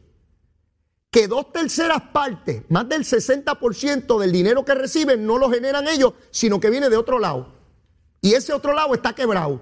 que 1.09 1.27
dos 1.27 1.51
terceras 1.51 2.01
partes, 2.13 2.63
más 2.69 2.87
del 2.89 3.03
60% 3.03 4.19
del 4.19 4.31
dinero 4.31 4.65
que 4.65 4.75
reciben, 4.75 5.25
no 5.25 5.37
lo 5.37 5.49
generan 5.49 5.87
ellos, 5.87 6.13
sino 6.31 6.59
que 6.59 6.69
viene 6.69 6.89
de 6.89 6.97
otro 6.97 7.17
lado? 7.17 7.56
Y 8.27 8.33
ese 8.33 8.51
otro 8.51 8.73
lado 8.73 8.93
está 8.93 9.15
quebrado. 9.15 9.61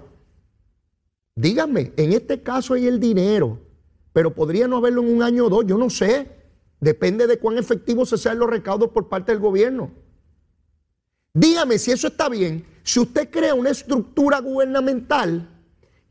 Díganme, 1.36 1.92
en 1.96 2.12
este 2.12 2.42
caso 2.42 2.74
hay 2.74 2.88
el 2.88 2.98
dinero, 2.98 3.60
pero 4.12 4.34
podría 4.34 4.66
no 4.66 4.78
haberlo 4.78 5.02
en 5.02 5.14
un 5.14 5.22
año 5.22 5.46
o 5.46 5.48
dos, 5.48 5.64
yo 5.68 5.78
no 5.78 5.88
sé. 5.88 6.28
Depende 6.80 7.28
de 7.28 7.38
cuán 7.38 7.58
efectivos 7.58 8.08
se 8.08 8.18
sean 8.18 8.40
los 8.40 8.50
recaudos 8.50 8.90
por 8.90 9.08
parte 9.08 9.30
del 9.30 9.40
gobierno. 9.40 9.92
Dígame 11.32 11.78
si 11.78 11.92
eso 11.92 12.08
está 12.08 12.28
bien. 12.28 12.66
Si 12.82 12.98
usted 12.98 13.30
crea 13.30 13.54
una 13.54 13.70
estructura 13.70 14.40
gubernamental 14.40 15.48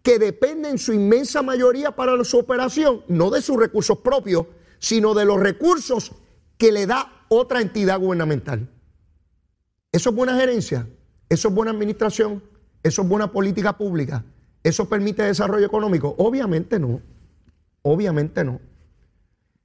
que 0.01 0.17
depende 0.17 0.69
en 0.69 0.77
su 0.77 0.93
inmensa 0.93 1.41
mayoría 1.41 1.93
para 1.93 2.23
su 2.23 2.37
operación, 2.37 3.03
no 3.09 3.31
de 3.31 3.41
sus 3.41 3.57
recursos 3.57 3.97
propios, 3.97 4.45
sino 4.79 5.13
de 5.13 5.25
los 5.25 5.41
recursos 5.41 6.13
que 6.57 6.71
le 6.71 6.85
da 6.85 7.25
otra 7.27 7.59
entidad 7.59 7.99
gubernamental. 7.99 8.71
¿Eso 9.91 10.11
es 10.11 10.15
buena 10.15 10.37
gerencia? 10.37 10.87
¿Eso 11.29 11.47
es 11.47 11.53
buena 11.53 11.71
administración? 11.71 12.43
¿Eso 12.83 13.01
es 13.01 13.07
buena 13.07 13.31
política 13.31 13.77
pública? 13.77 14.23
¿Eso 14.63 14.87
permite 14.87 15.23
desarrollo 15.23 15.65
económico? 15.65 16.15
Obviamente 16.17 16.79
no. 16.79 17.01
Obviamente 17.81 18.43
no 18.43 18.59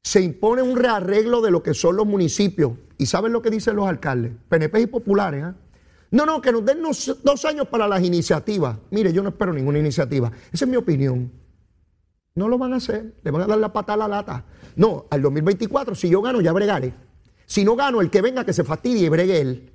se 0.02 0.20
impone 0.22 0.62
un 0.62 0.76
rearreglo 0.76 1.40
de 1.40 1.50
lo 1.50 1.62
que 1.62 1.74
son 1.74 1.96
los 1.96 2.06
municipios. 2.06 2.72
¿Y 2.98 3.06
saben 3.06 3.32
lo 3.32 3.42
que 3.42 3.50
dicen 3.50 3.76
los 3.76 3.86
alcaldes? 3.86 4.32
PNP 4.48 4.80
y 4.80 4.86
populares. 4.86 5.44
¿eh? 5.44 5.52
No, 6.10 6.26
no, 6.26 6.40
que 6.40 6.52
nos 6.52 6.64
den 6.64 6.82
dos 6.82 7.44
años 7.44 7.68
para 7.68 7.86
las 7.86 8.02
iniciativas. 8.02 8.78
Mire, 8.90 9.12
yo 9.12 9.22
no 9.22 9.30
espero 9.30 9.52
ninguna 9.52 9.78
iniciativa. 9.78 10.30
Esa 10.52 10.64
es 10.64 10.70
mi 10.70 10.76
opinión. 10.76 11.30
No 12.34 12.48
lo 12.48 12.58
van 12.58 12.72
a 12.72 12.76
hacer, 12.76 13.14
le 13.22 13.30
van 13.30 13.42
a 13.42 13.46
dar 13.46 13.58
la 13.58 13.72
pata 13.72 13.94
a 13.94 13.96
la 13.96 14.08
lata. 14.08 14.44
No, 14.76 15.06
al 15.10 15.20
2024, 15.20 15.94
si 15.94 16.08
yo 16.08 16.22
gano, 16.22 16.40
ya 16.40 16.52
bregaré. 16.52 16.94
Si 17.44 17.64
no 17.64 17.76
gano, 17.76 18.00
el 18.00 18.10
que 18.10 18.22
venga 18.22 18.44
que 18.44 18.52
se 18.52 18.64
fastidie 18.64 19.06
y 19.06 19.08
bregue 19.08 19.40
él. 19.40 19.69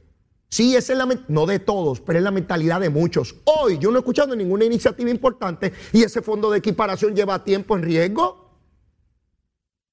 Sí, 0.49 0.75
esa 0.75 0.93
es 0.93 0.99
la 0.99 1.07
no 1.27 1.45
de 1.45 1.59
todos, 1.59 1.99
pero 2.01 2.19
es 2.19 2.23
la 2.23 2.31
mentalidad 2.31 2.79
de 2.79 2.89
muchos. 2.89 3.35
Hoy 3.45 3.77
yo 3.77 3.91
no 3.91 3.97
he 3.97 3.99
escuchado 3.99 4.35
ninguna 4.35 4.65
iniciativa 4.65 5.09
importante 5.09 5.73
y 5.91 6.03
ese 6.03 6.21
fondo 6.21 6.49
de 6.51 6.59
equiparación 6.59 7.15
lleva 7.15 7.43
tiempo 7.43 7.75
en 7.75 7.83
riesgo. 7.83 8.45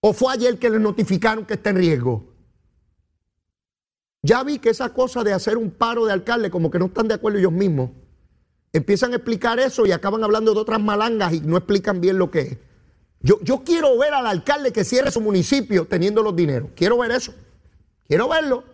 ¿O 0.00 0.12
fue 0.12 0.32
ayer 0.34 0.58
que 0.58 0.70
les 0.70 0.80
notificaron 0.80 1.46
que 1.46 1.54
está 1.54 1.70
en 1.70 1.76
riesgo? 1.76 2.32
Ya 4.22 4.42
vi 4.44 4.58
que 4.58 4.70
esa 4.70 4.92
cosa 4.92 5.24
de 5.24 5.32
hacer 5.32 5.56
un 5.56 5.70
paro 5.70 6.06
de 6.06 6.12
alcalde, 6.12 6.50
como 6.50 6.70
que 6.70 6.78
no 6.78 6.86
están 6.86 7.08
de 7.08 7.14
acuerdo 7.14 7.38
ellos 7.38 7.52
mismos, 7.52 7.90
empiezan 8.72 9.12
a 9.12 9.16
explicar 9.16 9.58
eso 9.58 9.84
y 9.84 9.92
acaban 9.92 10.22
hablando 10.22 10.54
de 10.54 10.60
otras 10.60 10.80
malangas 10.80 11.32
y 11.32 11.40
no 11.40 11.56
explican 11.56 12.00
bien 12.00 12.18
lo 12.18 12.30
que 12.30 12.40
es. 12.40 12.58
Yo, 13.20 13.40
yo 13.42 13.62
quiero 13.64 13.96
ver 13.98 14.14
al 14.14 14.26
alcalde 14.26 14.72
que 14.72 14.84
cierre 14.84 15.10
su 15.10 15.20
municipio 15.20 15.86
teniendo 15.86 16.22
los 16.22 16.34
dineros. 16.34 16.70
Quiero 16.74 16.98
ver 16.98 17.12
eso. 17.12 17.32
Quiero 18.06 18.28
verlo. 18.28 18.64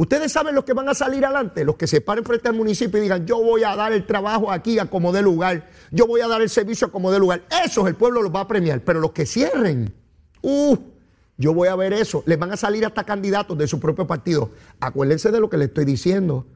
Ustedes 0.00 0.32
saben 0.32 0.54
los 0.54 0.64
que 0.64 0.72
van 0.72 0.88
a 0.88 0.94
salir 0.94 1.26
adelante, 1.26 1.62
los 1.62 1.76
que 1.76 1.86
se 1.86 2.00
paren 2.00 2.24
frente 2.24 2.48
al 2.48 2.54
municipio 2.54 2.98
y 2.98 3.02
digan, 3.02 3.26
yo 3.26 3.36
voy 3.42 3.64
a 3.64 3.76
dar 3.76 3.92
el 3.92 4.06
trabajo 4.06 4.50
aquí 4.50 4.78
a 4.78 4.86
como 4.86 5.12
de 5.12 5.20
lugar, 5.20 5.68
yo 5.90 6.06
voy 6.06 6.22
a 6.22 6.26
dar 6.26 6.40
el 6.40 6.48
servicio 6.48 6.86
a 6.86 6.90
como 6.90 7.12
de 7.12 7.18
lugar. 7.18 7.42
Esos 7.62 7.86
el 7.86 7.96
pueblo 7.96 8.22
los 8.22 8.34
va 8.34 8.40
a 8.40 8.48
premiar, 8.48 8.80
pero 8.80 8.98
los 8.98 9.12
que 9.12 9.26
cierren, 9.26 9.92
uh, 10.40 10.74
yo 11.36 11.52
voy 11.52 11.68
a 11.68 11.76
ver 11.76 11.92
eso. 11.92 12.22
Les 12.24 12.38
van 12.38 12.50
a 12.50 12.56
salir 12.56 12.86
hasta 12.86 13.04
candidatos 13.04 13.58
de 13.58 13.66
su 13.66 13.78
propio 13.78 14.06
partido. 14.06 14.52
Acuérdense 14.80 15.30
de 15.30 15.38
lo 15.38 15.50
que 15.50 15.58
les 15.58 15.68
estoy 15.68 15.84
diciendo. 15.84 16.46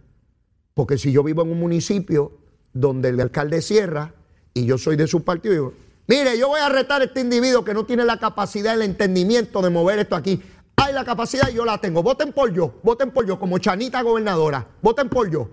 Porque 0.72 0.96
si 0.96 1.12
yo 1.12 1.22
vivo 1.22 1.42
en 1.42 1.50
un 1.50 1.60
municipio 1.60 2.38
donde 2.72 3.10
el 3.10 3.20
alcalde 3.20 3.60
cierra 3.60 4.14
y 4.54 4.64
yo 4.64 4.78
soy 4.78 4.96
de 4.96 5.06
su 5.06 5.22
partido, 5.22 5.52
digo, 5.52 5.74
mire, 6.06 6.38
yo 6.38 6.48
voy 6.48 6.60
a 6.60 6.70
retar 6.70 7.02
a 7.02 7.04
este 7.04 7.20
individuo 7.20 7.62
que 7.62 7.74
no 7.74 7.84
tiene 7.84 8.06
la 8.06 8.18
capacidad, 8.18 8.72
el 8.72 8.80
entendimiento 8.80 9.60
de 9.60 9.68
mover 9.68 9.98
esto 9.98 10.16
aquí. 10.16 10.42
Hay 10.76 10.92
la 10.92 11.04
capacidad 11.04 11.48
y 11.50 11.54
yo 11.54 11.64
la 11.64 11.78
tengo. 11.80 12.02
Voten 12.02 12.32
por 12.32 12.52
yo, 12.52 12.80
voten 12.82 13.10
por 13.10 13.26
yo, 13.26 13.38
como 13.38 13.58
Chanita 13.58 14.02
gobernadora. 14.02 14.66
Voten 14.82 15.08
por 15.08 15.30
yo. 15.30 15.48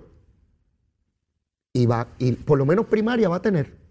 Y 1.73 1.85
va, 1.85 2.07
y 2.17 2.33
por 2.33 2.57
lo 2.57 2.65
menos 2.65 2.87
primaria 2.87 3.29
va 3.29 3.37
a 3.37 3.41
tener. 3.41 3.81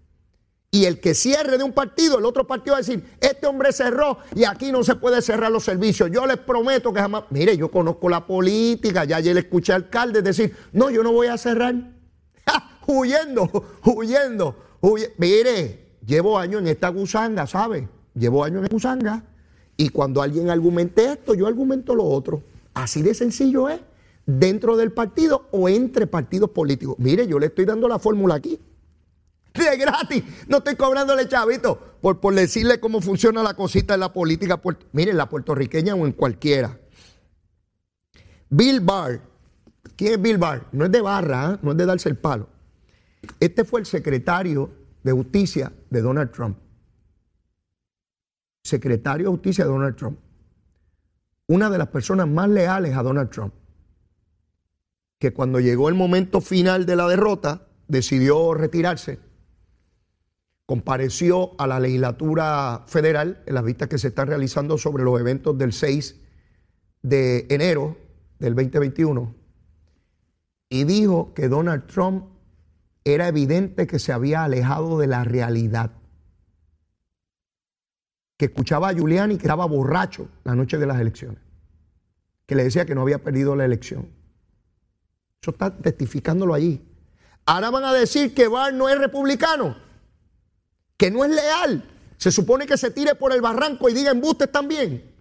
Y 0.72 0.84
el 0.84 1.00
que 1.00 1.14
cierre 1.14 1.58
de 1.58 1.64
un 1.64 1.72
partido, 1.72 2.18
el 2.18 2.24
otro 2.24 2.46
partido 2.46 2.74
va 2.74 2.78
a 2.78 2.82
decir, 2.82 3.04
este 3.20 3.46
hombre 3.48 3.72
cerró 3.72 4.18
y 4.36 4.44
aquí 4.44 4.70
no 4.70 4.84
se 4.84 4.94
puede 4.94 5.20
cerrar 5.20 5.50
los 5.50 5.64
servicios. 5.64 6.10
Yo 6.12 6.26
les 6.26 6.36
prometo 6.36 6.92
que 6.92 7.00
jamás, 7.00 7.24
mire, 7.30 7.56
yo 7.56 7.70
conozco 7.70 8.08
la 8.08 8.24
política, 8.24 9.04
ya 9.04 9.16
ayer 9.16 9.36
escuché 9.36 9.72
al 9.72 9.84
alcalde 9.84 10.22
decir, 10.22 10.54
no, 10.72 10.90
yo 10.90 11.02
no 11.02 11.10
voy 11.12 11.26
a 11.26 11.36
cerrar. 11.36 11.74
huyendo, 12.86 13.50
huyendo, 13.84 14.56
huyendo. 14.80 15.14
Mire, 15.18 15.96
llevo 16.06 16.38
años 16.38 16.60
en 16.60 16.68
esta 16.68 16.88
gusanga, 16.90 17.48
¿sabe? 17.48 17.88
Llevo 18.14 18.44
años 18.44 18.62
en 18.62 18.68
gusanga. 18.68 19.24
Y 19.80 19.88
cuando 19.88 20.20
alguien 20.20 20.50
argumente 20.50 21.10
esto, 21.10 21.32
yo 21.32 21.46
argumento 21.46 21.94
lo 21.94 22.04
otro. 22.04 22.42
Así 22.74 23.00
de 23.00 23.14
sencillo 23.14 23.70
es, 23.70 23.80
dentro 24.26 24.76
del 24.76 24.92
partido 24.92 25.48
o 25.52 25.70
entre 25.70 26.06
partidos 26.06 26.50
políticos. 26.50 26.96
Mire, 26.98 27.26
yo 27.26 27.38
le 27.38 27.46
estoy 27.46 27.64
dando 27.64 27.88
la 27.88 27.98
fórmula 27.98 28.34
aquí 28.34 28.60
de 29.54 29.76
gratis. 29.78 30.22
No 30.48 30.58
estoy 30.58 30.76
cobrándole 30.76 31.26
chavito 31.28 31.78
por, 32.02 32.20
por 32.20 32.34
decirle 32.34 32.78
cómo 32.78 33.00
funciona 33.00 33.42
la 33.42 33.54
cosita 33.54 33.94
en 33.94 34.00
la 34.00 34.12
política. 34.12 34.60
Miren, 34.92 35.16
la 35.16 35.30
puertorriqueña 35.30 35.94
o 35.94 36.04
en 36.04 36.12
cualquiera. 36.12 36.78
Bill 38.50 38.80
Barr. 38.80 39.22
¿Quién 39.96 40.12
es 40.12 40.20
Bill 40.20 40.36
Barr? 40.36 40.66
No 40.72 40.84
es 40.84 40.92
de 40.92 41.00
barra, 41.00 41.54
¿eh? 41.54 41.58
no 41.62 41.70
es 41.70 41.78
de 41.78 41.86
darse 41.86 42.10
el 42.10 42.18
palo. 42.18 42.50
Este 43.40 43.64
fue 43.64 43.80
el 43.80 43.86
secretario 43.86 44.70
de 45.02 45.12
justicia 45.12 45.72
de 45.88 46.02
Donald 46.02 46.32
Trump. 46.32 46.58
Secretario 48.70 49.26
de 49.26 49.32
justicia 49.32 49.64
de 49.64 49.70
Donald 49.70 49.96
Trump. 49.96 50.18
Una 51.46 51.68
de 51.68 51.78
las 51.78 51.88
personas 51.88 52.28
más 52.28 52.48
leales 52.48 52.96
a 52.96 53.02
Donald 53.02 53.30
Trump. 53.30 53.52
Que 55.18 55.32
cuando 55.32 55.60
llegó 55.60 55.88
el 55.88 55.94
momento 55.94 56.40
final 56.40 56.86
de 56.86 56.96
la 56.96 57.08
derrota, 57.08 57.66
decidió 57.88 58.54
retirarse 58.54 59.18
compareció 60.70 61.60
a 61.60 61.66
la 61.66 61.80
legislatura 61.80 62.84
federal 62.86 63.42
en 63.44 63.54
las 63.54 63.64
vistas 63.64 63.88
que 63.88 63.98
se 63.98 64.06
están 64.06 64.28
realizando 64.28 64.78
sobre 64.78 65.02
los 65.02 65.18
eventos 65.18 65.58
del 65.58 65.72
6 65.72 66.14
de 67.02 67.48
enero 67.50 67.96
del 68.38 68.54
2021 68.54 69.34
y 70.68 70.84
dijo 70.84 71.34
que 71.34 71.48
Donald 71.48 71.88
Trump 71.88 72.26
era 73.02 73.26
evidente 73.26 73.88
que 73.88 73.98
se 73.98 74.12
había 74.12 74.44
alejado 74.44 75.00
de 75.00 75.08
la 75.08 75.24
realidad. 75.24 75.90
Que 78.40 78.46
escuchaba 78.46 78.88
a 78.88 78.94
Giuliani 78.94 79.36
que 79.36 79.42
estaba 79.42 79.66
borracho 79.66 80.26
la 80.44 80.54
noche 80.54 80.78
de 80.78 80.86
las 80.86 80.98
elecciones. 80.98 81.36
Que 82.46 82.54
le 82.54 82.64
decía 82.64 82.86
que 82.86 82.94
no 82.94 83.02
había 83.02 83.18
perdido 83.18 83.54
la 83.54 83.66
elección. 83.66 84.08
Eso 85.42 85.50
está 85.50 85.76
testificándolo 85.76 86.54
allí. 86.54 86.80
Ahora 87.44 87.68
van 87.68 87.84
a 87.84 87.92
decir 87.92 88.32
que 88.32 88.48
Barr 88.48 88.72
no 88.72 88.88
es 88.88 88.96
republicano 88.96 89.76
que 90.96 91.10
no 91.10 91.22
es 91.22 91.30
leal. 91.30 91.84
Se 92.16 92.32
supone 92.32 92.66
que 92.66 92.78
se 92.78 92.90
tire 92.90 93.14
por 93.14 93.34
el 93.34 93.42
barranco 93.42 93.90
y 93.90 93.92
diga 93.92 94.10
embustes 94.10 94.50
también. 94.50 95.14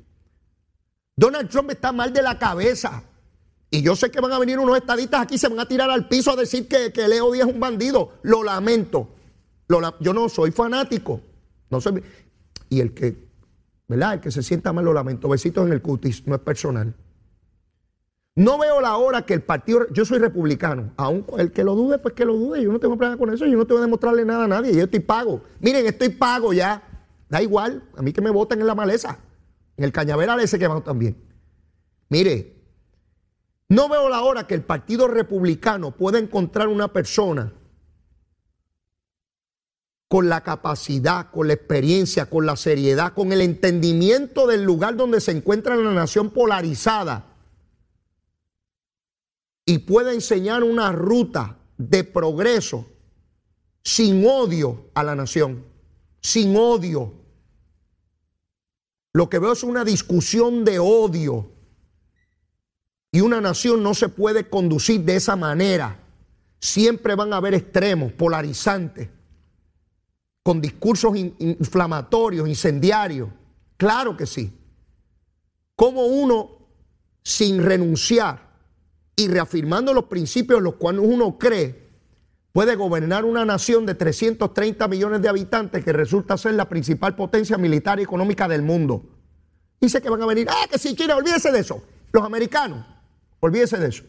Donald 1.17 1.49
Trump 1.49 1.71
está 1.71 1.91
mal 1.91 2.13
de 2.13 2.21
la 2.21 2.39
cabeza. 2.39 3.03
Y 3.69 3.81
yo 3.81 3.97
sé 3.97 4.09
que 4.11 4.21
van 4.21 4.31
a 4.31 4.39
venir 4.39 4.59
unos 4.59 4.77
estadistas 4.77 5.21
aquí, 5.21 5.37
se 5.37 5.49
van 5.49 5.59
a 5.59 5.67
tirar 5.67 5.89
al 5.89 6.07
piso 6.07 6.31
a 6.31 6.37
decir 6.37 6.69
que, 6.69 6.91
Leo 7.05 7.33
Díaz 7.33 7.49
es 7.49 7.53
un 7.53 7.59
bandido. 7.59 8.13
Lo 8.23 8.43
lamento. 8.43 9.09
yo 9.67 10.13
no 10.13 10.29
soy 10.29 10.51
fanático. 10.51 11.19
No 11.69 11.81
soy, 11.81 12.01
y 12.69 12.79
el 12.79 12.93
que, 12.93 13.27
¿verdad? 13.87 14.13
El 14.13 14.19
que 14.21 14.31
se 14.31 14.43
sienta 14.43 14.71
mal 14.71 14.85
lo 14.85 14.93
lamento. 14.93 15.27
Besitos 15.27 15.65
en 15.65 15.73
el 15.73 15.81
cutis, 15.81 16.25
no 16.27 16.35
es 16.35 16.41
personal. 16.41 16.95
No 18.35 18.57
veo 18.57 18.79
la 18.79 18.95
hora 18.95 19.23
que 19.23 19.33
el 19.33 19.41
partido, 19.41 19.87
yo 19.91 20.05
soy 20.05 20.19
republicano, 20.19 20.93
aun 20.95 21.25
el 21.37 21.51
que 21.51 21.63
lo 21.63 21.75
dude, 21.75 21.97
pues 21.97 22.13
que 22.13 22.23
lo 22.23 22.35
dude, 22.35 22.63
yo 22.63 22.71
no 22.71 22.79
tengo 22.79 22.95
problema 22.95 23.17
con 23.17 23.33
eso, 23.33 23.45
yo 23.45 23.57
no 23.57 23.65
tengo 23.65 23.79
que 23.79 23.85
demostrarle 23.85 24.23
nada 24.23 24.45
a 24.45 24.47
nadie, 24.47 24.73
yo 24.73 24.83
estoy 24.83 25.01
pago. 25.01 25.41
Miren, 25.59 25.85
estoy 25.85 26.09
pago 26.09 26.53
ya, 26.53 26.81
da 27.27 27.41
igual, 27.41 27.83
a 27.97 28.01
mí 28.01 28.13
que 28.13 28.21
me 28.21 28.29
voten 28.29 28.61
en 28.61 28.67
la 28.67 28.75
maleza, 28.75 29.19
en 29.75 29.83
el 29.83 29.91
cañaveral 29.91 30.39
ese 30.39 30.57
que 30.57 30.67
van 30.67 30.83
también. 30.83 31.17
Mire, 32.07 32.55
no 33.67 33.89
veo 33.89 34.07
la 34.07 34.21
hora 34.21 34.47
que 34.47 34.53
el 34.53 34.61
partido 34.61 35.09
republicano 35.09 35.91
pueda 35.91 36.17
encontrar 36.17 36.69
una 36.69 36.93
persona 36.93 37.51
con 40.09 40.27
la 40.27 40.41
capacidad, 40.41 41.29
con 41.29 41.47
la 41.47 41.53
experiencia, 41.53 42.25
con 42.25 42.47
la 42.47 42.55
seriedad, 42.55 43.13
con 43.13 43.31
el 43.31 43.41
entendimiento 43.41 44.47
del 44.47 44.63
lugar 44.63 44.97
donde 44.97 45.21
se 45.21 45.31
encuentra 45.31 45.75
la 45.77 45.93
nación 45.93 46.31
polarizada 46.31 47.27
y 49.65 49.77
pueda 49.77 50.11
enseñar 50.11 50.63
una 50.63 50.91
ruta 50.91 51.59
de 51.77 52.03
progreso 52.03 52.87
sin 53.83 54.25
odio 54.27 54.89
a 54.95 55.03
la 55.03 55.13
nación, 55.13 55.63
sin 56.21 56.57
odio. 56.57 57.13
Lo 59.13 59.29
que 59.29 59.37
veo 59.37 59.51
es 59.51 59.61
una 59.61 59.85
discusión 59.85 60.65
de 60.65 60.79
odio. 60.79 61.51
Y 63.11 63.21
una 63.21 63.41
nación 63.41 63.83
no 63.83 63.93
se 63.93 64.09
puede 64.09 64.49
conducir 64.49 65.01
de 65.01 65.17
esa 65.17 65.35
manera. 65.35 65.99
Siempre 66.59 67.13
van 67.13 67.31
a 67.31 67.37
haber 67.37 67.53
extremos, 67.53 68.11
polarizantes, 68.11 69.09
con 70.43 70.61
discursos 70.61 71.15
inflamatorios, 71.15 72.47
incendiarios. 72.47 73.29
Claro 73.77 74.17
que 74.17 74.25
sí. 74.25 74.53
Como 75.75 76.05
uno, 76.05 76.57
sin 77.23 77.63
renunciar 77.63 78.49
y 79.15 79.27
reafirmando 79.27 79.93
los 79.93 80.05
principios 80.05 80.59
en 80.59 80.63
los 80.63 80.75
cuales 80.75 81.01
uno 81.03 81.37
cree, 81.37 81.89
puede 82.51 82.75
gobernar 82.75 83.25
una 83.25 83.45
nación 83.45 83.85
de 83.85 83.95
330 83.95 84.87
millones 84.87 85.21
de 85.21 85.29
habitantes 85.29 85.83
que 85.83 85.93
resulta 85.93 86.37
ser 86.37 86.55
la 86.55 86.67
principal 86.67 87.15
potencia 87.15 87.57
militar 87.57 87.99
y 87.99 88.03
económica 88.03 88.47
del 88.47 88.61
mundo. 88.61 89.03
Dice 89.79 90.01
que 90.01 90.09
van 90.09 90.21
a 90.21 90.25
venir, 90.25 90.47
ah, 90.49 90.67
que 90.69 90.77
si 90.77 90.95
quiere, 90.95 91.13
olvídese 91.13 91.51
de 91.51 91.59
eso. 91.59 91.81
Los 92.11 92.23
americanos, 92.23 92.85
olvídese 93.39 93.77
de 93.77 93.87
eso. 93.87 94.03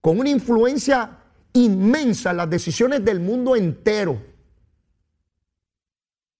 Con 0.00 0.18
una 0.18 0.30
influencia 0.30 1.18
inmensa 1.52 2.30
en 2.30 2.38
las 2.38 2.50
decisiones 2.50 3.04
del 3.04 3.20
mundo 3.20 3.54
entero. 3.54 4.20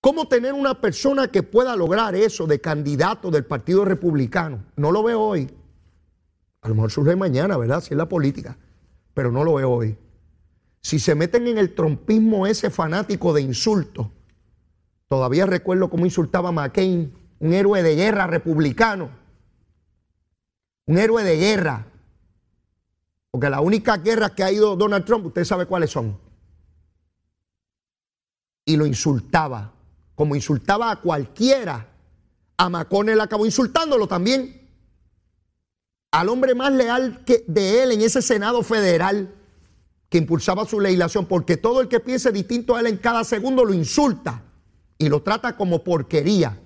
¿Cómo 0.01 0.29
tener 0.29 0.55
una 0.55 0.81
persona 0.81 1.29
que 1.29 1.43
pueda 1.43 1.77
lograr 1.77 2.15
eso 2.15 2.47
de 2.47 2.61
candidato 2.61 3.31
del 3.31 3.45
Partido 3.45 3.85
Republicano? 3.85 4.65
No 4.77 4.93
lo 4.93 5.03
veo 5.03 5.21
hoy. 5.21 5.51
A 6.63 6.69
lo 6.69 6.75
mejor 6.75 6.91
surge 6.91 7.17
mañana, 7.17 7.59
¿verdad? 7.59 7.83
Si 7.83 7.93
es 7.93 7.99
la 7.99 8.09
política. 8.09 8.57
Pero 9.13 9.31
no 9.31 9.45
lo 9.45 9.55
veo 9.55 9.71
hoy. 9.71 9.99
Si 10.81 10.99
se 10.99 11.15
meten 11.15 11.47
en 11.47 11.59
el 11.59 11.75
trompismo 11.75 12.47
ese 12.47 12.71
fanático 12.71 13.35
de 13.35 13.43
insultos, 13.43 14.07
todavía 15.09 15.45
recuerdo 15.45 15.91
cómo 15.91 16.07
insultaba 16.07 16.49
a 16.49 16.53
McCain, 16.53 17.13
un 17.39 17.53
héroe 17.53 17.83
de 17.83 17.95
guerra 17.95 18.27
republicano. 18.27 19.11
Un 20.87 20.97
héroe 20.97 21.25
de 21.25 21.37
guerra. 21.37 21.87
Porque 23.31 23.51
la 23.51 23.61
única 23.61 23.99
guerra 23.99 24.35
que 24.35 24.45
ha 24.45 24.51
ido 24.51 24.77
Donald 24.77 25.05
Trump, 25.05 25.27
usted 25.27 25.45
sabe 25.45 25.67
cuáles 25.67 25.91
son. 25.91 26.19
Y 28.65 28.77
lo 28.77 28.87
insultaba, 28.87 29.75
como 30.21 30.37
insultaba 30.37 30.91
a 30.91 30.97
cualquiera. 30.97 31.89
A 32.59 32.69
McConnell 32.69 33.23
acabó 33.23 33.47
insultándolo 33.47 34.07
también. 34.07 34.69
Al 36.11 36.29
hombre 36.29 36.55
más 36.55 36.75
leal 36.75 37.25
que 37.25 37.43
de 37.47 37.83
él 37.83 37.93
en 37.93 38.03
ese 38.03 38.21
Senado 38.21 38.63
federal 38.63 39.35
que 40.11 40.19
impulsaba 40.19 40.67
su 40.67 40.79
legislación, 40.79 41.25
porque 41.25 41.57
todo 41.57 41.81
el 41.81 41.89
que 41.89 42.01
piense 42.01 42.33
distinto 42.33 42.77
a 42.77 42.81
él 42.81 42.89
en 42.89 42.99
cada 42.99 43.25
segundo 43.25 43.65
lo 43.65 43.73
insulta 43.73 44.43
y 44.99 45.09
lo 45.09 45.23
trata 45.23 45.57
como 45.57 45.85
porquería. 45.85 46.61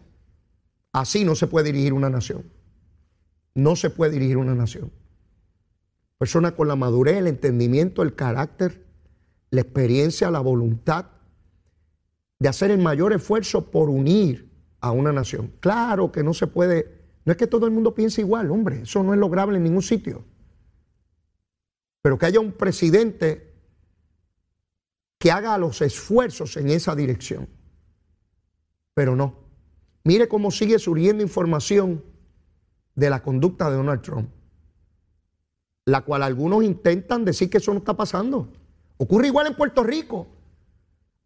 Así 0.92 1.24
no 1.24 1.36
se 1.36 1.46
puede 1.46 1.66
dirigir 1.66 1.92
una 1.92 2.10
nación. 2.10 2.50
No 3.54 3.76
se 3.76 3.88
puede 3.88 4.14
dirigir 4.14 4.36
una 4.36 4.56
nación. 4.56 4.90
Persona 6.18 6.56
con 6.56 6.66
la 6.66 6.74
madurez, 6.74 7.18
el 7.18 7.28
entendimiento, 7.28 8.02
el 8.02 8.16
carácter, 8.16 8.84
la 9.50 9.60
experiencia, 9.60 10.32
la 10.32 10.40
voluntad 10.40 11.13
de 12.44 12.50
hacer 12.50 12.70
el 12.70 12.78
mayor 12.78 13.14
esfuerzo 13.14 13.70
por 13.70 13.88
unir 13.88 14.50
a 14.82 14.90
una 14.90 15.14
nación. 15.14 15.54
Claro 15.60 16.12
que 16.12 16.22
no 16.22 16.34
se 16.34 16.46
puede, 16.46 17.00
no 17.24 17.32
es 17.32 17.38
que 17.38 17.46
todo 17.46 17.64
el 17.64 17.72
mundo 17.72 17.94
piense 17.94 18.20
igual, 18.20 18.50
hombre, 18.50 18.82
eso 18.82 19.02
no 19.02 19.14
es 19.14 19.18
lograble 19.18 19.56
en 19.56 19.62
ningún 19.62 19.80
sitio. 19.80 20.26
Pero 22.02 22.18
que 22.18 22.26
haya 22.26 22.40
un 22.40 22.52
presidente 22.52 23.54
que 25.16 25.30
haga 25.30 25.56
los 25.56 25.80
esfuerzos 25.80 26.58
en 26.58 26.68
esa 26.68 26.94
dirección. 26.94 27.48
Pero 28.92 29.16
no. 29.16 29.36
Mire 30.04 30.28
cómo 30.28 30.50
sigue 30.50 30.78
surgiendo 30.78 31.22
información 31.22 32.04
de 32.94 33.08
la 33.08 33.22
conducta 33.22 33.70
de 33.70 33.76
Donald 33.76 34.02
Trump, 34.02 34.28
la 35.86 36.02
cual 36.02 36.22
algunos 36.22 36.62
intentan 36.62 37.24
decir 37.24 37.48
que 37.48 37.56
eso 37.56 37.72
no 37.72 37.78
está 37.78 37.96
pasando. 37.96 38.52
Ocurre 38.98 39.28
igual 39.28 39.46
en 39.46 39.56
Puerto 39.56 39.82
Rico. 39.82 40.26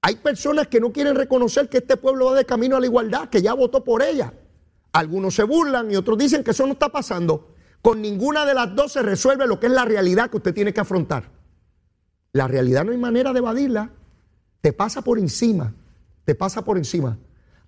Hay 0.09 0.17
personas 0.17 0.69
que 0.69 0.81
no 0.81 0.91
quieren 0.91 1.15
reconocer 1.15 1.69
que 1.69 1.77
este 1.77 1.99
pueblo 1.99 2.25
va 2.31 2.35
de 2.35 2.47
camino 2.47 2.77
a 2.77 2.81
la 2.81 2.87
igualdad, 2.87 3.29
que 3.29 3.43
ya 3.43 3.53
votó 3.53 3.85
por 3.85 4.03
ella. 4.03 4.33
Algunos 4.91 5.35
se 5.35 5.43
burlan 5.43 5.91
y 5.91 5.97
otros 5.97 6.17
dicen 6.17 6.43
que 6.43 6.53
eso 6.53 6.65
no 6.65 6.73
está 6.73 6.89
pasando. 6.89 7.55
Con 7.83 8.01
ninguna 8.01 8.47
de 8.47 8.55
las 8.55 8.75
dos 8.75 8.93
se 8.93 9.03
resuelve 9.03 9.47
lo 9.47 9.61
que 9.61 9.67
es 9.67 9.73
la 9.73 9.85
realidad 9.85 10.31
que 10.31 10.39
usted 10.39 10.55
tiene 10.55 10.73
que 10.73 10.81
afrontar. 10.81 11.31
La 12.33 12.49
realidad 12.49 12.87
no 12.87 12.93
hay 12.93 12.97
manera 12.97 13.35
de 13.35 13.41
evadirla. 13.41 13.91
Te 14.63 14.73
pasa 14.73 15.03
por 15.03 15.19
encima, 15.19 15.75
te 16.25 16.35
pasa 16.35 16.65
por 16.65 16.79
encima 16.79 17.19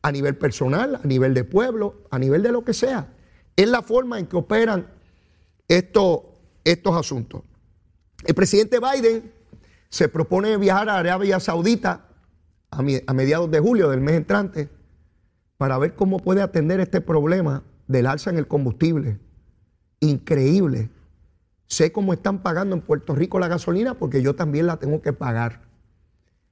a 0.00 0.10
nivel 0.10 0.38
personal, 0.38 0.98
a 1.04 1.06
nivel 1.06 1.34
de 1.34 1.44
pueblo, 1.44 2.04
a 2.10 2.18
nivel 2.18 2.42
de 2.42 2.52
lo 2.52 2.64
que 2.64 2.72
sea. 2.72 3.12
Es 3.54 3.68
la 3.68 3.82
forma 3.82 4.18
en 4.18 4.26
que 4.26 4.38
operan 4.38 4.86
estos, 5.68 6.20
estos 6.64 6.96
asuntos. 6.96 7.42
El 8.24 8.34
presidente 8.34 8.78
Biden 8.80 9.30
se 9.90 10.08
propone 10.08 10.56
viajar 10.56 10.88
a 10.88 10.96
Arabia 10.96 11.38
Saudita 11.38 12.06
a, 12.70 12.82
mediados 12.82 13.50
de 13.50 13.60
julio 13.60 13.90
del 13.90 14.00
mes 14.00 14.14
entrante 14.14 14.68
para 15.56 15.78
ver 15.78 15.94
cómo 15.94 16.18
puede 16.18 16.42
atender 16.42 16.80
este 16.80 17.00
problema 17.00 17.62
del 17.86 18.06
alza 18.06 18.30
en 18.30 18.38
el 18.38 18.46
combustible. 18.46 19.18
Increíble. 20.00 20.90
Sé 21.66 21.92
cómo 21.92 22.12
están 22.12 22.42
pagando 22.42 22.74
en 22.74 22.82
Puerto 22.82 23.14
Rico 23.14 23.38
la 23.38 23.48
gasolina 23.48 23.94
porque 23.94 24.22
yo 24.22 24.34
también 24.34 24.66
la 24.66 24.78
tengo 24.78 25.02
que 25.02 25.12
pagar. 25.12 25.62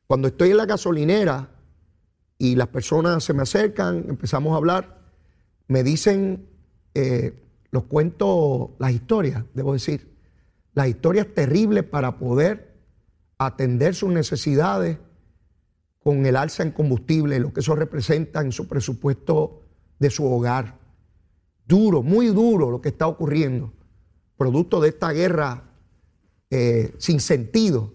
Cuando 0.06 0.28
estoy 0.28 0.50
en 0.50 0.56
la 0.56 0.66
gasolinera, 0.66 1.48
y 2.38 2.54
las 2.54 2.68
personas 2.68 3.24
se 3.24 3.34
me 3.34 3.42
acercan, 3.42 4.04
empezamos 4.08 4.54
a 4.54 4.56
hablar, 4.56 4.96
me 5.66 5.82
dicen 5.82 6.46
eh, 6.94 7.42
los 7.70 7.84
cuentos, 7.84 8.70
las 8.78 8.92
historias, 8.92 9.44
debo 9.54 9.72
decir, 9.72 10.16
las 10.72 10.88
historias 10.88 11.26
terribles 11.34 11.82
para 11.82 12.16
poder 12.16 12.78
atender 13.38 13.94
sus 13.94 14.10
necesidades 14.10 14.98
con 16.02 16.24
el 16.26 16.36
alza 16.36 16.62
en 16.62 16.70
combustible, 16.70 17.38
lo 17.38 17.52
que 17.52 17.60
eso 17.60 17.74
representa 17.74 18.40
en 18.40 18.52
su 18.52 18.68
presupuesto 18.68 19.62
de 19.98 20.10
su 20.10 20.24
hogar. 20.26 20.78
Duro, 21.66 22.02
muy 22.02 22.28
duro 22.28 22.70
lo 22.70 22.80
que 22.80 22.88
está 22.88 23.06
ocurriendo, 23.06 23.72
producto 24.36 24.80
de 24.80 24.88
esta 24.90 25.12
guerra 25.12 25.64
eh, 26.50 26.94
sin 26.98 27.20
sentido 27.20 27.92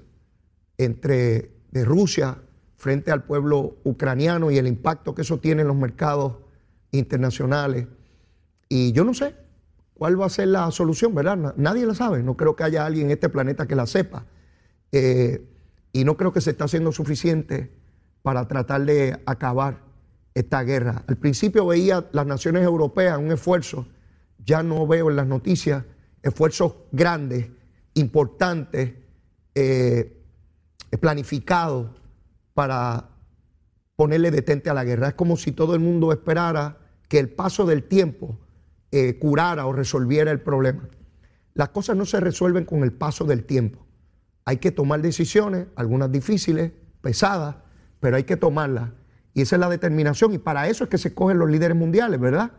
entre 0.78 1.52
de 1.72 1.86
Rusia 1.86 2.38
frente 2.76 3.12
al 3.12 3.24
pueblo 3.24 3.78
ucraniano 3.84 4.52
y 4.52 4.58
el 4.58 4.68
impacto 4.68 5.16
que 5.16 5.24
eso 5.24 5.40
tiene 5.40 5.62
en 5.62 5.70
los 5.70 5.78
mercados 5.78 6.34
internacionales. 6.92 7.88
Y 8.70 8.92
yo 8.92 9.04
no 9.04 9.14
sé 9.14 9.36
cuál 9.96 10.20
va 10.20 10.26
a 10.26 10.30
ser 10.30 10.50
la 10.50 10.70
solución, 10.70 11.16
¿verdad? 11.16 11.56
Nadie 11.58 11.86
la 11.86 11.96
sabe, 11.96 12.22
no 12.22 12.36
creo 12.36 12.56
que 12.56 12.64
haya 12.64 12.86
alguien 12.86 13.08
en 13.08 13.12
este 13.14 13.30
planeta 13.30 13.66
que 13.66 13.76
la 13.76 13.88
sepa. 13.88 14.26
Eh, 14.92 15.48
y 15.94 16.04
no 16.04 16.18
creo 16.18 16.34
que 16.34 16.42
se 16.42 16.52
está 16.52 16.66
haciendo 16.66 16.92
suficiente 16.92 17.72
para 18.24 18.48
tratar 18.48 18.86
de 18.86 19.22
acabar 19.26 19.82
esta 20.34 20.64
guerra. 20.64 21.04
Al 21.08 21.18
principio 21.18 21.68
veía 21.68 22.10
las 22.12 22.26
naciones 22.26 22.64
europeas 22.64 23.20
un 23.20 23.32
esfuerzo, 23.32 23.86
ya 24.44 24.64
no 24.64 24.88
veo 24.88 25.12
en 25.12 25.16
las 25.16 25.28
noticias 25.28 25.84
esfuerzos 26.24 26.74
grandes, 26.92 27.50
importantes, 27.94 28.94
eh, 29.54 30.20
planificados 31.00 31.92
para 32.54 33.10
ponerle 33.96 34.32
detente 34.32 34.70
a 34.70 34.74
la 34.74 34.84
guerra. 34.84 35.10
Es 35.10 35.14
como 35.14 35.38
si 35.38 35.52
todo 35.52 35.76
el 35.76 35.82
mundo 35.82 36.12
esperara 36.12 36.78
que 37.08 37.20
el 37.20 37.30
paso 37.30 37.66
del 37.66 37.84
tiempo 37.84 38.40
eh, 38.92 39.18
curara 39.20 39.66
o 39.66 39.74
resolviera 39.74 40.32
el 40.32 40.42
problema. 40.42 40.88
Las 41.54 41.70
cosas 41.70 41.96
no 41.96 42.06
se 42.06 42.20
resuelven 42.20 42.66
con 42.66 42.84
el 42.84 42.94
paso 42.94 43.26
del 43.26 43.44
tiempo. 43.44 43.86
Hay 44.46 44.58
que 44.58 44.72
tomar 44.72 45.02
decisiones, 45.02 45.68
algunas 45.76 46.12
difíciles, 46.12 46.72
pesadas, 47.02 47.58
pero 48.04 48.18
hay 48.18 48.26
que 48.26 48.38
tomarlas. 48.38 48.92
Y 49.34 49.42
esa 49.42 49.56
es 49.56 49.60
la 49.60 49.70
determinación. 49.70 50.34
Y 50.34 50.38
para 50.38 50.68
eso 50.68 50.84
es 50.84 50.92
que 50.92 51.00
se 51.00 51.16
cogen 51.16 51.40
los 51.40 51.50
líderes 51.50 51.76
mundiales, 51.76 52.20
¿verdad? 52.20 52.52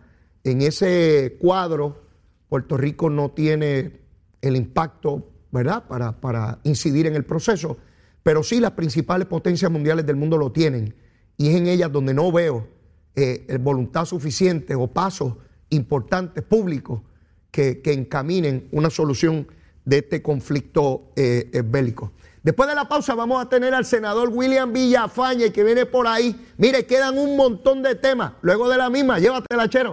En 0.42 0.60
ese 0.62 1.36
cuadro, 1.38 2.02
Puerto 2.48 2.76
Rico 2.76 3.10
no 3.10 3.30
tiene 3.30 4.00
el 4.40 4.56
impacto, 4.56 5.30
¿verdad?, 5.52 5.84
para, 5.86 6.20
para 6.20 6.58
incidir 6.64 7.06
en 7.06 7.14
el 7.14 7.24
proceso 7.24 7.76
pero 8.24 8.42
sí 8.42 8.58
las 8.58 8.72
principales 8.72 9.28
potencias 9.28 9.70
mundiales 9.70 10.04
del 10.04 10.16
mundo 10.16 10.36
lo 10.36 10.50
tienen. 10.50 10.96
Y 11.36 11.50
es 11.50 11.56
en 11.56 11.68
ellas 11.68 11.92
donde 11.92 12.14
no 12.14 12.32
veo 12.32 12.66
eh, 13.14 13.58
voluntad 13.60 14.06
suficiente 14.06 14.74
o 14.74 14.88
pasos 14.88 15.34
importantes 15.68 16.42
públicos 16.42 17.02
que, 17.50 17.80
encaminen 17.84 18.66
una 18.72 18.90
solución 18.90 19.46
de 19.84 19.98
este 19.98 20.22
conflicto 20.22 21.12
eh, 21.14 21.50
eh, 21.52 21.62
bélico. 21.64 22.12
Después 22.44 22.68
de 22.68 22.74
la 22.74 22.86
pausa 22.86 23.14
vamos 23.14 23.42
a 23.42 23.48
tener 23.48 23.74
al 23.74 23.86
senador 23.86 24.28
William 24.28 24.70
Villafañe 24.70 25.50
que 25.50 25.64
viene 25.64 25.86
por 25.86 26.06
ahí. 26.06 26.38
Mire, 26.58 26.84
quedan 26.84 27.16
un 27.16 27.38
montón 27.38 27.82
de 27.82 27.94
temas. 27.94 28.32
Luego 28.42 28.68
de 28.68 28.76
la 28.76 28.90
misma, 28.90 29.18
llévatela, 29.18 29.66
chero. 29.66 29.92